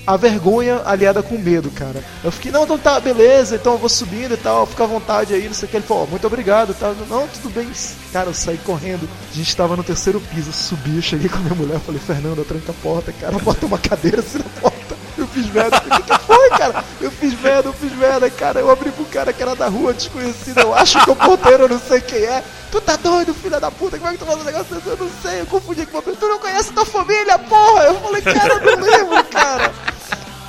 A 0.05 0.17
vergonha 0.17 0.81
aliada 0.83 1.21
com 1.21 1.35
o 1.35 1.39
medo, 1.39 1.69
cara. 1.71 2.03
Eu 2.23 2.31
fiquei, 2.31 2.51
não, 2.51 2.63
então 2.63 2.77
tá, 2.77 2.99
beleza, 2.99 3.55
então 3.55 3.73
eu 3.73 3.77
vou 3.77 3.89
subindo 3.89 4.33
e 4.33 4.37
tal, 4.37 4.65
fica 4.65 4.83
à 4.83 4.87
vontade 4.87 5.33
aí, 5.33 5.45
não 5.45 5.53
sei 5.53 5.67
o 5.67 5.71
que. 5.71 5.77
Ele 5.77 5.85
falou, 5.85 6.03
ó, 6.03 6.07
muito 6.07 6.25
obrigado. 6.25 6.75
Eu, 6.79 6.95
Não, 7.07 7.27
tudo 7.27 7.49
bem. 7.53 7.69
Cara, 8.11 8.29
eu 8.29 8.33
saí 8.33 8.57
correndo. 8.57 9.07
A 9.31 9.35
gente 9.35 9.55
tava 9.55 9.75
no 9.75 9.83
terceiro 9.83 10.19
piso, 10.19 10.51
subi, 10.51 10.95
eu 10.95 11.01
cheguei 11.01 11.29
com 11.29 11.37
a 11.37 11.41
minha 11.41 11.55
mulher, 11.55 11.79
falei, 11.79 12.01
Fernanda, 12.01 12.43
tranca 12.43 12.71
a 12.71 12.75
porta, 12.81 13.13
cara, 13.13 13.37
bota 13.39 13.65
uma 13.65 13.77
cadeira 13.77 14.19
assim 14.19 14.39
na 14.39 14.61
porta. 14.61 14.81
Eu 15.17 15.27
fiz 15.27 15.49
merda. 15.51 15.77
O 15.77 15.81
que, 15.81 16.03
que 16.03 16.19
foi, 16.25 16.49
cara? 16.49 16.83
Eu 16.99 17.11
fiz 17.11 17.39
merda, 17.39 17.69
eu 17.69 17.73
fiz 17.73 17.95
merda, 17.95 18.29
cara. 18.29 18.59
Eu 18.59 18.71
abri 18.71 18.91
pro 18.91 19.05
cara 19.05 19.31
que 19.31 19.41
era 19.41 19.55
da 19.55 19.67
rua, 19.67 19.93
desconhecido. 19.93 20.59
Eu 20.59 20.73
acho 20.73 21.03
que 21.03 21.09
é 21.09 21.13
o 21.13 21.15
porteiro, 21.15 21.63
eu 21.63 21.69
não 21.69 21.79
sei 21.79 22.01
quem 22.01 22.23
é. 22.23 22.43
Tu 22.71 22.81
tá 22.81 22.95
doido, 22.95 23.33
filha 23.33 23.59
da 23.59 23.69
puta? 23.69 23.97
Como 23.97 24.09
é 24.09 24.13
que 24.13 24.19
tu 24.19 24.25
faz 24.25 24.39
um 24.39 24.43
negócio 24.43 24.75
desse? 24.75 24.87
Eu 24.87 24.97
não 24.97 25.09
sei, 25.21 25.41
eu 25.41 25.45
confundi 25.45 25.85
com 25.85 25.99
o 25.99 26.03
meu 26.05 26.15
Tu 26.15 26.27
não 26.27 26.39
conhece 26.39 26.71
tua 26.71 26.85
família, 26.85 27.37
porra? 27.37 27.83
Eu 27.83 27.99
falei, 27.99 28.21
cara, 28.21 28.53
eu 28.53 28.77
não 28.77 28.87
lembro, 28.87 29.23
cara. 29.25 29.71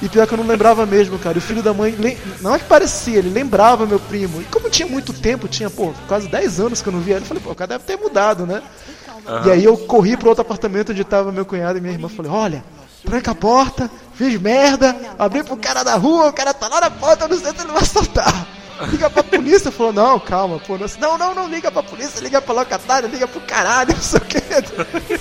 E 0.03 0.09
pior 0.09 0.26
que 0.26 0.34
eu 0.34 0.38
não 0.38 0.46
lembrava 0.46 0.84
mesmo, 0.84 1.16
cara. 1.18 1.36
E 1.36 1.38
o 1.38 1.40
filho 1.40 1.62
da 1.62 1.72
mãe, 1.72 1.94
não 2.40 2.55
é 2.55 2.59
que 2.59 2.64
parecia, 2.64 3.18
ele 3.18 3.30
lembrava 3.30 3.86
meu 3.86 4.00
primo. 4.00 4.42
E 4.42 4.44
como 4.44 4.68
tinha 4.68 4.88
muito 4.88 5.12
tempo, 5.12 5.46
tinha, 5.46 5.70
pô, 5.70 5.92
quase 6.09 6.26
10 6.28 6.59
anos 6.61 6.82
que 6.82 6.88
eu 6.88 6.92
não 6.92 7.00
via 7.00 7.14
ele, 7.14 7.24
eu 7.24 7.28
falei, 7.28 7.42
pô, 7.42 7.53
o 7.53 7.55
cara 7.55 7.68
deve 7.68 7.84
ter 7.84 7.96
mudado, 7.96 8.44
né? 8.44 8.61
E 9.46 9.50
aí 9.50 9.64
eu 9.64 9.76
corri 9.76 10.16
pro 10.16 10.28
outro 10.28 10.42
apartamento 10.42 10.90
onde 10.90 11.05
tava 11.05 11.30
meu 11.30 11.46
cunhado 11.46 11.78
e 11.78 11.80
minha 11.80 11.92
irmã. 11.92 12.09
Falei, 12.09 12.32
olha, 12.32 12.64
tranca 13.05 13.30
a 13.30 13.34
porta, 13.34 13.88
fiz 14.14 14.40
merda, 14.40 14.96
abri 15.16 15.44
pro 15.44 15.57
cara 15.57 15.84
da 15.84 15.94
rua, 15.94 16.28
o 16.28 16.32
cara 16.32 16.53
tá 16.53 16.66
lá 16.66 16.80
na 16.80 16.90
porta, 16.90 17.24
eu 17.24 17.28
não 17.28 17.38
sei 17.38 17.53
se 17.53 17.61
ele 17.62 17.72
vai 17.72 17.84
soltar. 17.84 18.46
Liga 18.90 19.08
pra 19.10 19.22
polícia, 19.22 19.70
falou, 19.70 19.92
não, 19.92 20.18
calma, 20.18 20.58
pô, 20.58 20.76
não, 20.78 20.86
não, 20.98 21.18
não, 21.18 21.34
não 21.34 21.48
liga 21.48 21.70
pra 21.70 21.82
polícia, 21.82 22.20
liga 22.20 22.40
pra 22.40 22.54
locatária, 22.54 23.06
liga 23.06 23.28
pro 23.28 23.40
caralho, 23.42 23.92
não 23.94 24.02
sei 24.02 24.18
o 24.18 24.24
que. 24.24 24.38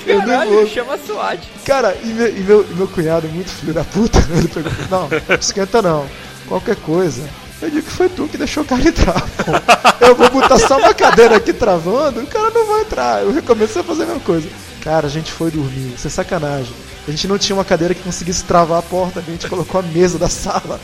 Eu 0.10 0.20
Caralho, 0.20 0.50
nervoso. 0.52 0.74
chama 0.74 0.98
SWAT. 0.98 1.40
Cara, 1.66 1.96
e 2.04 2.08
meu, 2.08 2.28
e 2.30 2.40
meu, 2.42 2.66
e 2.70 2.74
meu 2.74 2.88
cunhado, 2.88 3.28
muito 3.28 3.50
filho 3.50 3.74
da 3.74 3.84
puta, 3.84 4.20
ele 4.36 4.48
pegou 4.48 4.72
não, 4.90 5.10
esquenta 5.40 5.82
não, 5.82 6.08
qualquer 6.48 6.76
coisa. 6.78 7.28
Eu 7.62 7.70
digo 7.70 7.86
que 7.86 7.92
foi 7.94 8.10
tu 8.10 8.28
que 8.28 8.38
deixou 8.40 8.64
o 8.64 8.66
cara 8.66 8.82
entrar, 8.82 9.22
pô. 9.22 10.06
Eu 10.06 10.16
vou 10.16 10.30
botar 10.32 10.58
só 10.58 10.78
uma 10.80 10.96
cadeira 10.96 11.36
aqui 11.36 11.54
travando, 11.54 12.22
o 12.22 12.26
cara 12.28 12.50
não 12.50 12.66
vai 12.66 12.82
entrar. 12.82 13.22
Eu 13.22 13.32
recomecei 13.32 13.82
a 13.82 13.86
fazer 13.86 14.04
a 14.04 14.06
mesma 14.08 14.22
coisa. 14.22 14.50
Cara, 14.84 15.06
a 15.06 15.10
gente 15.10 15.32
foi 15.32 15.52
dormir, 15.52 15.94
sem 15.96 16.10
sacanagem. 16.10 16.74
A 17.08 17.12
gente 17.12 17.28
não 17.28 17.38
tinha 17.38 17.56
uma 17.56 17.66
cadeira 17.66 17.94
que 17.94 18.04
conseguisse 18.04 18.44
travar 18.44 18.80
a 18.80 18.82
porta, 18.82 19.20
a 19.20 19.24
gente 19.24 19.48
colocou 19.48 19.80
a 19.80 19.84
mesa 19.84 20.20
da 20.20 20.30
sala 20.30 20.80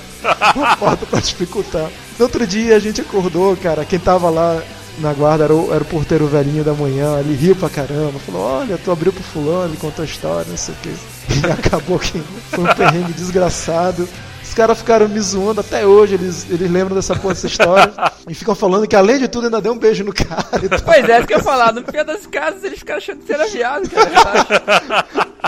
na 0.56 0.76
porta 0.76 1.06
pra 1.06 1.20
dificultar. 1.20 1.90
No 2.18 2.26
outro 2.26 2.46
dia 2.48 2.76
a 2.76 2.80
gente 2.80 3.02
acordou, 3.02 3.56
cara, 3.58 3.86
quem 3.86 4.00
tava 4.00 4.30
lá 4.30 4.62
na 5.00 5.14
guarda 5.14 5.44
era 5.44 5.54
o, 5.54 5.74
era 5.74 5.84
o 5.84 5.86
porteiro 5.86 6.26
velhinho 6.28 6.64
da 6.64 6.74
manhã, 6.74 7.20
ele 7.20 7.36
riu 7.36 7.56
pra 7.56 7.70
caramba, 7.70 8.20
falou, 8.20 8.42
olha, 8.42 8.80
tu 8.84 8.92
abriu 8.92 9.14
pro 9.14 9.24
fulano, 9.24 9.70
ele 9.70 9.78
contou 9.78 10.02
a 10.02 10.06
história, 10.06 10.46
não 10.50 10.58
sei 10.58 10.74
o 10.74 10.78
que. 10.78 10.90
E 10.90 11.52
acabou 11.52 12.00
que 12.00 12.20
foi 12.50 12.64
um 12.64 12.74
perrengue 12.74 13.14
desgraçado. 13.14 14.08
Os 14.44 14.54
caras 14.54 14.80
ficaram 14.80 15.08
me 15.08 15.20
zoando 15.20 15.60
até 15.60 15.86
hoje, 15.86 16.16
eles, 16.16 16.48
eles 16.50 16.72
lembram 16.72 16.96
dessa 16.96 17.16
porra 17.16 17.36
dessa 17.36 17.46
história. 17.46 17.94
E 18.28 18.34
ficam 18.34 18.56
falando 18.56 18.88
que 18.88 18.96
além 18.96 19.20
de 19.20 19.28
tudo 19.28 19.46
ainda 19.46 19.62
deu 19.62 19.74
um 19.74 19.78
beijo 19.78 20.04
no 20.04 20.14
cara. 20.14 20.48
Pois 20.84 21.08
é, 21.08 21.18
isso 21.18 21.28
que 21.28 21.34
eu 21.34 21.38
ia 21.38 21.44
falar. 21.44 21.74
No 21.74 21.84
fim 21.84 22.04
das 22.04 22.26
casas, 22.26 22.64
eles 22.64 22.80
ficaram 22.80 22.98
achando 22.98 23.20
que 23.20 23.28
você 23.28 23.34
era 23.34 23.48
viado, 23.48 23.90
cara. 23.90 25.06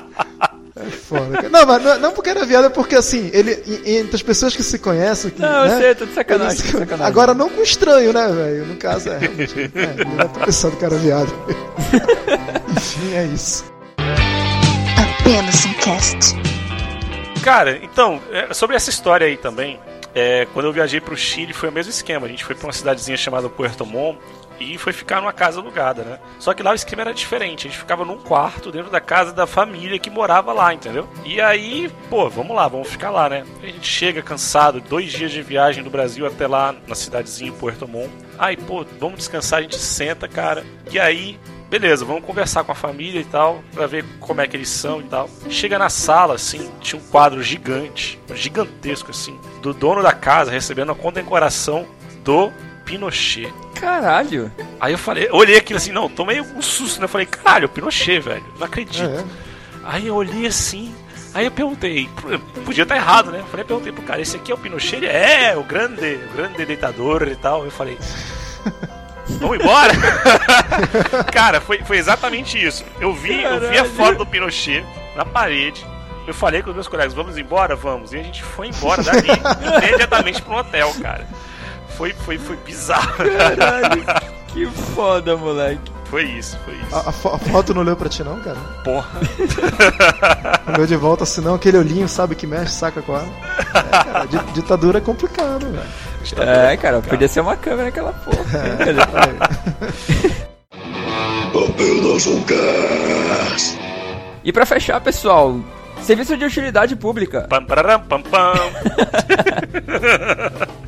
É 0.80 0.90
foda, 0.90 1.36
cara. 1.36 1.50
Não, 1.50 1.66
mas 1.66 1.84
não, 1.84 2.00
não 2.00 2.12
porque 2.12 2.30
era 2.30 2.46
viado, 2.46 2.66
é 2.66 2.70
porque 2.70 2.96
assim, 2.96 3.30
ele, 3.34 3.62
entre 3.86 4.16
as 4.16 4.22
pessoas 4.22 4.56
que 4.56 4.64
se 4.64 4.80
conhecem. 4.80 5.32
Que, 5.32 5.42
Não, 5.42 5.66
eu 5.66 5.72
né, 5.72 5.78
sei, 5.80 5.96
tô 5.96 6.06
de 6.06 6.14
sacanagem, 6.14 6.58
tô 6.58 6.64
de 6.64 6.72
sacanagem. 6.72 7.06
Agora 7.06 7.34
não 7.34 7.50
com 7.50 7.62
estranho, 7.62 8.14
né, 8.14 8.28
velho? 8.28 8.66
No 8.66 8.76
caso 8.78 9.10
é 9.10 9.18
realmente. 9.18 9.60
É, 9.80 9.88
deve 9.88 10.30
ter 10.30 10.46
pensado 10.46 10.76
que 10.76 10.86
era 10.86 10.96
viado. 10.96 11.34
Enfim, 12.76 13.14
é 13.14 13.26
isso. 13.26 13.66
Apenas 15.20 15.66
um 15.66 15.74
cast. 15.74 16.36
Cara, 17.44 17.80
então, 17.82 18.22
é, 18.32 18.54
sobre 18.54 18.76
essa 18.76 18.90
história 18.90 19.26
aí 19.28 19.38
também, 19.38 19.80
é, 20.14 20.48
quando 20.54 20.66
eu 20.66 20.74
viajei 20.74 21.00
pro 21.00 21.16
Chile 21.16 21.54
foi 21.54 21.70
o 21.70 21.72
mesmo 21.72 21.90
esquema. 21.92 22.26
A 22.26 22.30
gente 22.30 22.44
foi 22.44 22.56
pra 22.56 22.68
uma 22.68 22.74
cidadezinha 22.74 23.18
chamada 23.18 23.50
Puerto 23.50 23.86
Montt 23.86 24.20
e 24.60 24.78
foi 24.78 24.94
ficar 24.94 25.22
numa 25.22 25.34
casa 25.34 25.60
alugada, 25.60 26.04
né? 26.04 26.20
Só 26.40 26.54
que 26.54 26.64
lá 26.64 26.72
o 26.72 26.76
esquema 26.76 27.04
era 27.04 27.14
diferente. 27.14 27.68
A 27.68 27.70
gente 27.70 27.80
ficava 27.80 28.06
num 28.06 28.18
quarto 28.18 28.72
dentro 28.72 28.92
da 28.92 29.00
casa 29.00 29.32
da 29.32 29.48
família 29.48 30.00
que 30.00 30.10
morava 30.10 30.54
lá, 30.54 30.74
entendeu? 30.74 31.08
E 31.26 31.40
aí, 31.40 31.92
pô, 32.10 32.30
vamos 32.30 32.56
lá, 32.56 32.68
vamos 32.68 32.90
ficar 32.90 33.10
lá, 33.10 33.30
né? 33.30 33.46
A 33.62 33.66
gente 33.66 33.88
chega 33.88 34.22
cansado, 34.22 34.82
dois 34.82 35.12
dias 35.12 35.32
de 35.32 35.42
viagem 35.42 35.84
do 35.84 35.90
Brasil 35.90 36.26
até 36.26 36.48
lá 36.48 36.76
na 36.88 36.96
cidadezinha 36.96 37.52
Puerto 37.54 37.88
Montt. 37.88 38.10
Aí, 38.38 38.56
pô, 38.56 38.86
vamos 39.00 39.18
descansar, 39.18 39.60
a 39.60 39.62
gente 39.62 39.78
senta, 39.78 40.28
cara. 40.28 40.66
E 40.92 41.00
aí, 41.00 41.40
Beleza, 41.70 42.04
vamos 42.04 42.26
conversar 42.26 42.64
com 42.64 42.72
a 42.72 42.76
família 42.76 43.22
e 43.22 43.24
tal, 43.24 43.64
pra 43.72 43.86
ver 43.86 44.04
como 44.20 44.42
é 44.42 44.48
que 44.48 44.58
eles 44.58 44.70
são 44.70 45.02
e 45.02 45.04
tal. 45.04 45.30
Chega 45.52 45.78
na 45.78 45.88
sala, 45.88 46.34
assim, 46.34 46.68
tinha 46.82 47.00
um 47.00 47.06
quadro 47.10 47.44
gigante, 47.44 48.20
gigantesco, 48.34 49.12
assim, 49.12 49.40
do 49.62 49.72
dono 49.72 50.02
da 50.02 50.12
casa 50.12 50.50
recebendo 50.50 50.92
a 50.92 50.96
condecoração 50.96 51.86
do 52.24 52.52
Pinochet. 52.90 53.54
Caralho. 53.76 54.52
Aí 54.80 54.94
eu 54.94 54.98
falei, 54.98 55.28
eu 55.30 55.36
olhei 55.36 55.58
aquilo 55.58 55.78
assim, 55.78 55.92
não, 55.92 56.10
tomei 56.10 56.42
um 56.42 56.60
susto, 56.60 57.00
né? 57.00 57.06
Eu 57.06 57.10
falei, 57.10 57.28
caralho, 57.28 57.70
Pinochet, 57.70 58.20
velho, 58.20 58.44
não 58.58 58.66
acredito. 58.66 59.08
É. 59.08 59.24
Aí 59.84 60.08
eu 60.08 60.16
olhei 60.16 60.48
assim, 60.48 60.94
aí 61.32 61.46
eu 61.46 61.52
perguntei, 61.52 62.10
podia 62.66 62.82
estar 62.82 62.96
errado, 62.96 63.32
né? 63.32 63.42
Eu 63.42 63.46
falei, 63.46 63.64
perguntei 63.64 63.92
pro 63.92 64.02
cara, 64.02 64.20
esse 64.20 64.36
aqui 64.36 64.52
é 64.52 64.56
o 64.56 64.58
Pinochet? 64.58 64.98
Ele 64.98 65.06
é, 65.06 65.56
o 65.56 65.64
grande, 65.64 66.16
o 66.16 66.36
grande 66.36 66.66
ditador 66.66 67.28
e 67.28 67.36
tal. 67.36 67.64
Eu 67.64 67.70
falei, 67.70 67.96
vamos 69.40 69.60
embora? 69.60 69.94
cara, 71.32 71.62
foi, 71.62 71.84
foi 71.84 71.98
exatamente 72.00 72.58
isso. 72.60 72.84
Eu 73.00 73.14
vi, 73.14 73.44
eu 73.44 73.70
vi 73.70 73.78
a 73.78 73.86
foto 73.86 74.18
do 74.18 74.26
Pinochet 74.26 74.84
na 75.16 75.24
parede. 75.24 75.86
Eu 76.26 76.34
falei 76.34 76.64
com 76.64 76.70
os 76.72 76.76
meus 76.76 76.88
colegas, 76.88 77.14
vamos 77.14 77.38
embora? 77.38 77.76
Vamos. 77.76 78.14
E 78.14 78.18
a 78.18 78.24
gente 78.24 78.44
foi 78.44 78.70
embora 78.70 79.04
dali, 79.04 79.28
imediatamente 79.78 80.42
pro 80.42 80.56
hotel, 80.56 80.92
cara. 81.00 81.28
Foi, 82.00 82.14
foi, 82.14 82.38
foi 82.38 82.56
bizarro. 82.66 83.14
Caralho. 83.18 84.06
que 84.48 84.66
foda, 84.96 85.36
moleque. 85.36 85.92
Foi 86.06 86.24
isso, 86.24 86.58
foi 86.64 86.74
isso. 86.76 86.96
A, 86.96 87.10
a 87.10 87.12
fo- 87.12 87.28
a 87.30 87.38
foto 87.38 87.74
não 87.74 87.82
olhou 87.82 87.96
pra 87.98 88.08
ti, 88.08 88.24
não, 88.24 88.40
cara? 88.40 88.56
Porra. 88.86 89.10
Olhou 90.74 90.88
de 90.88 90.96
volta, 90.96 91.26
senão 91.26 91.56
aquele 91.56 91.78
olhinho, 91.78 92.08
sabe, 92.08 92.36
que 92.36 92.48
mexe, 92.48 92.72
saca 92.74 93.02
com 93.02 93.14
ela. 93.16 93.28
É, 93.76 93.82
cara, 94.12 94.26
di- 94.26 94.54
ditadura 94.54 94.98
é 95.00 95.02
complicado, 95.02 95.66
velho. 95.68 96.50
É, 96.50 96.78
cara, 96.78 97.02
podia 97.02 97.28
ser 97.28 97.42
uma 97.42 97.58
câmera 97.58 97.90
aquela 97.90 98.14
porra. 98.14 98.40
Apenas 101.54 102.28
um 102.28 102.42
cast. 102.44 103.78
E 104.44 104.52
pra 104.54 104.66
fechar, 104.66 105.02
pessoal, 105.02 105.60
serviço 106.04 106.38
de 106.38 106.46
utilidade 106.46 106.96
pública. 106.96 107.48
Pam, 107.50 107.66
pararam, 107.66 108.02
pam, 108.02 108.22
pam. 108.22 108.54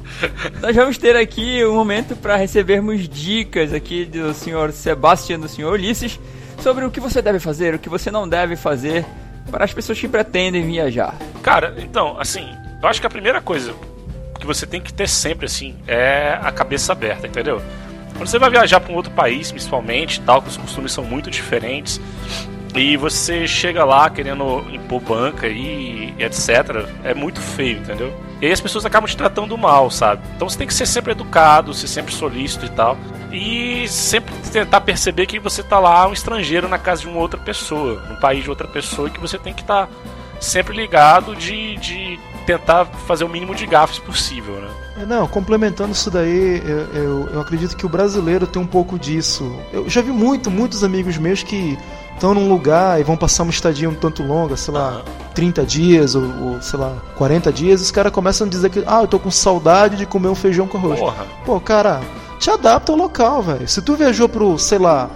Nós 0.61 0.75
vamos 0.75 0.97
ter 0.97 1.15
aqui 1.15 1.63
um 1.65 1.73
momento 1.73 2.15
para 2.15 2.35
recebermos 2.35 3.07
dicas 3.07 3.73
aqui 3.73 4.05
do 4.05 4.33
senhor 4.33 4.71
Sebastião 4.71 5.39
do 5.39 5.47
senhor 5.47 5.73
Ulisses 5.73 6.19
sobre 6.59 6.85
o 6.85 6.91
que 6.91 6.99
você 6.99 7.21
deve 7.21 7.39
fazer, 7.39 7.73
o 7.73 7.79
que 7.79 7.89
você 7.89 8.11
não 8.11 8.27
deve 8.27 8.55
fazer 8.55 9.05
para 9.49 9.65
as 9.65 9.73
pessoas 9.73 9.99
que 9.99 10.07
pretendem 10.07 10.65
viajar. 10.65 11.15
Cara, 11.41 11.75
então, 11.79 12.19
assim, 12.19 12.47
eu 12.81 12.87
acho 12.87 13.01
que 13.01 13.07
a 13.07 13.09
primeira 13.09 13.41
coisa 13.41 13.73
que 14.39 14.45
você 14.45 14.65
tem 14.65 14.81
que 14.81 14.91
ter 14.91 15.07
sempre, 15.07 15.45
assim, 15.45 15.75
é 15.87 16.37
a 16.41 16.51
cabeça 16.51 16.91
aberta, 16.91 17.27
entendeu? 17.27 17.61
Quando 18.15 18.27
você 18.27 18.39
vai 18.39 18.49
viajar 18.49 18.79
para 18.79 18.91
um 18.91 18.95
outro 18.95 19.11
país, 19.11 19.51
principalmente, 19.51 20.19
tal, 20.21 20.41
que 20.41 20.49
os 20.49 20.57
costumes 20.57 20.91
são 20.91 21.03
muito 21.03 21.29
diferentes, 21.29 22.01
e 22.75 22.95
você 22.95 23.47
chega 23.47 23.83
lá 23.83 24.09
querendo 24.09 24.65
impor 24.71 25.01
banca 25.01 25.47
e 25.47 26.13
etc., 26.17 26.87
é 27.03 27.13
muito 27.13 27.39
feio, 27.41 27.79
entendeu? 27.79 28.13
E 28.41 28.45
aí 28.45 28.51
as 28.51 28.61
pessoas 28.61 28.85
acabam 28.85 29.07
te 29.07 29.15
tratando 29.15 29.57
mal, 29.57 29.91
sabe? 29.91 30.23
Então 30.35 30.49
você 30.49 30.57
tem 30.57 30.67
que 30.67 30.73
ser 30.73 30.85
sempre 30.85 31.11
educado, 31.11 31.73
ser 31.73 31.87
sempre 31.87 32.13
solícito 32.13 32.65
e 32.65 32.69
tal. 32.69 32.97
E 33.31 33.87
sempre 33.87 34.33
tentar 34.51 34.81
perceber 34.81 35.25
que 35.25 35.39
você 35.39 35.61
tá 35.61 35.79
lá 35.79 36.07
um 36.07 36.13
estrangeiro 36.13 36.67
na 36.67 36.77
casa 36.77 37.01
de 37.01 37.07
uma 37.07 37.19
outra 37.19 37.39
pessoa, 37.39 38.01
no 38.09 38.17
país 38.17 38.43
de 38.43 38.49
outra 38.49 38.67
pessoa, 38.67 39.07
e 39.07 39.11
que 39.11 39.19
você 39.19 39.37
tem 39.37 39.53
que 39.53 39.61
estar 39.61 39.87
sempre 40.39 40.75
ligado 40.75 41.35
de, 41.35 41.75
de 41.77 42.19
tentar 42.45 42.85
fazer 42.85 43.23
o 43.23 43.29
mínimo 43.29 43.53
de 43.53 43.65
gafes 43.67 43.99
possível, 43.99 44.55
né? 44.55 44.69
É, 44.97 45.05
Não, 45.05 45.27
complementando 45.27 45.91
isso 45.91 46.09
daí, 46.09 46.61
eu, 46.65 46.79
eu, 46.93 47.29
eu 47.33 47.41
acredito 47.41 47.77
que 47.77 47.85
o 47.85 47.89
brasileiro 47.89 48.47
tem 48.47 48.61
um 48.61 48.67
pouco 48.67 48.97
disso. 48.97 49.55
Eu 49.71 49.87
já 49.89 50.01
vi 50.01 50.11
muito, 50.11 50.49
muitos 50.49 50.83
amigos 50.83 51.17
meus 51.17 51.43
que 51.43 51.77
estão 52.21 52.35
num 52.35 52.47
lugar 52.47 53.01
e 53.01 53.03
vão 53.03 53.17
passar 53.17 53.41
uma 53.41 53.49
estadia 53.49 53.89
um 53.89 53.95
tanto 53.95 54.21
longa, 54.21 54.55
sei 54.55 54.71
lá, 54.71 54.89
Aham. 54.89 55.01
30 55.33 55.65
dias 55.65 56.13
ou, 56.13 56.23
ou, 56.23 56.61
sei 56.61 56.77
lá, 56.77 56.93
40 57.15 57.51
dias, 57.51 57.81
os 57.81 57.89
caras 57.89 58.11
começam 58.11 58.45
a 58.45 58.49
dizer 58.49 58.69
que, 58.69 58.83
ah, 58.85 59.01
eu 59.01 59.07
tô 59.07 59.17
com 59.17 59.31
saudade 59.31 59.95
de 59.95 60.05
comer 60.05 60.27
um 60.27 60.35
feijão 60.35 60.67
com 60.67 60.77
arroz. 60.77 60.99
Porra. 60.99 61.25
Pô, 61.43 61.59
cara, 61.59 61.99
te 62.37 62.51
adapta 62.51 62.91
ao 62.91 62.97
local, 62.97 63.41
velho. 63.41 63.67
Se 63.67 63.81
tu 63.81 63.95
viajou 63.95 64.29
pro, 64.29 64.55
sei 64.59 64.77
lá, 64.77 65.09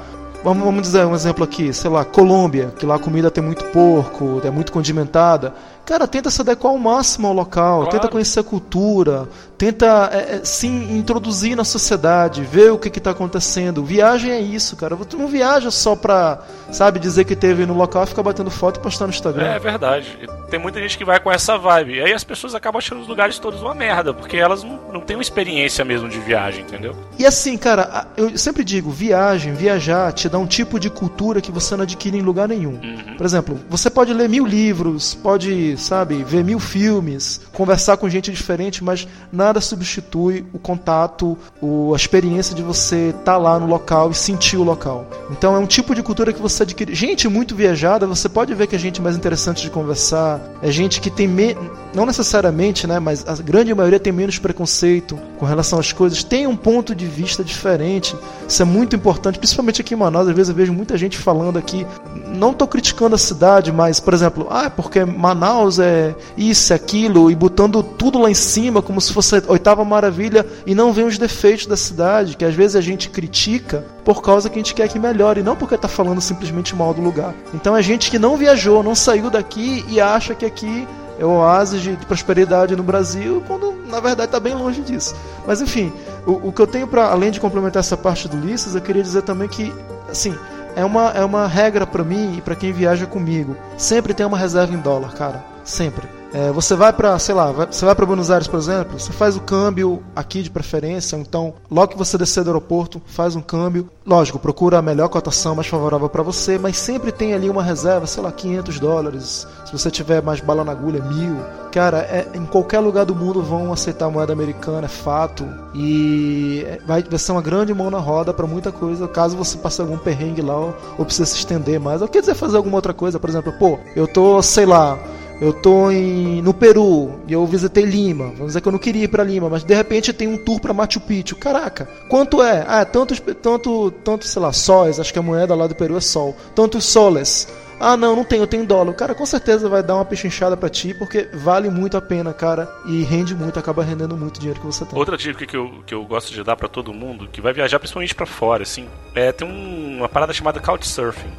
vamos, 0.44 0.64
vamos 0.64 0.82
dizer 0.82 1.06
um 1.06 1.14
exemplo 1.14 1.44
aqui, 1.44 1.72
sei 1.74 1.92
lá, 1.92 2.04
Colômbia, 2.04 2.74
que 2.78 2.88
lá 2.88 2.96
a 2.96 3.00
comida 3.00 3.30
tem 3.30 3.44
muito 3.44 3.66
porco, 3.66 4.42
é 4.44 4.50
muito 4.50 4.72
condimentada. 4.72 5.54
Cara, 5.86 6.08
tenta 6.08 6.30
se 6.30 6.42
adequar 6.42 6.72
ao 6.72 6.80
máximo 6.80 7.28
ao 7.28 7.34
local, 7.34 7.82
Claro. 7.84 7.92
tenta 7.92 8.08
conhecer 8.08 8.40
a 8.40 8.44
cultura, 8.44 9.28
tenta 9.58 10.10
é, 10.12 10.38
é, 10.38 10.42
se 10.44 10.68
introduzir 10.68 11.56
na 11.56 11.64
sociedade, 11.64 12.42
ver 12.42 12.72
o 12.72 12.78
que 12.78 12.90
que 12.90 13.00
tá 13.00 13.12
acontecendo. 13.12 13.84
Viagem 13.84 14.32
é 14.32 14.40
isso, 14.40 14.76
cara. 14.76 14.96
Tu 14.98 15.18
não 15.18 15.28
viaja 15.28 15.70
só 15.70 15.96
pra, 15.96 16.40
sabe, 16.72 17.00
dizer 17.00 17.26
que 17.26 17.36
teve 17.36 17.66
no 17.66 17.74
local 17.76 18.04
e 18.04 18.08
ficar 18.08 18.24
batendo 18.24 18.50
foto 18.50 18.80
e 18.80 18.84
postar 18.84 19.06
no 19.06 19.12
Instagram. 19.12 19.46
É 19.46 19.60
verdade. 19.60 20.18
Tem 20.50 20.60
muita 20.60 20.80
gente 20.80 20.98
que 20.98 21.06
vai 21.06 21.20
com 21.20 21.32
essa 21.32 21.58
vibe. 21.58 21.96
E 21.96 22.02
aí 22.02 22.14
as 22.14 22.24
pessoas 22.24 22.56
acabam 22.56 22.80
achando 22.80 23.02
os 23.02 23.08
lugares 23.08 23.38
todos 23.40 23.62
uma 23.62 23.76
merda, 23.76 24.14
porque 24.14 24.38
elas 24.38 24.64
não, 24.64 24.80
não 24.94 25.02
têm 25.02 25.16
uma 25.16 25.22
experiência 25.22 25.86
mesmo 25.86 26.10
de 26.10 26.20
viagem, 26.20 26.62
entendeu? 26.62 26.96
E 27.18 27.26
assim, 27.26 27.58
cara, 27.58 28.08
eu 28.18 28.38
sempre 28.38 28.64
digo, 28.64 28.90
viagem, 28.90 29.54
viajar 29.54 30.12
te 30.14 30.28
dá 30.30 30.38
um 30.38 30.48
tipo 30.48 30.80
de 30.80 30.90
cultura 30.90 31.42
que 31.42 31.52
você 31.52 31.76
não 31.76 31.84
adquire 31.84 32.18
em 32.18 32.22
lugar 32.22 32.48
nenhum. 32.48 32.80
Uhum. 32.82 33.16
Por 33.18 33.26
exemplo, 33.26 33.60
você 33.70 33.90
pode 33.90 34.14
ler 34.14 34.28
mil 34.30 34.46
livros, 34.46 35.14
pode, 35.16 35.75
sabe, 35.78 36.24
ver 36.24 36.44
mil 36.44 36.60
filmes, 36.60 37.42
conversar 37.54 37.98
com 37.98 38.10
gente 38.10 38.32
diferente, 38.32 38.84
mas 38.84 39.08
nada 39.32 39.62
substitui 39.62 40.46
o 40.54 40.60
contato, 40.60 41.38
o, 41.62 41.94
a 41.94 41.96
experiência 41.96 42.56
de 42.56 42.62
você 42.62 43.14
estar 43.18 43.38
lá 43.38 43.60
no 43.60 43.68
local 43.68 44.12
e 44.12 44.16
sentir 44.16 44.58
o 44.58 44.64
local. 44.64 45.08
Então 45.32 45.56
é 45.56 45.60
um 45.60 45.66
tipo 45.66 45.94
de 45.96 46.04
cultura 46.04 46.34
que 46.34 46.42
você 46.42 46.64
adquire. 46.64 46.94
Gente 46.94 47.28
muito 47.28 47.56
viajada, 47.56 48.08
você 48.08 48.30
pode 48.30 48.54
ver 48.54 48.68
que 48.68 48.76
é 48.76 48.80
gente 48.80 49.02
mais 49.02 49.16
interessante 49.16 49.62
de 49.62 49.70
conversar, 49.70 50.40
é 50.62 50.72
gente 50.72 51.00
que 51.02 51.10
tem 51.10 51.28
me... 51.28 51.56
não 51.96 52.06
necessariamente, 52.06 52.86
né, 52.86 53.00
mas 53.00 53.26
a 53.28 53.36
grande 53.36 53.74
maioria 53.74 54.00
tem 54.00 54.12
menos 54.12 54.38
preconceito 54.38 55.18
com 55.40 55.46
relação 55.46 55.80
às 55.80 55.94
coisas, 55.94 56.24
tem 56.24 56.46
um 56.46 56.56
ponto 56.56 56.94
de 56.94 57.06
vista 57.06 57.44
diferente. 57.44 58.16
Isso 58.48 58.62
é 58.62 58.66
muito 58.66 58.96
importante, 58.96 59.40
principalmente 59.40 59.82
aqui 59.82 59.94
em 59.94 59.98
Manaus. 59.98 60.28
Às 60.28 60.36
vezes 60.36 60.50
eu 60.50 60.56
vejo 60.56 60.74
muita 60.74 60.98
gente 60.98 61.18
falando 61.18 61.58
aqui, 61.58 61.88
não 62.28 62.52
estou 62.52 62.68
criticando 62.68 63.16
a 63.16 63.18
cidade, 63.18 63.72
mas, 63.72 64.00
por 64.00 64.14
exemplo, 64.14 64.48
ah, 64.50 64.70
porque 64.70 65.06
Manaus 65.06 65.80
é 65.80 66.14
isso, 66.38 66.74
é 66.74 66.76
aquilo, 66.76 67.32
e 67.32 67.36
botando 67.36 67.82
tudo 67.82 68.20
lá 68.20 68.30
em 68.30 68.36
cima 68.36 68.82
como 68.82 69.00
se 69.00 69.14
fosse 69.14 69.38
a 69.38 69.44
oitava 69.48 69.86
maravilha 69.86 70.46
e 70.66 70.76
não 70.76 70.92
vê 70.92 71.04
os 71.04 71.18
defeitos 71.18 71.66
da 71.66 71.78
cidade, 71.78 72.36
que 72.36 72.44
às 72.44 72.54
vezes 72.54 72.76
a 72.76 72.82
gente 72.82 73.10
critica 73.10 73.86
por 74.04 74.22
causa 74.22 74.50
que 74.50 74.56
a 74.56 74.62
gente 74.62 74.74
quer 74.74 74.90
que 74.90 75.00
melhore, 75.00 75.42
não 75.42 75.56
porque 75.56 75.78
tá 75.78 75.88
falando 75.88 76.20
simplesmente 76.20 76.76
mal 76.76 76.94
do 76.94 77.02
lugar. 77.02 77.34
Então 77.54 77.76
é 77.76 77.82
gente 77.82 78.12
que 78.12 78.20
não 78.20 78.36
viajou, 78.36 78.84
não 78.84 78.94
saiu 78.94 79.30
daqui 79.30 79.86
e 79.88 80.02
acha 80.02 80.36
que 80.36 80.46
aqui 80.46 80.88
é 81.18 81.26
o 81.26 81.30
oásis 81.30 81.82
de 81.82 81.96
de 81.96 82.06
prosperidade 82.06 82.76
no 82.76 82.84
Brasil, 82.84 83.44
quando 83.48 83.74
na 83.88 84.00
verdade 84.00 84.28
está 84.28 84.40
bem 84.40 84.54
longe 84.54 84.82
disso. 84.82 85.16
Mas 85.46 85.62
enfim, 85.62 85.92
o, 86.26 86.50
o 86.50 86.52
que 86.52 86.62
eu 86.62 86.68
tenho 86.68 86.88
para 86.88 87.08
além 87.08 87.32
de 87.32 87.40
complementar 87.40 87.80
essa 87.80 87.98
parte 87.98 88.28
do 88.28 88.38
Ulisses, 88.38 88.76
eu 88.76 88.82
queria 88.82 89.04
dizer 89.04 89.22
também 89.22 89.48
que, 89.48 89.74
assim, 90.10 90.36
é 90.76 90.84
uma, 90.84 91.12
é 91.12 91.24
uma 91.24 91.48
regra 91.48 91.88
pra 91.88 92.04
mim 92.04 92.36
e 92.38 92.42
pra 92.42 92.56
quem 92.56 92.72
viaja 92.72 93.06
comigo. 93.06 93.56
Sempre 93.78 94.14
tem 94.14 94.26
uma 94.26 94.38
reserva 94.38 94.74
em 94.74 94.80
dólar, 94.80 95.14
cara. 95.14 95.44
Sempre. 95.64 96.08
É, 96.36 96.52
você 96.52 96.76
vai 96.76 96.92
pra, 96.92 97.18
sei 97.18 97.34
lá, 97.34 97.50
você 97.50 97.86
vai 97.86 97.96
pra 97.96 98.06
Buenos 98.06 98.30
Aires, 98.30 98.46
por 98.46 98.58
exemplo, 98.58 99.00
você 99.00 99.14
faz 99.14 99.38
o 99.38 99.40
câmbio 99.40 100.04
aqui 100.14 100.44
de 100.44 100.50
preferência, 100.50 101.16
então 101.16 101.54
logo 101.72 101.94
que 101.94 101.98
você 101.98 102.18
descer 102.18 102.44
do 102.44 102.50
aeroporto, 102.50 103.02
faz 103.06 103.38
um 103.38 103.42
câmbio. 103.42 103.90
Lógico, 104.06 104.38
procura 104.38 104.78
a 104.78 104.82
melhor 104.82 105.08
cotação 105.08 105.56
mais 105.56 105.68
favorável 105.68 106.10
pra 106.10 106.22
você, 106.22 106.58
mas 106.58 106.78
sempre 106.78 107.14
tem 107.14 107.34
ali 107.34 107.50
uma 107.50 107.64
reserva, 107.64 108.06
sei 108.06 108.22
lá, 108.22 108.34
500 108.34 108.80
dólares. 108.82 109.48
Se 109.66 109.72
você 109.72 109.90
tiver 109.90 110.22
mais 110.22 110.42
bala 110.42 110.66
na 110.66 110.74
agulha, 110.74 111.02
mil. 111.02 111.38
Cara, 111.72 112.00
é, 112.00 112.28
em 112.34 112.46
qualquer 112.46 112.80
lugar 112.80 113.06
do 113.06 113.16
mundo 113.16 113.42
vão 113.42 113.72
aceitar 113.72 114.08
a 114.08 114.10
moeda 114.10 114.34
americana, 114.34 114.88
é 114.88 114.90
fato. 114.90 115.48
E 115.74 116.66
vai, 116.86 117.02
vai 117.02 117.18
ser 117.18 117.32
uma 117.32 117.42
grande 117.42 117.74
mão 117.74 117.90
na 117.90 118.00
roda 118.00 118.34
pra 118.34 118.46
muita 118.46 118.74
coisa, 118.74 119.08
caso 119.08 119.38
você 119.38 119.58
passe 119.58 119.80
algum 119.80 119.98
perrengue 119.98 120.42
lá 120.42 120.58
ou, 120.58 120.76
ou 120.98 121.06
precise 121.06 121.32
se 121.32 121.38
estender 121.38 121.80
mais. 121.80 122.02
Ou 122.02 122.10
quer 122.10 122.20
dizer 122.20 122.36
fazer 122.36 122.58
alguma 122.58 122.76
outra 122.76 122.94
coisa, 122.94 123.22
por 123.22 123.30
exemplo, 123.30 123.54
pô, 123.54 123.80
eu 123.96 124.06
tô, 124.06 124.42
sei 124.42 124.66
lá, 124.66 125.00
eu 125.42 125.52
tô 125.54 125.92
em, 125.92 126.42
no 126.42 126.54
Peru 126.54 127.20
e 127.28 127.34
eu 127.34 127.46
visitei 127.46 127.84
Lima. 127.86 128.26
Vamos 128.32 128.48
dizer 128.48 128.62
que 128.62 128.68
eu 128.68 128.72
não 128.72 128.80
queria 128.80 129.04
ir 129.04 129.08
pra 129.08 129.24
Lima, 129.24 129.50
mas 129.50 129.64
de 129.64 129.74
repente 129.74 130.14
tem 130.14 130.28
um 130.28 130.38
tour 130.38 130.60
pra 130.60 130.74
Machu 130.74 131.00
Picchu. 131.02 131.36
Caraca, 131.36 131.88
quanto 132.10 132.42
é? 132.42 132.64
Ah, 132.68 132.86
tantos, 132.86 133.20
tanto, 133.42 133.92
tanto, 134.04 134.26
sei 134.28 134.42
lá, 134.42 134.52
sóis, 134.54 135.00
acho 135.00 135.12
que 135.14 135.20
a 135.20 135.24
moeda 135.24 135.56
lá 135.56 135.68
do 135.68 135.76
Peru 135.76 135.98
é 135.98 136.02
sol. 136.02 136.36
Tantos 136.56 136.86
soles. 136.86 137.48
Ah, 137.78 137.98
não, 137.98 138.16
não 138.16 138.24
tenho, 138.24 138.44
eu 138.44 138.48
tenho 138.48 138.66
dólar. 138.66 138.94
Cara 138.94 139.14
com 139.14 139.26
certeza 139.26 139.68
vai 139.68 139.84
dar 139.84 139.96
uma 139.96 140.06
pechinchada 140.06 140.56
pra 140.56 140.70
ti, 140.70 140.94
porque 140.94 141.28
vale 141.34 141.70
muito 141.70 141.98
a 141.98 142.02
pena, 142.02 142.32
cara, 142.34 142.74
e 142.86 143.04
rende 143.04 143.36
muito, 143.36 143.60
acaba 143.60 143.84
rendendo 143.84 144.16
muito 144.16 144.40
dinheiro 144.40 144.62
que 144.62 144.66
você 144.66 144.86
tem. 144.86 144.98
Outra 144.98 145.18
dica 145.18 145.46
que 145.46 145.58
eu, 145.58 145.84
que 145.86 145.94
eu 145.94 146.06
gosto 146.06 146.32
de 146.34 146.42
dar 146.42 146.56
pra 146.56 146.70
todo 146.70 146.94
mundo, 146.94 147.28
que 147.30 147.42
vai 147.42 147.52
viajar 147.52 147.78
principalmente 147.78 148.16
pra 148.16 148.26
fora, 148.26 148.64
assim, 148.64 148.88
é 149.14 149.34
tem 149.34 149.46
um- 149.46 149.98
uma 149.98 150.08
parada 150.08 150.32
chamada 150.32 150.62
Couchsurfing, 150.62 151.30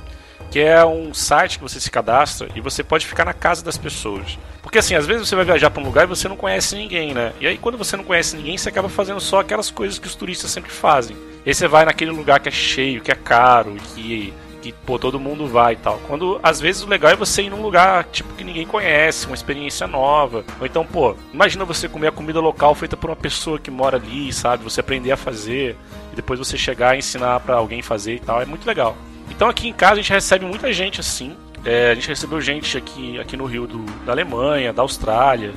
que 0.51 0.61
é 0.61 0.85
um 0.85 1.13
site 1.13 1.59
que 1.59 1.63
você 1.63 1.81
se 1.81 1.91
cadastra 1.91 2.49
e 2.55 2.61
você 2.61 2.83
pode 2.83 3.07
ficar 3.07 3.25
na 3.25 3.33
casa 3.33 3.65
das 3.65 3.77
pessoas. 3.77 4.39
Porque 4.63 4.79
assim, 4.79 4.95
às 4.95 5.07
vezes 5.07 5.29
você 5.29 5.37
vai 5.37 5.45
viajar 5.45 5.71
pra 5.71 5.83
um 5.83 5.87
lugar 5.87 6.05
e 6.05 6.09
você 6.09 6.29
não 6.29 6.37
conhece 6.37 6.75
ninguém, 6.75 7.15
né? 7.15 7.33
E 7.41 7.47
aí 7.47 7.59
quando 7.59 7.79
você 7.79 7.97
não 7.97 8.05
conhece 8.05 8.37
ninguém, 8.37 8.59
você 8.59 8.69
acaba 8.69 8.89
fazendo 8.89 9.21
só 9.21 9.41
aquelas 9.41 9.71
coisas 9.71 9.99
que 9.99 10.07
os 10.07 10.15
turistas 10.15 10.51
sempre 10.51 10.71
fazem. 10.71 11.17
E 11.45 11.51
aí 11.51 11.55
você 11.55 11.69
vai 11.69 11.85
naquele 11.85 12.11
lugar 12.11 12.41
que 12.41 12.49
é 12.49 12.53
cheio, 12.53 13.01
que 13.01 13.13
é 13.13 13.15
caro, 13.15 13.77
que 13.95 14.33
que 14.67 14.73
pô, 14.73 14.99
todo 14.99 15.21
mundo 15.21 15.47
vai 15.47 15.75
e 15.75 15.77
tal. 15.77 16.01
Quando 16.09 16.41
às 16.43 16.61
vezes 16.61 16.83
o 16.83 16.89
legal 16.89 17.13
é 17.13 17.17
você 17.17 17.43
ir 17.43 17.51
num 17.51 17.63
lugar 17.63 18.05
tipo 18.05 18.35
que 18.35 18.43
ninguém 18.43 18.67
conhece, 18.67 19.27
uma 19.27 19.35
experiência 19.35 19.87
nova. 19.87 20.45
Ou 20.59 20.67
então, 20.67 20.85
pô, 20.85 21.15
imagina 21.33 21.65
você 21.65 21.89
comer 21.89 22.09
a 22.09 22.13
comida 22.13 22.41
local 22.41 22.75
feita 22.75 22.97
por 22.97 23.11
uma 23.11 23.17
pessoa 23.17 23.59
que 23.59 23.71
mora 23.71 23.97
ali, 23.97 24.33
sabe? 24.33 24.65
Você 24.65 24.81
aprender 24.81 25.13
a 25.13 25.17
fazer 25.17 25.77
e 26.13 26.17
depois 26.17 26.39
você 26.39 26.59
chegar 26.59 26.97
e 26.97 26.99
ensinar 26.99 27.41
pra 27.41 27.57
alguém 27.57 27.81
fazer 27.81 28.15
e 28.15 28.21
tal. 28.21 28.43
É 28.43 28.47
muito 28.47 28.67
legal. 28.67 28.97
Então 29.31 29.49
aqui 29.49 29.69
em 29.69 29.73
casa 29.73 29.95
a 29.95 29.97
gente 29.97 30.13
recebe 30.13 30.45
muita 30.45 30.73
gente 30.73 31.01
assim. 31.01 31.37
É, 31.65 31.91
a 31.91 31.95
gente 31.95 32.09
recebeu 32.09 32.41
gente 32.41 32.79
aqui, 32.79 33.19
aqui 33.19 33.37
no 33.37 33.45
Rio 33.45 33.67
do, 33.67 33.85
da 34.05 34.13
Alemanha, 34.13 34.73
da 34.73 34.83
Austrália, 34.83 35.53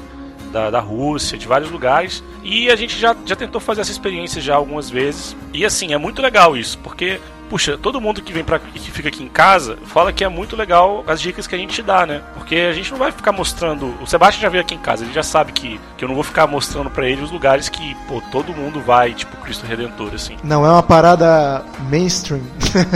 da, 0.52 0.70
da 0.70 0.80
Rússia, 0.80 1.38
de 1.38 1.48
vários 1.48 1.70
lugares. 1.70 2.24
E 2.44 2.70
a 2.70 2.76
gente 2.76 2.98
já, 2.98 3.16
já 3.26 3.36
tentou 3.36 3.62
fazer 3.62 3.82
essa 3.82 3.92
experiência 3.92 4.42
já 4.42 4.56
algumas 4.56 4.90
vezes. 4.90 5.36
E 5.54 5.66
assim, 5.66 5.94
é 5.94 5.98
muito 5.98 6.22
legal 6.22 6.58
isso, 6.58 6.78
porque, 6.80 7.20
puxa, 7.50 7.78
todo 7.78 8.00
mundo 8.00 8.22
que 8.22 8.32
vem 8.32 8.44
pra 8.44 8.60
que 8.60 8.92
fica 8.92 9.10
aqui 9.10 9.24
em 9.24 9.28
casa 9.28 9.78
fala 9.86 10.14
que 10.14 10.24
é 10.24 10.30
muito 10.30 10.56
legal 10.56 11.04
as 11.08 11.20
dicas 11.20 11.48
que 11.48 11.56
a 11.56 11.58
gente 11.58 11.82
dá, 11.82 12.06
né? 12.06 12.22
Porque 12.36 12.56
a 12.56 12.74
gente 12.74 12.92
não 12.92 12.98
vai 12.98 13.12
ficar 13.12 13.32
mostrando. 13.32 13.96
O 14.02 14.06
Sebastião 14.08 14.42
já 14.42 14.50
veio 14.50 14.62
aqui 14.62 14.76
em 14.76 14.80
casa, 14.80 15.04
ele 15.04 15.14
já 15.14 15.24
sabe 15.24 15.52
que, 15.52 15.80
que 15.98 16.04
eu 16.04 16.08
não 16.08 16.16
vou 16.16 16.24
ficar 16.24 16.48
mostrando 16.48 16.90
pra 16.90 17.08
ele 17.08 17.22
os 17.24 17.32
lugares 17.32 17.70
que, 17.70 17.96
pô, 18.08 18.22
todo 18.32 18.54
mundo 18.54 18.80
vai, 18.82 19.14
tipo 19.14 19.36
Cristo 19.38 19.66
Redentor, 19.66 20.12
assim. 20.14 20.38
Não 20.44 20.66
é 20.66 20.70
uma 20.70 20.84
parada 20.84 21.64
mainstream. 21.90 22.42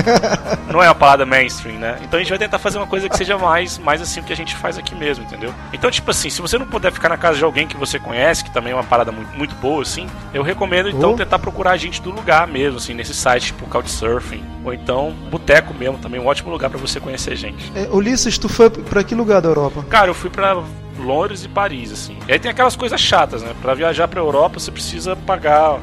não 0.71 0.81
é 0.81 0.87
uma 0.87 0.95
parada 0.95 1.25
mainstream, 1.25 1.77
né? 1.77 1.97
Então 2.03 2.19
a 2.19 2.23
gente 2.23 2.29
vai 2.29 2.39
tentar 2.39 2.59
fazer 2.59 2.77
uma 2.77 2.87
coisa 2.87 3.09
que 3.09 3.17
seja 3.17 3.37
mais, 3.37 3.77
mais 3.77 4.01
assim 4.01 4.19
o 4.19 4.23
que 4.23 4.33
a 4.33 4.35
gente 4.35 4.55
faz 4.55 4.77
aqui 4.77 4.95
mesmo, 4.95 5.23
entendeu? 5.23 5.53
Então, 5.71 5.89
tipo 5.89 6.09
assim, 6.11 6.29
se 6.29 6.41
você 6.41 6.57
não 6.57 6.65
puder 6.65 6.91
ficar 6.91 7.09
na 7.09 7.17
casa 7.17 7.37
de 7.37 7.43
alguém 7.43 7.67
que 7.67 7.77
você 7.77 7.97
conhece, 7.99 8.43
que 8.43 8.51
também 8.51 8.71
é 8.71 8.75
uma 8.75 8.83
parada 8.83 9.11
muito, 9.11 9.35
muito 9.37 9.55
boa, 9.55 9.81
assim, 9.81 10.07
eu 10.33 10.43
recomendo 10.43 10.89
então 10.89 11.13
Oh. 11.13 11.15
tentar 11.15 11.37
procurar 11.39 11.71
a 11.71 11.77
gente 11.77 12.01
do 12.01 12.11
lugar 12.11 12.47
mesmo, 12.47 12.77
assim, 12.77 12.93
nesse 12.93 13.13
site, 13.13 13.47
tipo 13.47 13.67
Couchsurfing, 13.67 14.42
ou 14.63 14.73
então 14.73 15.13
Boteco 15.29 15.73
mesmo, 15.73 15.97
também 15.97 16.19
um 16.19 16.25
ótimo 16.25 16.51
lugar 16.51 16.69
pra 16.69 16.79
você 16.79 16.99
conhecer 16.99 17.35
gente. 17.35 17.71
É, 17.75 17.87
Ulisses, 17.91 18.37
tu 18.37 18.47
foi 18.47 18.69
pra 18.69 19.03
que 19.03 19.13
lugar 19.13 19.41
da 19.41 19.49
Europa? 19.49 19.83
Cara, 19.89 20.09
eu 20.09 20.13
fui 20.13 20.29
pra 20.29 20.63
Londres 20.99 21.43
e 21.43 21.49
Paris, 21.49 21.91
assim. 21.91 22.17
E 22.27 22.31
aí 22.31 22.39
tem 22.39 22.49
aquelas 22.49 22.75
coisas 22.75 22.99
chatas, 22.99 23.41
né? 23.41 23.53
Pra 23.61 23.73
viajar 23.73 24.07
pra 24.07 24.19
Europa 24.19 24.59
você 24.59 24.71
precisa 24.71 25.15
pagar 25.15 25.79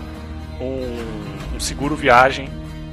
um, 0.60 1.56
um 1.56 1.60
seguro 1.60 1.94
viagem, 1.94 2.48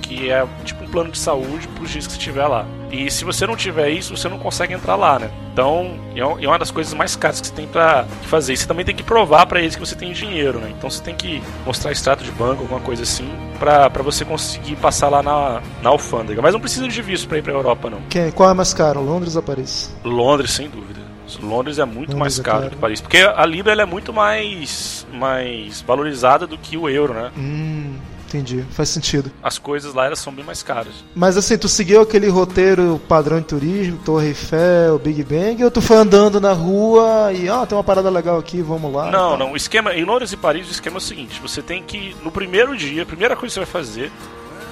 que 0.07 0.31
é 0.31 0.45
tipo 0.63 0.83
um 0.83 0.87
plano 0.87 1.11
de 1.11 1.17
saúde 1.17 1.67
pros 1.69 1.89
dias 1.89 2.07
que 2.07 2.13
você 2.13 2.19
estiver 2.19 2.47
lá. 2.47 2.65
E 2.91 3.11
se 3.11 3.25
você 3.25 3.45
não 3.45 3.55
tiver 3.55 3.89
isso, 3.89 4.15
você 4.15 4.29
não 4.29 4.39
consegue 4.39 4.73
entrar 4.73 4.95
lá, 4.95 5.19
né? 5.19 5.29
Então, 5.51 5.95
é 6.15 6.19
é 6.19 6.47
uma 6.47 6.57
das 6.57 6.71
coisas 6.71 6.93
mais 6.93 7.15
caras 7.15 7.41
que 7.41 7.47
você 7.47 7.53
tem 7.53 7.67
pra 7.67 8.05
fazer. 8.23 8.53
E 8.53 8.57
você 8.57 8.65
também 8.67 8.85
tem 8.85 8.95
que 8.95 9.03
provar 9.03 9.45
pra 9.45 9.59
eles 9.59 9.75
que 9.75 9.79
você 9.81 9.95
tem 9.95 10.13
dinheiro, 10.13 10.59
né? 10.59 10.71
Então 10.75 10.89
você 10.89 11.03
tem 11.03 11.15
que 11.15 11.41
mostrar 11.65 11.91
extrato 11.91 12.23
de 12.23 12.31
banco, 12.31 12.61
alguma 12.61 12.79
coisa 12.79 13.03
assim, 13.03 13.29
pra 13.59 13.89
você 14.01 14.23
conseguir 14.23 14.75
passar 14.77 15.09
lá 15.09 15.21
na, 15.21 15.61
na 15.81 15.89
alfândega. 15.89 16.41
Mas 16.41 16.53
não 16.53 16.59
precisa 16.61 16.87
de 16.87 17.01
visto 17.01 17.27
pra 17.27 17.37
ir 17.37 17.41
pra 17.41 17.53
Europa, 17.53 17.89
não. 17.89 17.99
Quem, 18.09 18.31
qual 18.31 18.49
é 18.49 18.53
mais 18.53 18.73
caro, 18.73 19.01
Londres 19.01 19.35
ou 19.35 19.43
Paris? 19.43 19.93
Londres, 20.03 20.51
sem 20.51 20.69
dúvida. 20.69 20.97
Londres 21.41 21.77
é 21.77 21.85
muito 21.85 22.11
Londres 22.13 22.19
mais 22.19 22.39
é 22.39 22.43
caro 22.43 22.59
caro. 22.59 22.71
que 22.71 22.77
Paris. 22.77 23.01
Porque 23.01 23.17
a 23.17 23.45
Libra 23.45 23.73
ela 23.73 23.81
é 23.81 23.85
muito 23.85 24.13
mais, 24.13 25.05
mais 25.11 25.81
valorizada 25.81 26.47
do 26.47 26.57
que 26.57 26.77
o 26.77 26.87
euro, 26.87 27.13
né? 27.13 27.31
Hum, 27.37 27.95
entendi, 28.27 28.63
faz 28.71 28.89
sentido. 28.89 29.31
As 29.41 29.57
coisas 29.57 29.93
lá 29.93 30.05
elas 30.05 30.19
são 30.19 30.33
bem 30.33 30.43
mais 30.45 30.61
caras. 30.61 30.93
Mas 31.15 31.37
assim, 31.37 31.57
tu 31.57 31.67
seguiu 31.67 32.01
aquele 32.01 32.27
roteiro 32.27 33.01
padrão 33.07 33.39
de 33.39 33.45
turismo, 33.45 33.99
Torre 34.05 34.27
Eiffel, 34.27 34.99
Big 34.99 35.23
Bang, 35.23 35.63
ou 35.63 35.71
tu 35.71 35.81
foi 35.81 35.97
andando 35.97 36.39
na 36.39 36.53
rua 36.53 37.31
e, 37.33 37.49
ah, 37.49 37.65
tem 37.65 37.77
uma 37.77 37.83
parada 37.83 38.09
legal 38.09 38.37
aqui, 38.37 38.61
vamos 38.61 38.93
lá? 38.93 39.09
não, 39.11 39.31
Tá. 39.31 39.37
não. 39.37 39.51
O 39.53 39.55
esquema 39.57 39.93
em 39.93 40.03
Londres 40.03 40.31
e 40.31 40.37
Paris, 40.37 40.67
o 40.67 40.71
esquema 40.71 40.97
é 40.97 40.99
o 40.99 41.01
seguinte: 41.01 41.39
você 41.41 41.61
tem 41.61 41.81
que, 41.81 42.15
no 42.23 42.31
primeiro 42.31 42.75
dia, 42.75 43.03
a 43.03 43.05
primeira 43.05 43.35
coisa 43.35 43.53
que 43.53 43.53
você 43.53 43.71
vai 43.71 43.83
fazer. 43.83 44.11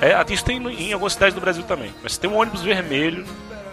É, 0.01 0.13
até 0.13 0.33
isso 0.33 0.43
tem 0.43 0.57
em 0.57 0.91
algumas 0.91 1.13
cidades 1.13 1.33
do 1.33 1.39
Brasil 1.39 1.63
também. 1.63 1.93
Mas 2.03 2.13
você 2.13 2.19
tem 2.21 2.29
um 2.29 2.35
ônibus 2.37 2.61
vermelho 2.61 3.25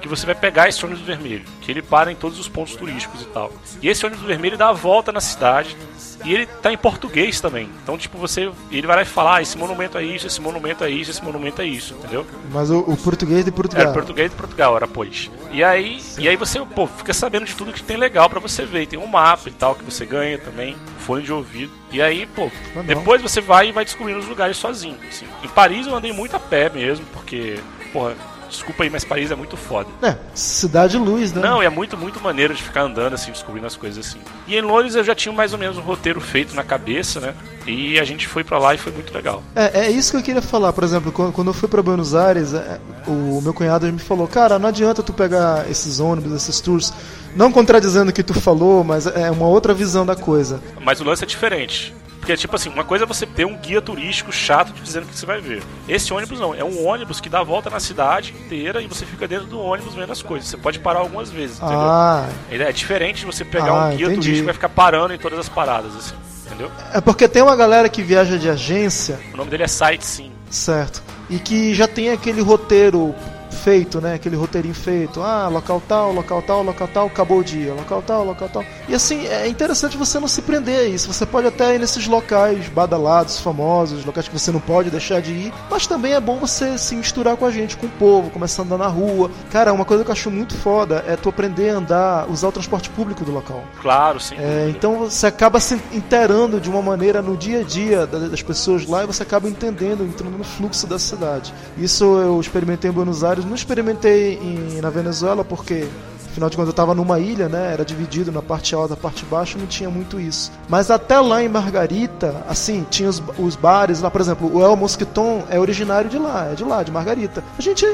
que 0.03 0.09
você 0.09 0.26
vai 0.26 0.34
pegar 0.34 0.68
esse 0.68 0.84
ônibus 0.84 1.05
vermelho, 1.05 1.44
que 1.61 1.70
ele 1.70 1.80
para 1.80 2.11
em 2.11 2.16
todos 2.16 2.38
os 2.38 2.48
pontos 2.48 2.74
turísticos 2.74 3.22
e 3.22 3.26
tal. 3.26 3.53
E 3.80 3.88
esse 3.88 4.05
ônibus 4.05 4.24
vermelho 4.24 4.59
dá 4.59 4.68
a 4.68 4.72
volta 4.72 5.12
na 5.12 5.20
cidade 5.20 5.76
e 6.24 6.34
ele 6.34 6.46
tá 6.46 6.72
em 6.72 6.76
português 6.76 7.40
também. 7.40 7.68
Então, 7.82 7.96
tipo, 7.96 8.18
você 8.18 8.50
ele 8.70 8.86
vai 8.86 8.96
lá 8.96 9.03
e 9.03 9.07
fala: 9.07 9.36
ah, 9.36 9.42
esse 9.42 9.57
monumento 9.57 9.96
é 9.96 10.05
isso, 10.05 10.26
esse 10.26 10.40
monumento 10.40 10.84
é 10.84 10.90
isso, 10.90 11.11
esse 11.11 11.24
monumento 11.24 11.62
é 11.62 11.66
isso, 11.66 11.94
entendeu? 11.94 12.26
Mas 12.50 12.70
o, 12.70 12.80
o 12.80 12.96
português 12.96 13.44
de 13.44 13.53
Portugal. 13.53 13.84
Era 13.84 13.92
português 13.92 14.30
de 14.30 14.36
Portugal, 14.36 14.76
era 14.76 14.86
pois. 14.86 15.30
E 15.53 15.62
aí, 15.62 16.03
e 16.18 16.28
aí 16.28 16.36
você, 16.36 16.59
pô, 16.61 16.86
fica 16.86 17.14
sabendo 17.14 17.46
de 17.46 17.55
tudo 17.55 17.72
que 17.72 17.82
tem 17.82 17.96
legal 17.96 18.28
pra 18.28 18.40
você 18.40 18.64
ver. 18.64 18.86
Tem 18.86 18.98
um 18.98 19.07
mapa 19.07 19.48
e 19.48 19.53
tal 19.53 19.74
que 19.74 19.84
você 19.84 20.05
ganha 20.05 20.38
também, 20.38 20.76
fone 20.98 21.22
de 21.22 21.32
ouvido. 21.32 21.72
E 21.92 22.00
aí, 22.00 22.26
pô, 22.26 22.50
Legal. 22.74 22.84
depois 22.84 23.22
você 23.22 23.40
vai 23.40 23.68
e 23.68 23.72
vai 23.72 23.84
descobrindo 23.84 24.20
os 24.20 24.28
lugares 24.28 24.57
sozinho. 24.57 24.98
assim. 25.09 25.26
Em 25.42 25.48
Paris 25.48 25.86
eu 25.86 25.94
andei 25.94 26.12
muito 26.12 26.34
a 26.34 26.40
pé 26.40 26.70
mesmo, 26.70 27.05
porque, 27.12 27.59
porra, 27.92 28.16
desculpa 28.53 28.84
aí, 28.84 28.90
mas 28.90 29.05
Paris 29.05 29.30
é 29.30 29.34
muito 29.34 29.57
foda. 29.57 29.88
É, 30.03 30.16
cidade 30.34 30.96
luz, 30.96 31.32
né? 31.32 31.42
Não, 31.42 31.62
é 31.62 31.68
muito, 31.68 31.96
muito 31.96 32.20
maneiro 32.20 32.55
de 32.55 32.62
ficar 32.62 32.82
andando 32.82 33.14
assim, 33.14 33.32
descobrindo 33.32 33.66
as 33.66 33.76
coisas 33.76 34.07
assim. 34.07 34.18
E 34.46 34.57
em 34.57 34.61
Londres 34.61 34.94
eu 34.94 35.03
já 35.03 35.14
tinha 35.14 35.32
mais 35.32 35.53
ou 35.53 35.59
menos 35.59 35.76
um 35.76 35.80
roteiro 35.80 36.20
feito 36.20 36.55
na 36.55 36.62
cabeça, 36.62 37.20
né? 37.20 37.34
E 37.66 37.98
a 37.98 38.05
gente 38.05 38.28
foi 38.28 38.44
pra 38.44 38.59
lá 38.59 38.74
e 38.74 38.78
foi 38.78 38.92
muito 38.92 39.12
legal. 39.12 39.42
É, 39.55 39.86
é 39.86 39.90
isso 39.90 40.12
que 40.12 40.18
eu 40.18 40.22
queria 40.22 40.42
falar, 40.42 40.72
por 40.72 40.84
exemplo, 40.84 41.12
quando, 41.12 41.48
eu 41.48 41.55
fui 41.55 41.68
pra 41.68 41.82
Buenos 41.82 42.14
Aires, 42.14 42.53
é, 42.55 42.80
o 43.07 43.40
meu 43.40 43.55
cunhado 43.55 43.90
me 43.92 43.98
falou, 43.98 44.28
cara, 44.28 44.59
não 44.59 44.68
adianta 44.68 45.03
tu 45.03 45.12
pegar 45.12 45.68
esses 45.70 46.00
ônibus, 46.00 46.32
esses 46.32 46.61
tours, 46.61 46.92
não 47.34 47.50
contradizendo 47.50 48.11
o 48.11 48.14
que 48.14 48.22
tu 48.22 48.34
falou, 48.34 48.84
mas 48.84 49.07
é 49.07 49.30
uma 49.30 49.46
outra 49.46 49.72
visão 49.72 50.05
da 50.05 50.14
coisa. 50.16 50.61
Mas 50.80 51.00
o 51.00 51.05
lance 51.05 51.24
é 51.24 51.26
diferente. 51.26 51.94
Porque, 52.23 52.37
tipo 52.37 52.55
assim, 52.55 52.68
uma 52.68 52.85
coisa 52.85 53.05
é 53.05 53.07
você 53.07 53.27
ter 53.27 53.45
um 53.45 53.57
guia 53.57 53.83
turístico 53.83 54.31
chato 54.31 54.73
te 54.73 54.81
dizendo 54.81 55.03
o 55.03 55.07
que 55.09 55.18
você 55.18 55.27
vai 55.27 55.41
ver. 55.41 55.61
Esse 55.89 56.14
ônibus 56.14 56.39
não, 56.39 56.55
é 56.55 56.62
um 56.62 56.87
ônibus 56.87 57.20
que 57.20 57.29
dá 57.29 57.41
a 57.41 57.43
volta 57.43 57.68
na 57.68 57.81
cidade 57.81 58.31
inteira 58.33 58.81
e 58.81 58.87
você 58.87 59.05
fica 59.05 59.27
dentro 59.27 59.47
do 59.47 59.59
ônibus 59.61 59.93
vendo 59.97 60.12
as 60.12 60.23
coisas. 60.23 60.49
Você 60.49 60.57
pode 60.57 60.79
parar 60.79 61.01
algumas 61.01 61.31
vezes, 61.31 61.57
entendeu? 61.57 61.81
Ah, 61.81 62.29
Ele 62.49 62.62
é 62.62 62.70
diferente 62.70 63.18
de 63.20 63.27
você 63.27 63.45
pegar 63.45 63.73
Ah, 63.73 63.87
um 63.87 63.97
guia 63.97 64.07
entendi. 64.07 64.20
turístico 64.20 64.39
e 64.39 64.45
vai 64.45 64.55
ficar 64.55 64.68
parando 64.68 65.12
em 65.12 65.18
todas 65.18 65.37
as 65.37 65.49
paradas, 65.49 65.97
assim, 65.97 66.14
entendeu? 66.47 66.70
é 66.95 67.01
porque 67.01 67.27
tem 67.27 67.43
uma 67.43 67.57
galera 67.57 67.89
que 67.89 68.01
viaja 68.03 68.39
de 68.39 68.49
agência, 68.49 69.18
O 69.35 69.37
nome 69.37 69.51
dele 69.51 69.64
é 69.64 69.68
Sightseeing. 69.68 70.31
certo, 70.49 71.03
e 71.29 71.41
que 71.41 71.75
já 71.75 71.89
tem 71.89 72.11
aquele 72.11 72.41
roteiro 72.41 73.12
feito, 73.53 74.00
né? 74.00 74.14
Aquele 74.14 74.36
roteirinho 74.36 74.74
feito. 74.74 75.20
Ah, 75.22 75.48
local 75.48 75.80
tal, 75.86 76.12
local 76.12 76.42
tal, 76.42 76.62
local 76.62 76.88
tal, 76.88 77.07
acabou 77.07 77.38
o 77.38 77.44
dia. 77.44 77.72
Local 77.74 78.03
tal, 78.03 78.24
local 78.24 78.48
tal. 78.48 78.64
E 78.88 78.94
assim, 78.94 79.26
é 79.26 79.46
interessante 79.48 79.96
você 79.96 80.18
não 80.18 80.28
se 80.28 80.42
prender 80.42 80.78
a 80.80 80.84
isso. 80.84 81.12
Você 81.12 81.24
pode 81.26 81.46
até 81.46 81.74
ir 81.74 81.78
nesses 81.78 82.07
locais 82.07 82.68
badalados, 82.68 83.38
famosos, 83.40 84.05
locais 84.05 84.26
que 84.28 84.38
você 84.38 84.50
não 84.50 84.61
pode 84.61 84.90
deixar 84.90 85.20
de 85.20 85.32
ir. 85.32 85.55
Mas 85.70 85.86
também 85.86 86.12
é 86.14 86.20
bom 86.20 86.38
você 86.38 86.76
se 86.78 86.94
misturar 86.96 87.36
com 87.36 87.46
a 87.46 87.50
gente, 87.50 87.76
com 87.76 87.86
o 87.86 87.90
povo, 87.90 88.30
começar 88.30 88.62
a 88.62 88.64
andar 88.64 88.78
na 88.78 88.86
rua. 88.88 89.30
Cara, 89.50 89.72
uma 89.72 89.84
coisa 89.84 90.03
que 90.05 90.11
eu 90.11 90.12
acho 90.12 90.30
muito 90.30 90.57
foda 90.57 91.05
é 91.07 91.16
tu 91.16 91.28
aprender 91.28 91.70
a 91.70 91.74
andar, 91.76 92.30
usar 92.30 92.48
o 92.48 92.53
transporte 92.53 92.90
público 92.90 93.24
do 93.24 93.32
local. 93.32 93.62
Claro, 93.80 94.18
sem 94.20 94.38
É, 94.38 94.68
então 94.70 94.98
você 94.98 95.26
acaba 95.26 95.61
se 95.61 95.74
inteirando 95.92 96.61
de 96.61 96.68
uma 96.70 96.82
maneira 96.82 97.20
no 97.22 97.36
dia 97.36 97.61
a 97.61 97.62
dia 97.62 98.07
da- 98.07 98.18
das 98.28 98.42
pessoas 98.42 98.86
lá 98.86 99.05
e 99.05 99.07
você 99.07 99.22
acaba 99.22 99.48
entendendo, 99.48 100.05
entrando 100.05 100.36
no 100.38 100.44
fluxo 100.44 100.86
da 100.86 100.98
cidade. 100.98 101.53
Isso 101.76 102.05
eu 102.05 102.40
experimentei 102.40 102.90
em 102.90 102.92
Buenos 102.92 103.22
Aires 103.24 103.41
Não 103.47 103.55
experimentei 103.55 104.34
em, 104.34 104.80
na 104.80 104.90
Venezuela 104.90 105.45
porque 105.45 105.88
Afinal 106.32 106.49
de 106.49 106.57
contas, 106.57 106.68
eu 106.68 106.72
estava 106.72 106.95
numa 106.95 107.20
ilha, 107.20 107.47
né? 107.47 107.74
Era 107.74 107.84
dividido 107.84 108.32
na 108.32 108.40
parte 108.40 108.74
alta, 108.74 108.95
na 108.95 108.97
parte 108.97 109.22
baixa, 109.26 109.59
não 109.59 109.66
tinha 109.66 109.90
muito 109.90 110.18
isso. 110.18 110.51
Mas 110.66 110.90
até 110.90 111.20
lá 111.20 111.43
em 111.43 111.49
Margarita, 111.49 112.43
assim, 112.49 112.86
tinha 112.90 113.11
os, 113.11 113.22
os 113.38 113.55
bares 113.55 114.01
lá, 114.01 114.11
por 114.11 114.18
exemplo, 114.18 114.51
o 114.51 114.62
El 114.62 114.74
Mosquiton 114.74 115.45
é 115.51 115.61
originário 115.61 116.09
de 116.09 116.18
lá, 116.18 116.49
é 116.51 116.55
de 116.55 116.64
lá, 116.64 116.82
de 116.82 116.90
Margarita. 116.90 117.45
A 117.59 117.61
gente 117.61 117.86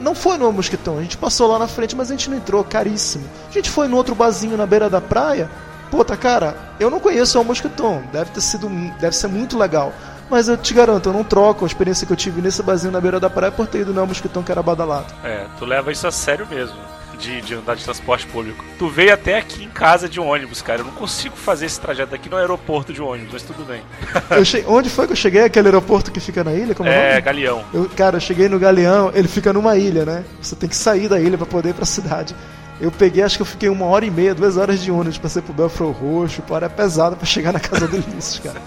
não 0.00 0.14
foi 0.14 0.38
no 0.38 0.44
El 0.44 0.54
a 0.96 1.02
gente 1.02 1.16
passou 1.16 1.48
lá 1.48 1.58
na 1.58 1.66
frente, 1.66 1.96
mas 1.96 2.08
a 2.08 2.14
gente 2.14 2.30
não 2.30 2.36
entrou, 2.36 2.62
caríssimo. 2.62 3.24
A 3.50 3.52
gente 3.52 3.68
foi 3.68 3.88
no 3.88 3.96
outro 3.96 4.14
barzinho 4.14 4.56
na 4.56 4.64
beira 4.64 4.88
da 4.88 5.00
praia. 5.00 5.50
Puta, 5.90 6.16
cara, 6.16 6.56
eu 6.78 6.88
não 6.88 7.00
conheço 7.00 7.36
o 7.36 7.42
El 7.42 8.02
deve 8.12 8.30
ter 8.30 8.40
sido, 8.40 8.68
deve 9.00 9.16
ser 9.16 9.26
muito 9.26 9.58
legal. 9.58 9.92
Mas 10.30 10.48
eu 10.48 10.56
te 10.56 10.72
garanto, 10.72 11.08
eu 11.08 11.12
não 11.12 11.24
troco 11.24 11.64
a 11.64 11.68
experiência 11.68 12.06
que 12.06 12.12
eu 12.12 12.16
tive 12.16 12.40
nesse 12.40 12.62
barzinho 12.62 12.92
na 12.92 13.00
beira 13.00 13.20
da 13.20 13.28
praia 13.28 13.52
por 13.52 13.66
ter 13.66 13.80
ido 13.80 13.92
no 13.92 14.00
El 14.00 14.06
Mosquiton 14.06 14.42
que 14.42 14.50
era 14.50 14.62
badalado. 14.62 15.12
É, 15.22 15.46
tu 15.58 15.64
leva 15.64 15.92
isso 15.92 16.06
a 16.06 16.10
sério 16.10 16.46
mesmo 16.46 16.78
de, 17.22 17.40
de 17.40 17.54
andar 17.54 17.76
de 17.76 17.84
transporte 17.84 18.26
público. 18.26 18.64
Tu 18.78 18.88
veio 18.88 19.14
até 19.14 19.38
aqui 19.38 19.64
em 19.64 19.68
casa 19.68 20.08
de 20.08 20.18
ônibus, 20.18 20.60
cara. 20.60 20.80
Eu 20.80 20.84
não 20.84 20.92
consigo 20.92 21.36
fazer 21.36 21.66
esse 21.66 21.80
trajeto 21.80 22.14
aqui 22.14 22.28
no 22.28 22.36
aeroporto 22.36 22.92
de 22.92 23.00
ônibus, 23.00 23.32
mas 23.32 23.42
tudo 23.42 23.64
bem. 23.64 23.82
Che... 24.44 24.64
Onde 24.66 24.90
foi 24.90 25.06
que 25.06 25.12
eu 25.12 25.16
cheguei? 25.16 25.44
Aquele 25.44 25.68
aeroporto 25.68 26.10
que 26.10 26.20
fica 26.20 26.42
na 26.42 26.52
ilha? 26.52 26.74
Como 26.74 26.88
é, 26.88 27.16
é 27.16 27.20
Galeão. 27.20 27.64
Eu, 27.72 27.88
cara, 27.96 28.16
eu 28.16 28.20
cheguei 28.20 28.48
no 28.48 28.58
Galeão, 28.58 29.12
ele 29.14 29.28
fica 29.28 29.52
numa 29.52 29.76
ilha, 29.76 30.04
né? 30.04 30.24
Você 30.40 30.56
tem 30.56 30.68
que 30.68 30.76
sair 30.76 31.08
da 31.08 31.20
ilha 31.20 31.38
para 31.38 31.46
poder 31.46 31.70
ir 31.70 31.74
pra 31.74 31.86
cidade. 31.86 32.34
Eu 32.82 32.90
peguei, 32.90 33.22
acho 33.22 33.36
que 33.36 33.42
eu 33.42 33.46
fiquei 33.46 33.68
uma 33.68 33.86
hora 33.86 34.04
e 34.04 34.10
meia, 34.10 34.34
duas 34.34 34.56
horas 34.56 34.80
de 34.80 34.90
ônibus, 34.90 35.16
passei 35.16 35.40
pro 35.40 35.52
Belfro 35.52 35.92
Roxo, 35.92 36.42
pô, 36.42 36.56
era 36.56 36.68
pesado 36.68 37.14
pra 37.14 37.24
chegar 37.24 37.52
na 37.52 37.60
casa 37.60 37.86
do 37.86 37.96
Ulisses, 37.96 38.40
cara. 38.40 38.60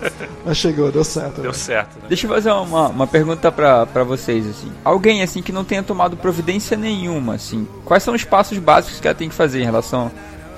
Mas 0.46 0.56
chegou, 0.56 0.90
deu 0.90 1.04
certo. 1.04 1.42
Deu 1.42 1.52
né? 1.52 1.58
certo, 1.58 1.96
né? 1.98 2.06
Deixa 2.08 2.26
eu 2.26 2.32
fazer 2.32 2.50
uma, 2.50 2.88
uma 2.88 3.06
pergunta 3.06 3.52
pra, 3.52 3.86
pra 3.86 4.06
vocês, 4.06 4.48
assim. 4.48 4.72
Alguém, 4.86 5.22
assim, 5.22 5.42
que 5.42 5.52
não 5.52 5.66
tenha 5.66 5.84
tomado 5.84 6.16
providência 6.16 6.78
nenhuma, 6.78 7.36
assim, 7.36 7.68
quais 7.84 8.04
são 8.04 8.14
os 8.14 8.24
passos 8.24 8.58
básicos 8.58 9.02
que 9.02 9.08
ela 9.08 9.14
tem 9.14 9.28
que 9.28 9.36
fazer 9.36 9.60
em 9.60 9.66
relação 9.66 10.10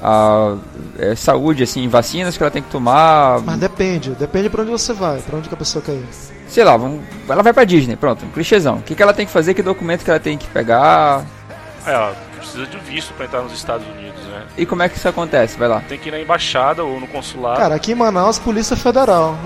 a 0.03 0.55
é, 0.99 1.15
saúde, 1.15 1.63
assim, 1.63 1.87
vacinas 1.87 2.37
que 2.37 2.43
ela 2.43 2.51
tem 2.51 2.61
que 2.61 2.69
tomar? 2.69 3.41
Mas 3.41 3.57
depende, 3.57 4.11
depende 4.11 4.51
pra 4.51 4.61
onde 4.61 4.69
você 4.69 4.93
vai, 4.93 5.19
pra 5.21 5.35
onde 5.35 5.49
que 5.49 5.55
a 5.55 5.57
pessoa 5.57 5.83
quer 5.83 5.93
ir. 5.93 6.05
Sei 6.47 6.63
lá, 6.63 6.77
vamos, 6.77 7.01
ela 7.27 7.41
vai 7.41 7.53
pra 7.53 7.63
Disney, 7.63 7.95
pronto, 7.95 8.23
um 8.23 8.29
clichêzão. 8.29 8.75
O 8.75 8.81
que, 8.83 8.93
que 8.93 9.01
ela 9.01 9.15
tem 9.15 9.25
que 9.25 9.31
fazer, 9.31 9.55
que 9.55 9.63
documento 9.63 10.03
que 10.03 10.11
ela 10.11 10.19
tem 10.19 10.37
que 10.37 10.47
pegar? 10.47 11.25
É, 11.83 11.97
ó, 11.97 12.26
precisa 12.47 12.65
de 12.65 12.77
visto 12.77 13.13
para 13.13 13.25
entrar 13.25 13.41
nos 13.41 13.53
Estados 13.53 13.85
Unidos, 13.87 14.21
né? 14.25 14.45
E 14.57 14.65
como 14.65 14.81
é 14.81 14.89
que 14.89 14.97
isso 14.97 15.07
acontece? 15.07 15.57
Vai 15.57 15.67
lá. 15.67 15.81
Tem 15.81 15.99
que 15.99 16.09
ir 16.09 16.11
na 16.11 16.19
embaixada 16.19 16.83
ou 16.83 16.99
no 16.99 17.07
consulado. 17.07 17.57
Cara, 17.57 17.75
aqui 17.75 17.91
em 17.91 17.95
Manaus, 17.95 18.39
Polícia 18.39 18.75
Federal. 18.75 19.37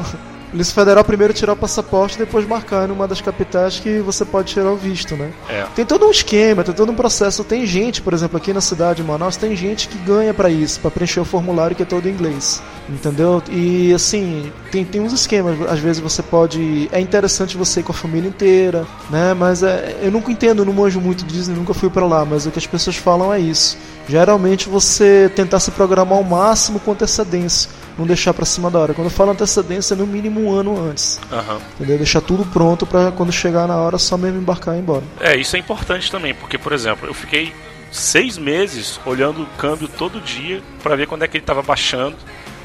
Polícia 0.51 0.73
Federal 0.75 1.03
primeiro 1.03 1.33
tirar 1.33 1.53
o 1.53 1.55
passaporte 1.55 2.17
depois 2.17 2.45
marcar 2.45 2.89
em 2.89 2.91
uma 2.91 3.07
das 3.07 3.21
capitais 3.21 3.79
que 3.79 3.99
você 3.99 4.25
pode 4.25 4.53
tirar 4.53 4.69
o 4.69 4.75
visto, 4.75 5.15
né? 5.15 5.31
É. 5.49 5.65
Tem 5.73 5.85
todo 5.85 6.05
um 6.05 6.11
esquema, 6.11 6.61
tem 6.61 6.73
todo 6.73 6.91
um 6.91 6.95
processo. 6.95 7.41
Tem 7.45 7.65
gente, 7.65 8.01
por 8.01 8.13
exemplo, 8.13 8.35
aqui 8.35 8.51
na 8.51 8.59
cidade 8.59 9.01
de 9.01 9.07
Manaus, 9.07 9.37
tem 9.37 9.55
gente 9.55 9.87
que 9.87 9.97
ganha 9.99 10.33
para 10.33 10.49
isso, 10.49 10.81
para 10.81 10.91
preencher 10.91 11.21
o 11.21 11.25
formulário 11.25 11.73
que 11.73 11.83
é 11.83 11.85
todo 11.85 12.07
em 12.07 12.11
inglês. 12.11 12.61
Entendeu? 12.89 13.41
E 13.49 13.93
assim, 13.93 14.51
tem, 14.69 14.83
tem 14.83 14.99
uns 14.99 15.13
esquemas. 15.13 15.57
Às 15.69 15.79
vezes 15.79 16.01
você 16.01 16.21
pode. 16.21 16.89
É 16.91 16.99
interessante 16.99 17.55
você 17.55 17.79
ir 17.79 17.83
com 17.83 17.93
a 17.93 17.95
família 17.95 18.27
inteira, 18.27 18.85
né? 19.09 19.33
Mas 19.33 19.63
é, 19.63 19.99
eu 20.01 20.11
nunca 20.11 20.31
entendo, 20.31 20.65
não 20.65 20.73
manjo 20.73 20.99
muito 20.99 21.23
Disney, 21.23 21.55
nunca 21.55 21.73
fui 21.73 21.89
para 21.89 22.05
lá, 22.05 22.25
mas 22.25 22.45
o 22.45 22.51
que 22.51 22.59
as 22.59 22.67
pessoas 22.67 22.97
falam 22.97 23.33
é 23.33 23.39
isso. 23.39 23.77
Geralmente 24.09 24.67
você 24.67 25.31
tentar 25.33 25.61
se 25.61 25.71
programar 25.71 26.17
ao 26.17 26.23
máximo 26.23 26.79
com 26.81 26.91
antecedência 26.91 27.69
não 27.97 28.05
deixar 28.05 28.33
para 28.33 28.45
cima 28.45 28.69
da 28.69 28.79
hora. 28.79 28.93
Quando 28.93 29.07
eu 29.07 29.11
falo 29.11 29.31
antecedência, 29.31 29.95
no 29.95 30.07
mínimo 30.07 30.41
um 30.41 30.53
ano 30.53 30.79
antes. 30.89 31.19
Uhum. 31.31 31.59
Entendeu? 31.75 31.97
Deixar 31.97 32.21
tudo 32.21 32.45
pronto 32.45 32.85
para 32.85 33.11
quando 33.11 33.31
chegar 33.31 33.67
na 33.67 33.77
hora 33.77 33.97
só 33.97 34.17
mesmo 34.17 34.39
embarcar 34.39 34.75
e 34.75 34.77
ir 34.77 34.81
embora. 34.81 35.03
É, 35.19 35.35
isso 35.35 35.55
é 35.55 35.59
importante 35.59 36.11
também, 36.11 36.33
porque, 36.33 36.57
por 36.57 36.73
exemplo, 36.73 37.07
eu 37.07 37.13
fiquei 37.13 37.53
seis 37.91 38.37
meses 38.37 38.99
olhando 39.05 39.43
o 39.43 39.45
câmbio 39.57 39.87
todo 39.87 40.21
dia 40.21 40.61
para 40.81 40.95
ver 40.95 41.07
quando 41.07 41.23
é 41.23 41.27
que 41.27 41.37
ele 41.37 41.43
estava 41.43 41.61
baixando, 41.61 42.15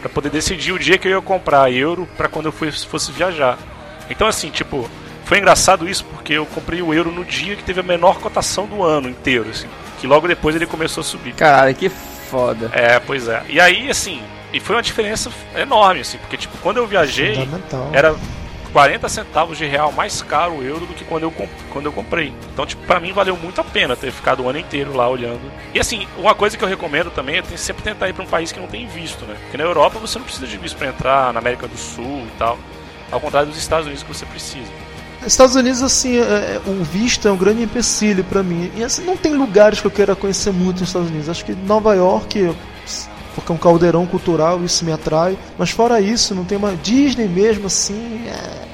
para 0.01 0.09
poder 0.09 0.31
decidir 0.31 0.72
o 0.72 0.79
dia 0.79 0.99
que 0.99 1.09
eu 1.09 1.12
ia 1.12 1.20
comprar 1.20 1.72
euro 1.72 2.09
para 2.16 2.29
quando 2.29 2.47
eu 2.47 2.53
fosse 2.53 3.11
viajar. 3.11 3.59
Então, 4.09 4.29
assim, 4.29 4.51
tipo, 4.51 4.89
foi 5.24 5.39
engraçado 5.39 5.89
isso 5.89 6.05
porque 6.05 6.35
eu 6.35 6.47
comprei 6.47 6.81
o 6.81 6.95
euro 6.95 7.11
no 7.11 7.24
dia 7.24 7.57
que 7.57 7.64
teve 7.64 7.81
a 7.81 7.83
menor 7.83 8.20
cotação 8.20 8.66
do 8.66 8.85
ano 8.85 9.09
inteiro, 9.09 9.51
assim, 9.51 9.66
que 10.01 10.07
logo 10.07 10.29
depois 10.29 10.55
ele 10.55 10.66
começou 10.66 11.01
a 11.01 11.05
subir. 11.05 11.35
Caralho, 11.35 11.74
que 11.74 11.89
foda. 11.89 12.70
É, 12.72 13.01
pois 13.01 13.27
é. 13.27 13.43
E 13.49 13.59
aí, 13.59 13.91
assim, 13.91 14.22
e 14.57 14.61
foi 14.61 14.76
uma 14.76 14.82
diferença 14.82 15.30
enorme, 15.54 16.00
assim, 16.00 16.18
porque 16.18 16.36
tipo, 16.36 16.57
quando 16.59 16.78
eu 16.78 16.86
viajei, 16.86 17.36
era 17.92 18.16
40 18.72 19.09
centavos 19.09 19.59
de 19.59 19.66
real 19.66 19.92
mais 19.92 20.22
caro 20.22 20.54
o 20.54 20.62
euro 20.62 20.86
do 20.86 20.94
que 20.94 21.04
quando 21.04 21.22
eu, 21.22 21.32
quando 21.70 21.86
eu 21.86 21.92
comprei. 21.92 22.32
Então, 22.52 22.66
tipo, 22.66 22.84
pra 22.86 23.00
mim 23.00 23.12
valeu 23.12 23.36
muito 23.36 23.61
a 23.61 23.64
pena 23.64 23.96
ter 23.96 24.11
ficado 24.11 24.42
o 24.42 24.48
ano 24.48 24.59
inteiro 24.59 24.94
lá 24.94 25.09
olhando. 25.09 25.40
E 25.74 25.80
assim, 25.80 26.07
uma 26.18 26.34
coisa 26.34 26.57
que 26.57 26.64
eu 26.64 26.68
recomendo 26.68 27.11
também 27.11 27.38
é 27.38 27.57
sempre 27.57 27.82
tentar 27.82 28.09
ir 28.09 28.12
pra 28.12 28.24
um 28.24 28.26
país 28.26 28.52
que 28.52 28.61
não 28.61 28.66
tem 28.66 28.86
visto, 28.86 29.24
né? 29.24 29.36
Porque 29.42 29.57
na 29.57 29.64
Europa 29.64 29.98
você 29.98 30.18
não 30.18 30.24
precisa 30.24 30.46
de 30.46 30.57
visto 30.57 30.76
pra 30.76 30.88
entrar, 30.88 31.32
na 31.32 31.38
América 31.38 31.66
do 31.66 31.76
Sul 31.76 32.26
e 32.26 32.38
tal. 32.38 32.59
Ao 33.11 33.20
contrário 33.20 33.48
dos 33.48 33.59
Estados 33.59 33.86
Unidos 33.86 34.02
que 34.02 34.12
você 34.12 34.26
precisa. 34.26 34.70
Estados 35.24 35.57
Unidos, 35.57 35.82
assim, 35.82 36.18
é, 36.18 36.22
é 36.22 36.61
o 36.66 36.84
visto 36.84 37.26
é 37.26 37.32
um 37.32 37.36
grande 37.36 37.62
empecilho 37.62 38.24
para 38.24 38.42
mim. 38.42 38.70
E 38.76 38.84
assim, 38.84 39.04
não 39.04 39.16
tem 39.16 39.34
lugares 39.34 39.80
que 39.80 39.86
eu 39.86 39.90
queira 39.90 40.14
conhecer 40.14 40.52
muito 40.52 40.80
nos 40.80 40.88
Estados 40.88 41.09
Unidos. 41.09 41.28
Acho 41.28 41.44
que 41.44 41.54
Nova 41.54 41.94
York, 41.94 42.54
porque 43.37 43.53
é 43.53 43.55
um 43.55 43.59
caldeirão 43.59 44.07
cultural, 44.07 44.64
isso 44.64 44.84
me 44.84 44.91
atrai. 44.91 45.39
Mas 45.59 45.70
fora 45.70 46.01
isso, 46.01 46.34
não 46.34 46.45
tem 46.45 46.57
uma 46.57 46.74
Disney 46.74 47.28
mesmo 47.28 47.66
assim. 47.66 48.26
É... 48.26 48.66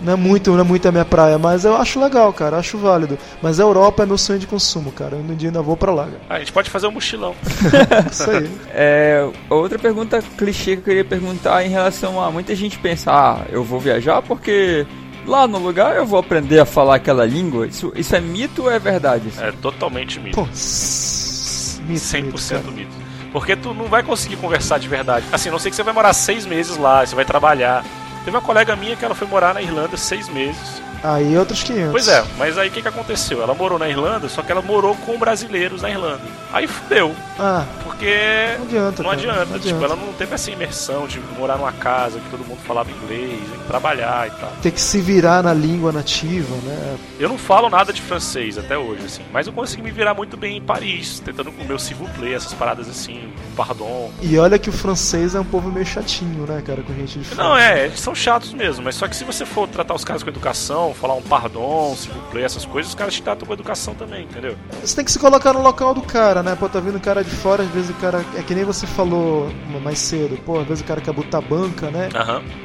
Não 0.00 0.14
é 0.14 0.16
muito, 0.16 0.50
não 0.52 0.60
é 0.60 0.62
muito 0.62 0.88
a 0.88 0.92
minha 0.92 1.04
praia, 1.04 1.38
mas 1.38 1.66
eu 1.66 1.76
acho 1.76 2.00
legal, 2.00 2.32
cara, 2.32 2.56
acho 2.56 2.78
válido. 2.78 3.18
Mas 3.42 3.60
a 3.60 3.62
Europa 3.62 4.02
é 4.02 4.06
meu 4.06 4.16
sonho 4.16 4.38
de 4.38 4.46
consumo, 4.46 4.90
cara. 4.90 5.16
Eu 5.16 5.20
um 5.20 5.34
dia 5.34 5.50
ainda 5.50 5.60
vou 5.60 5.76
pra 5.76 5.92
lá. 5.92 6.08
Ah, 6.28 6.36
a 6.36 6.38
gente 6.38 6.52
pode 6.52 6.70
fazer 6.70 6.86
um 6.86 6.92
mochilão. 6.92 7.34
isso 8.10 8.30
aí. 8.30 8.50
É, 8.72 9.28
outra 9.50 9.78
pergunta 9.78 10.22
clichê 10.38 10.72
que 10.76 10.80
eu 10.80 10.84
queria 10.84 11.04
perguntar 11.04 11.64
em 11.66 11.68
relação 11.68 12.22
a 12.22 12.30
muita 12.30 12.54
gente 12.54 12.78
pensa, 12.78 13.12
ah, 13.12 13.44
eu 13.50 13.62
vou 13.62 13.78
viajar 13.78 14.22
porque 14.22 14.86
lá 15.26 15.46
no 15.46 15.58
lugar 15.58 15.96
eu 15.96 16.06
vou 16.06 16.18
aprender 16.18 16.60
a 16.60 16.64
falar 16.64 16.94
aquela 16.94 17.26
língua. 17.26 17.66
Isso, 17.66 17.92
isso 17.94 18.16
é 18.16 18.20
mito 18.20 18.62
ou 18.62 18.70
é 18.70 18.78
verdade? 18.78 19.28
Assim? 19.28 19.44
É 19.44 19.52
totalmente 19.52 20.18
mito. 20.18 20.36
Pô, 20.36 20.42
mito 20.42 20.54
100% 20.54 22.16
mito. 22.22 22.72
mito. 22.72 23.09
Porque 23.32 23.54
tu 23.54 23.72
não 23.72 23.86
vai 23.86 24.02
conseguir 24.02 24.36
conversar 24.36 24.78
de 24.78 24.88
verdade. 24.88 25.24
Assim, 25.32 25.50
não 25.50 25.58
sei 25.58 25.70
que 25.70 25.76
você 25.76 25.82
vai 25.82 25.94
morar 25.94 26.12
seis 26.12 26.44
meses 26.46 26.76
lá, 26.76 27.04
você 27.04 27.14
vai 27.14 27.24
trabalhar. 27.24 27.84
Teve 28.24 28.36
uma 28.36 28.42
colega 28.42 28.74
minha 28.76 28.96
que 28.96 29.04
ela 29.04 29.14
foi 29.14 29.26
morar 29.26 29.54
na 29.54 29.62
Irlanda 29.62 29.96
seis 29.96 30.28
meses. 30.28 30.82
Aí 31.02 31.36
outros 31.36 31.62
500. 31.62 31.90
Pois 31.92 32.08
é, 32.08 32.24
mas 32.36 32.58
aí 32.58 32.68
o 32.68 32.72
que, 32.72 32.82
que 32.82 32.88
aconteceu? 32.88 33.42
Ela 33.42 33.54
morou 33.54 33.78
na 33.78 33.88
Irlanda, 33.88 34.28
só 34.28 34.42
que 34.42 34.52
ela 34.52 34.62
morou 34.62 34.94
com 34.96 35.18
brasileiros 35.18 35.82
na 35.82 35.90
Irlanda. 35.90 36.22
Aí 36.52 36.66
fudeu. 36.66 37.14
Ah. 37.38 37.64
Porque. 37.84 38.14
Não 38.58 38.64
adianta. 38.64 39.02
Não 39.02 39.10
adianta. 39.10 39.44
Não 39.46 39.58
tipo, 39.58 39.76
adianta. 39.76 39.84
ela 39.84 39.96
não 39.96 40.12
teve 40.12 40.34
essa 40.34 40.50
imersão 40.50 41.06
de 41.06 41.20
morar 41.38 41.56
numa 41.56 41.72
casa 41.72 42.18
que 42.18 42.28
todo 42.30 42.44
mundo 42.44 42.60
falava 42.66 42.90
inglês, 42.90 43.40
trabalhar 43.66 44.28
e 44.28 44.30
tal. 44.32 44.52
Ter 44.62 44.70
que 44.70 44.80
se 44.80 45.00
virar 45.00 45.42
na 45.42 45.54
língua 45.54 45.92
nativa, 45.92 46.54
né? 46.64 46.98
Eu 47.18 47.28
não 47.28 47.38
falo 47.38 47.70
nada 47.70 47.92
de 47.92 48.02
francês 48.02 48.58
até 48.58 48.76
hoje, 48.76 49.04
assim. 49.06 49.22
Mas 49.32 49.46
eu 49.46 49.52
consegui 49.52 49.82
me 49.82 49.90
virar 49.90 50.14
muito 50.14 50.36
bem 50.36 50.56
em 50.56 50.62
Paris, 50.62 51.20
tentando 51.20 51.52
com 51.52 51.62
o 51.62 51.78
s'il 51.78 51.96
vous 51.96 52.10
plaît, 52.10 52.34
essas 52.34 52.52
paradas 52.52 52.88
assim, 52.88 53.32
pardon. 53.56 54.10
E 54.20 54.38
olha 54.38 54.58
que 54.58 54.68
o 54.68 54.72
francês 54.72 55.34
é 55.34 55.40
um 55.40 55.44
povo 55.44 55.70
meio 55.70 55.86
chatinho, 55.86 56.46
né, 56.46 56.62
cara, 56.64 56.82
com 56.82 56.94
gente 56.94 57.18
de 57.18 57.24
França. 57.24 57.42
Não, 57.42 57.56
é, 57.56 57.86
eles 57.86 58.00
são 58.00 58.14
chatos 58.14 58.52
mesmo, 58.52 58.84
mas 58.84 58.94
só 58.94 59.08
que 59.08 59.16
se 59.16 59.24
você 59.24 59.46
for 59.46 59.68
tratar 59.68 59.94
os 59.94 60.04
caras 60.04 60.22
com 60.22 60.28
educação, 60.28 60.89
falar 60.94 61.14
um 61.14 61.22
pardon, 61.22 61.94
vous 61.94 62.30
plaît, 62.30 62.44
essas 62.44 62.64
coisas, 62.64 62.90
os 62.90 62.94
caras 62.94 63.14
te 63.14 63.22
tratam 63.22 63.46
com 63.46 63.52
educação 63.52 63.94
também, 63.94 64.24
entendeu? 64.24 64.56
Você 64.82 64.96
tem 64.96 65.04
que 65.04 65.12
se 65.12 65.18
colocar 65.18 65.52
no 65.52 65.62
local 65.62 65.94
do 65.94 66.02
cara, 66.02 66.42
né? 66.42 66.56
Pô, 66.58 66.68
tá 66.68 66.80
vindo 66.80 66.96
um 66.96 67.00
cara 67.00 67.22
de 67.22 67.30
fora, 67.30 67.62
às 67.62 67.70
vezes 67.70 67.90
o 67.90 67.94
cara. 67.94 68.24
É 68.36 68.42
que 68.42 68.54
nem 68.54 68.64
você 68.64 68.86
falou 68.86 69.50
mais 69.82 69.98
cedo, 69.98 70.38
pô, 70.44 70.60
às 70.60 70.66
vezes 70.66 70.82
o 70.82 70.86
cara 70.86 71.00
quer 71.00 71.12
botar 71.12 71.40
banca, 71.40 71.90
né? 71.90 72.08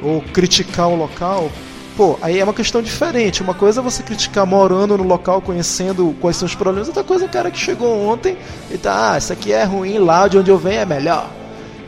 Uhum. 0.02 0.14
Ou 0.14 0.22
criticar 0.22 0.88
o 0.88 0.96
local. 0.96 1.50
Pô, 1.96 2.18
aí 2.20 2.38
é 2.38 2.44
uma 2.44 2.52
questão 2.52 2.82
diferente. 2.82 3.42
Uma 3.42 3.54
coisa 3.54 3.80
é 3.80 3.82
você 3.82 4.02
criticar 4.02 4.46
morando 4.46 4.98
no 4.98 5.04
local, 5.04 5.40
conhecendo 5.40 6.14
quais 6.20 6.36
são 6.36 6.46
os 6.46 6.54
problemas, 6.54 6.88
outra 6.88 7.02
coisa 7.02 7.24
é 7.24 7.28
o 7.28 7.30
cara 7.30 7.50
que 7.50 7.58
chegou 7.58 8.06
ontem 8.06 8.36
e 8.70 8.76
tá, 8.76 9.12
ah, 9.12 9.18
isso 9.18 9.32
aqui 9.32 9.52
é 9.52 9.64
ruim, 9.64 9.98
lá 9.98 10.28
de 10.28 10.36
onde 10.36 10.50
eu 10.50 10.58
venho 10.58 10.80
é 10.80 10.84
melhor. 10.84 11.26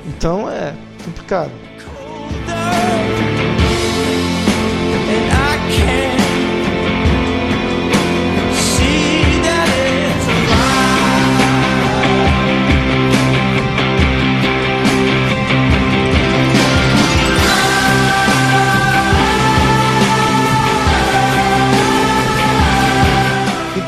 Então 0.07 0.51
é 0.51 0.75
complicado. 1.05 1.51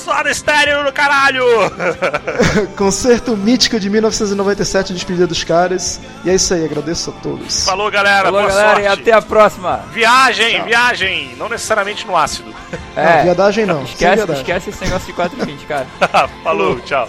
Só 0.05 0.22
no 0.22 0.28
estéreo 0.30 0.82
no 0.82 0.92
caralho! 0.92 1.44
concerto 2.76 3.36
mítico 3.36 3.78
de 3.78 3.88
1997, 3.88 4.92
despedida 4.92 5.26
dos 5.26 5.44
caras. 5.44 6.00
E 6.24 6.30
é 6.30 6.34
isso 6.34 6.53
aí, 6.55 6.64
agradeço 6.64 7.11
a 7.11 7.22
todos. 7.22 7.64
Falou, 7.64 7.90
galera. 7.90 8.24
Falou, 8.24 8.42
boa 8.42 8.53
galera, 8.53 8.80
e 8.80 8.84
sorte. 8.86 9.00
até 9.03 9.12
a 9.12 9.22
próxima. 9.22 9.84
Viagem, 9.92 10.62
viagem. 10.64 11.34
Não 11.36 11.48
necessariamente 11.48 12.07
no 12.07 12.16
ácido. 12.16 12.53
Não, 12.96 13.22
viadagem 13.22 13.64
não, 13.66 13.82
Esquece, 13.84 14.16
viadagem. 14.16 14.42
esquece 14.42 14.70
esse 14.70 14.84
negócio 14.84 15.07
de 15.07 15.12
420, 15.12 15.66
cara. 15.66 15.86
Falou, 16.42 16.80
tchau. 16.80 17.09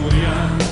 gloria. 0.00 0.67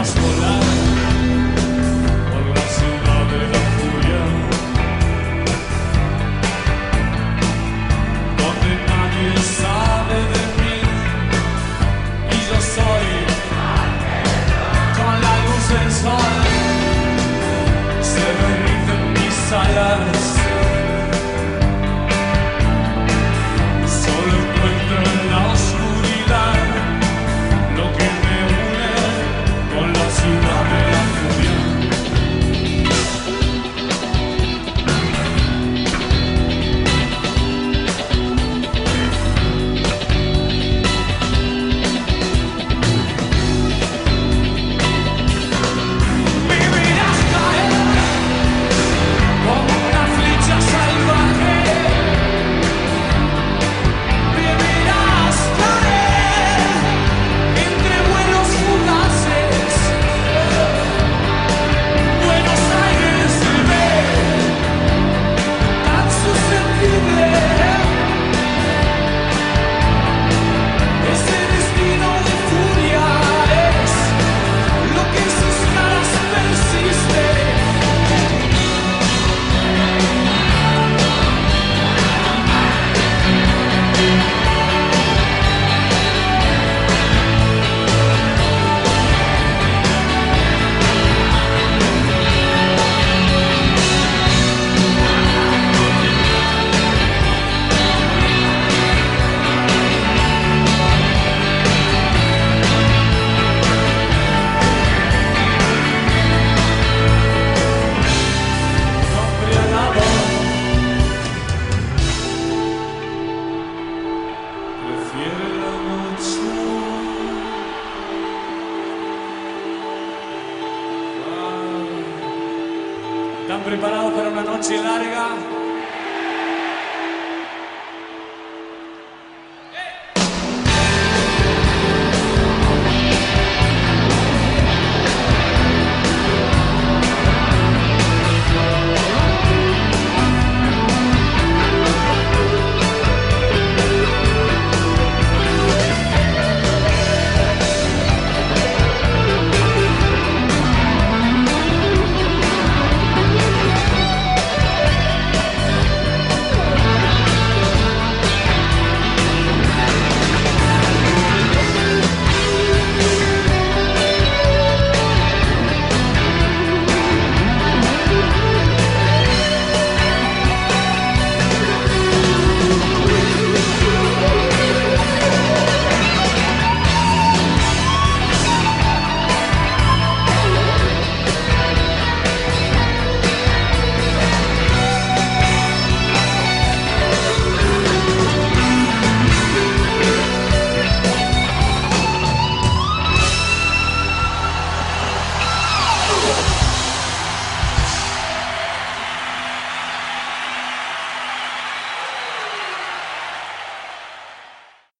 gospel. 0.00 0.39